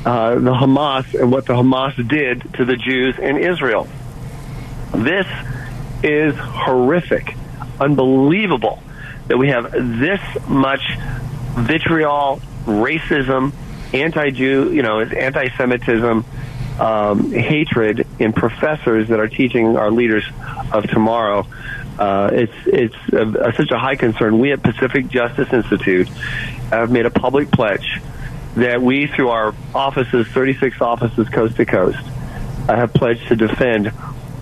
uh, 0.06 0.34
the 0.36 0.52
Hamas 0.52 1.12
and 1.14 1.30
what 1.30 1.44
the 1.44 1.52
Hamas 1.52 2.08
did 2.08 2.54
to 2.54 2.64
the 2.64 2.76
Jews 2.76 3.18
in 3.18 3.36
Israel. 3.36 3.86
This 4.94 5.26
is 6.02 6.34
horrific, 6.36 7.36
unbelievable 7.78 8.82
that 9.28 9.36
we 9.36 9.48
have 9.48 9.72
this 9.72 10.20
much 10.48 10.96
vitriol, 11.54 12.40
racism, 12.64 13.52
anti-Jew, 13.92 14.72
you 14.72 14.82
know, 14.82 15.00
anti-Semitism, 15.00 16.24
um, 16.80 17.30
hatred 17.30 18.06
in 18.18 18.32
professors 18.32 19.08
that 19.08 19.20
are 19.20 19.28
teaching 19.28 19.76
our 19.76 19.90
leaders 19.90 20.24
of 20.72 20.84
tomorrow. 20.88 21.46
Uh, 21.98 22.30
it's 22.32 22.52
it's 22.66 23.12
a, 23.12 23.48
a, 23.48 23.52
such 23.54 23.70
a 23.70 23.78
high 23.78 23.96
concern. 23.96 24.38
We 24.38 24.52
at 24.52 24.62
Pacific 24.62 25.08
Justice 25.08 25.52
Institute 25.52 26.08
have 26.70 26.90
made 26.90 27.06
a 27.06 27.10
public 27.10 27.50
pledge 27.50 28.00
that 28.56 28.82
we, 28.82 29.06
through 29.06 29.28
our 29.28 29.54
offices, 29.74 30.26
36 30.28 30.80
offices 30.80 31.28
coast 31.28 31.56
to 31.56 31.64
coast, 31.64 31.98
uh, 32.68 32.76
have 32.76 32.92
pledged 32.92 33.28
to 33.28 33.36
defend 33.36 33.92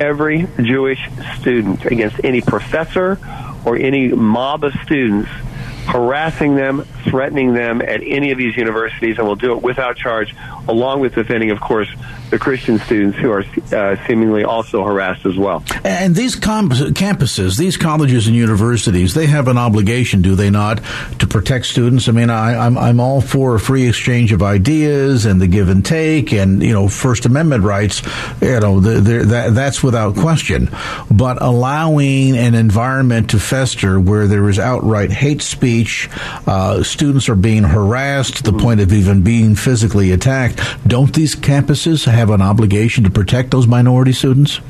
every 0.01 0.47
Jewish 0.63 1.01
student 1.39 1.85
against 1.85 2.25
any 2.25 2.41
professor 2.41 3.19
or 3.65 3.77
any 3.77 4.09
mob 4.09 4.65
of 4.65 4.73
students 4.83 5.29
harassing 5.87 6.55
them, 6.55 6.83
threatening 7.05 7.53
them 7.53 7.83
at 7.83 8.03
any 8.03 8.31
of 8.31 8.39
these 8.39 8.57
universities, 8.57 9.19
and 9.19 9.27
we'll 9.27 9.37
do 9.37 9.53
it 9.53 9.63
without 9.63 9.97
charge, 9.97 10.35
along 10.69 11.01
with 11.01 11.15
defending, 11.15 11.51
of 11.51 11.61
course, 11.61 11.89
the 12.31 12.39
Christian 12.39 12.79
students 12.79 13.19
who 13.19 13.31
are 13.31 13.45
uh, 13.73 13.97
seemingly 14.07 14.45
also 14.45 14.85
harassed 14.85 15.27
as 15.27 15.37
well. 15.37 15.65
And 15.85 16.15
these 16.15 16.37
com- 16.37 16.71
campuses, 16.71 17.59
these 17.59 17.77
colleges 17.77 18.27
and 18.27 18.37
universities, 18.37 19.15
they 19.15 19.27
have 19.27 19.49
an 19.49 19.59
obligation, 19.59 20.23
do 20.23 20.37
they 20.37 20.51
not, 20.51 20.81
to 21.19 21.27
protect 21.27 21.67
students? 21.67 22.09
I 22.09 22.13
mean, 22.13 22.31
I, 22.31 22.53
am 22.53 22.79
I'm, 22.79 22.79
I'm 22.79 23.01
all 23.01 23.21
for 23.21 23.57
a 23.57 23.61
free 23.61 23.89
exchange 23.89 24.33
of 24.33 24.43
ideas 24.43 25.27
and 25.27 25.41
the 25.41 25.49
give 25.49 25.69
and 25.69 25.85
take, 25.85 26.33
and 26.33 26.63
you 26.63 26.73
know, 26.73 26.89
First 26.89 27.27
Amendment 27.27 27.65
rights. 27.65 28.03
You 28.41 28.61
know, 28.61 28.81
the, 28.81 29.01
the, 29.01 29.25
that, 29.27 29.55
that's 29.55 29.83
without 29.83 30.15
question. 30.17 30.69
But 31.11 31.43
allowing 31.43 32.37
an 32.37 32.55
environment 32.55 33.31
to 33.31 33.41
fester 33.41 33.99
where 33.99 34.27
there 34.27 34.49
is 34.49 34.59
outright 34.59 35.11
hate 35.11 35.43
speech, 35.43 36.09
uh, 36.47 36.83
students 36.83 37.29
are 37.29 37.35
being 37.35 37.65
harassed 37.65 38.37
to 38.39 38.43
the 38.45 38.53
point 38.53 38.81
of 38.81 38.93
even 38.93 39.23
being 39.23 39.55
physically 39.57 40.13
attacked. 40.13 40.61
Don't 40.87 41.13
these 41.15 41.35
campuses 41.35 42.05
have 42.05 42.20
have 42.21 42.31
an 42.31 42.43
obligation 42.43 43.05
to 43.05 43.11
protect 43.11 43.51
those 43.51 43.67
minority 43.67 44.13
students? 44.13 44.61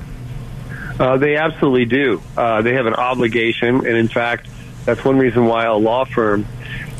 Uh, 0.99 1.17
they 1.17 1.37
absolutely 1.37 1.85
do. 1.85 2.23
Uh, 2.37 2.63
they 2.63 2.75
have 2.75 2.87
an 2.87 2.95
obligation, 2.95 3.87
and 3.87 3.97
in 3.97 4.09
fact, 4.09 4.49
that's 4.85 5.05
one 5.05 5.19
reason 5.19 5.47
why 5.47 5.65
a 5.65 5.75
law 5.75 6.05
firm 6.05 6.47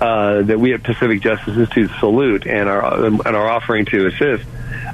uh, 0.01 0.43
that 0.43 0.59
we 0.59 0.73
at 0.75 0.83
Pacific 0.83 1.21
Justice 1.21 1.57
Institute 1.57 1.91
salute 1.99 2.47
and 2.47 2.69
are 2.69 3.05
and 3.05 3.27
are 3.27 3.49
offering 3.49 3.85
to 3.87 4.07
assist 4.07 4.45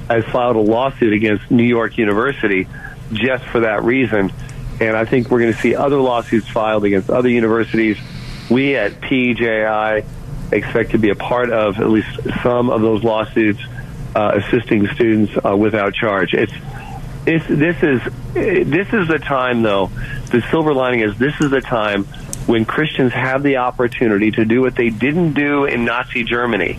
has 0.08 0.24
filed 0.26 0.56
a 0.56 0.60
lawsuit 0.60 1.12
against 1.12 1.50
New 1.50 1.64
York 1.64 1.98
University 1.98 2.68
just 3.12 3.44
for 3.44 3.60
that 3.60 3.82
reason. 3.82 4.32
And 4.80 4.96
I 4.96 5.04
think 5.04 5.30
we're 5.30 5.40
going 5.40 5.52
to 5.52 5.58
see 5.58 5.74
other 5.74 5.96
lawsuits 5.96 6.48
filed 6.48 6.84
against 6.84 7.10
other 7.10 7.28
universities. 7.28 7.98
We 8.50 8.76
at 8.76 9.00
PJI 9.00 10.04
expect 10.52 10.92
to 10.92 10.98
be 10.98 11.10
a 11.10 11.16
part 11.16 11.50
of 11.50 11.78
at 11.78 11.88
least 11.88 12.08
some 12.42 12.70
of 12.70 12.80
those 12.82 13.02
lawsuits 13.02 13.60
uh, 14.16 14.40
assisting 14.42 14.88
students 14.94 15.32
uh, 15.44 15.54
without 15.54 15.92
charge. 15.92 16.32
It's, 16.32 16.52
it's 17.26 17.46
this 17.46 17.82
is 17.82 18.00
this 18.32 18.92
is 18.92 19.08
the 19.08 19.18
time 19.18 19.62
though. 19.62 19.90
The 20.30 20.42
silver 20.50 20.72
lining 20.72 21.00
is 21.00 21.18
this 21.18 21.38
is 21.40 21.50
the 21.50 21.60
time 21.60 22.04
when 22.46 22.64
Christians 22.64 23.12
have 23.12 23.42
the 23.42 23.58
opportunity 23.58 24.30
to 24.30 24.44
do 24.46 24.62
what 24.62 24.74
they 24.74 24.88
didn't 24.88 25.34
do 25.34 25.66
in 25.66 25.84
Nazi 25.84 26.24
Germany. 26.24 26.78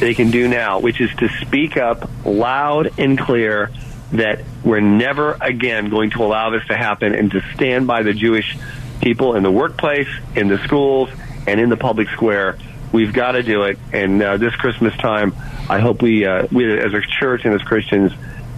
They 0.00 0.14
can 0.14 0.32
do 0.32 0.48
now, 0.48 0.80
which 0.80 1.00
is 1.00 1.14
to 1.16 1.28
speak 1.28 1.76
up 1.76 2.10
loud 2.24 2.98
and 2.98 3.16
clear 3.16 3.70
that 4.12 4.40
we're 4.64 4.80
never 4.80 5.36
again 5.40 5.88
going 5.88 6.10
to 6.10 6.24
allow 6.24 6.50
this 6.50 6.66
to 6.66 6.76
happen 6.76 7.14
and 7.14 7.30
to 7.30 7.42
stand 7.54 7.86
by 7.86 8.02
the 8.02 8.12
Jewish 8.12 8.56
people 9.00 9.36
in 9.36 9.44
the 9.44 9.52
workplace, 9.52 10.08
in 10.34 10.48
the 10.48 10.58
schools, 10.64 11.10
and 11.46 11.60
in 11.60 11.68
the 11.68 11.76
public 11.76 12.08
square. 12.08 12.58
We've 12.96 13.12
got 13.12 13.32
to 13.32 13.42
do 13.42 13.64
it. 13.64 13.78
And 13.92 14.22
uh, 14.22 14.38
this 14.38 14.56
Christmas 14.56 14.96
time, 14.96 15.34
I 15.68 15.80
hope 15.80 16.00
we, 16.00 16.24
uh, 16.24 16.46
we 16.50 16.78
as 16.78 16.94
a 16.94 17.02
church 17.20 17.44
and 17.44 17.52
as 17.52 17.60
Christians, 17.60 18.10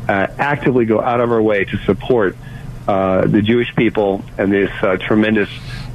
uh, 0.09 0.29
actively 0.39 0.85
go 0.85 1.01
out 1.01 1.21
of 1.21 1.33
our 1.33 1.43
way 1.43 1.65
to 1.65 1.77
support 1.79 2.37
uh, 2.87 3.27
the 3.27 3.43
Jewish 3.43 3.75
people 3.75 4.23
and 4.39 4.53
this 4.53 4.71
uh, 4.81 4.97
tremendous, 4.97 5.49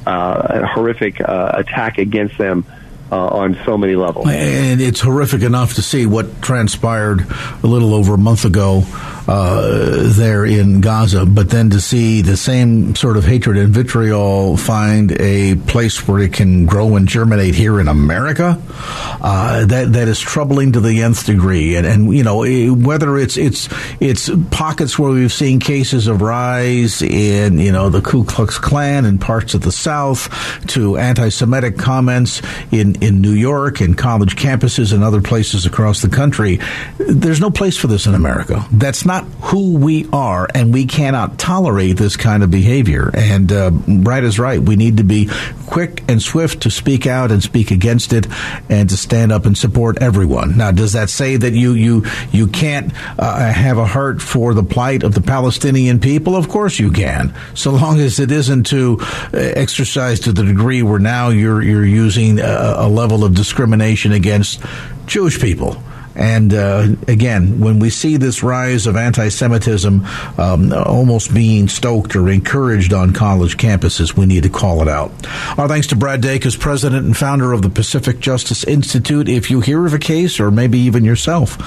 uh, 0.06 0.66
horrific 0.66 1.20
attack 1.20 1.96
against 1.96 2.36
them. 2.36 2.66
Uh, 3.12 3.16
on 3.16 3.56
so 3.64 3.76
many 3.76 3.94
levels. 3.94 4.26
And 4.28 4.80
it's 4.80 4.98
horrific 4.98 5.42
enough 5.42 5.74
to 5.74 5.82
see 5.82 6.04
what 6.06 6.40
transpired 6.42 7.20
a 7.62 7.66
little 7.66 7.94
over 7.94 8.14
a 8.14 8.18
month 8.18 8.44
ago 8.46 8.80
uh, 9.26 10.12
there 10.14 10.44
in 10.44 10.80
Gaza, 10.80 11.24
but 11.24 11.50
then 11.50 11.70
to 11.70 11.80
see 11.80 12.22
the 12.22 12.36
same 12.36 12.94
sort 12.94 13.16
of 13.16 13.24
hatred 13.24 13.56
and 13.56 13.72
vitriol 13.72 14.56
find 14.56 15.12
a 15.20 15.54
place 15.54 16.06
where 16.06 16.20
it 16.20 16.32
can 16.32 16.66
grow 16.66 16.96
and 16.96 17.08
germinate 17.08 17.54
here 17.54 17.80
in 17.80 17.88
America, 17.88 18.60
uh, 19.22 19.64
that 19.64 19.92
that 19.94 20.08
is 20.08 20.20
troubling 20.20 20.72
to 20.72 20.80
the 20.80 21.02
nth 21.02 21.26
degree. 21.26 21.76
And, 21.76 21.86
and 21.86 22.14
you 22.14 22.22
know 22.22 22.42
eh, 22.42 22.68
whether 22.68 23.16
it's 23.16 23.36
it's 23.36 23.68
it's 24.00 24.30
pockets 24.50 24.98
where 24.98 25.10
we've 25.10 25.32
seen 25.32 25.60
cases 25.60 26.06
of 26.06 26.20
rise 26.20 27.00
in 27.00 27.58
you 27.58 27.72
know 27.72 27.88
the 27.88 28.02
Ku 28.02 28.24
Klux 28.24 28.58
Klan 28.58 29.06
in 29.06 29.18
parts 29.18 29.54
of 29.54 29.62
the 29.62 29.72
South, 29.72 30.28
to 30.68 30.98
anti-Semitic 30.98 31.78
comments 31.78 32.42
in 32.70 32.96
in 33.02 33.20
New 33.20 33.32
York 33.32 33.80
and 33.80 33.96
college 33.96 34.36
campuses 34.36 34.92
and 34.92 35.02
other 35.02 35.22
places 35.22 35.64
across 35.64 36.02
the 36.02 36.08
country. 36.08 36.60
There's 36.98 37.40
no 37.40 37.50
place 37.50 37.76
for 37.76 37.86
this 37.86 38.06
in 38.06 38.14
America. 38.14 38.66
That's 38.72 39.06
not 39.06 39.13
who 39.22 39.76
we 39.76 40.08
are, 40.12 40.48
and 40.54 40.74
we 40.74 40.86
cannot 40.86 41.38
tolerate 41.38 41.96
this 41.96 42.16
kind 42.16 42.42
of 42.42 42.50
behavior. 42.50 43.10
And 43.14 43.52
uh, 43.52 43.70
is 44.24 44.38
right. 44.38 44.60
We 44.60 44.76
need 44.76 44.96
to 44.98 45.04
be 45.04 45.28
quick 45.66 46.02
and 46.08 46.20
swift 46.20 46.62
to 46.62 46.70
speak 46.70 47.06
out 47.06 47.30
and 47.30 47.42
speak 47.42 47.70
against 47.70 48.12
it, 48.12 48.26
and 48.68 48.88
to 48.88 48.96
stand 48.96 49.32
up 49.32 49.46
and 49.46 49.56
support 49.56 49.98
everyone. 50.00 50.56
Now, 50.56 50.70
does 50.70 50.92
that 50.92 51.10
say 51.10 51.36
that 51.36 51.52
you 51.52 51.74
you 51.74 52.04
you 52.32 52.46
can't 52.46 52.92
uh, 53.18 53.52
have 53.52 53.78
a 53.78 53.86
heart 53.86 54.22
for 54.22 54.54
the 54.54 54.62
plight 54.62 55.02
of 55.02 55.14
the 55.14 55.20
Palestinian 55.20 56.00
people? 56.00 56.36
Of 56.36 56.48
course 56.48 56.78
you 56.78 56.90
can, 56.90 57.34
so 57.54 57.70
long 57.70 58.00
as 58.00 58.18
it 58.18 58.30
isn't 58.30 58.64
to 58.64 58.98
uh, 59.00 59.28
exercise 59.32 60.20
to 60.20 60.32
the 60.32 60.44
degree 60.44 60.82
where 60.82 60.98
now 60.98 61.28
you're 61.28 61.62
you're 61.62 61.84
using 61.84 62.38
a, 62.38 62.74
a 62.78 62.88
level 62.88 63.24
of 63.24 63.34
discrimination 63.34 64.12
against 64.12 64.60
Jewish 65.06 65.40
people. 65.40 65.82
And 66.14 66.54
uh, 66.54 66.88
again, 67.08 67.60
when 67.60 67.78
we 67.78 67.90
see 67.90 68.16
this 68.16 68.42
rise 68.42 68.86
of 68.86 68.96
anti 68.96 69.28
Semitism 69.28 70.04
um, 70.38 70.72
almost 70.72 71.34
being 71.34 71.68
stoked 71.68 72.14
or 72.14 72.28
encouraged 72.28 72.92
on 72.92 73.12
college 73.12 73.56
campuses, 73.56 74.16
we 74.16 74.26
need 74.26 74.44
to 74.44 74.48
call 74.48 74.82
it 74.82 74.88
out. 74.88 75.10
Our 75.58 75.68
thanks 75.68 75.88
to 75.88 75.96
Brad 75.96 76.20
Dacus, 76.22 76.58
president 76.58 77.04
and 77.06 77.16
founder 77.16 77.52
of 77.52 77.62
the 77.62 77.70
Pacific 77.70 78.20
Justice 78.20 78.64
Institute. 78.64 79.28
If 79.28 79.50
you 79.50 79.60
hear 79.60 79.84
of 79.86 79.94
a 79.94 79.98
case, 79.98 80.38
or 80.38 80.50
maybe 80.50 80.78
even 80.78 81.04
yourself, 81.04 81.60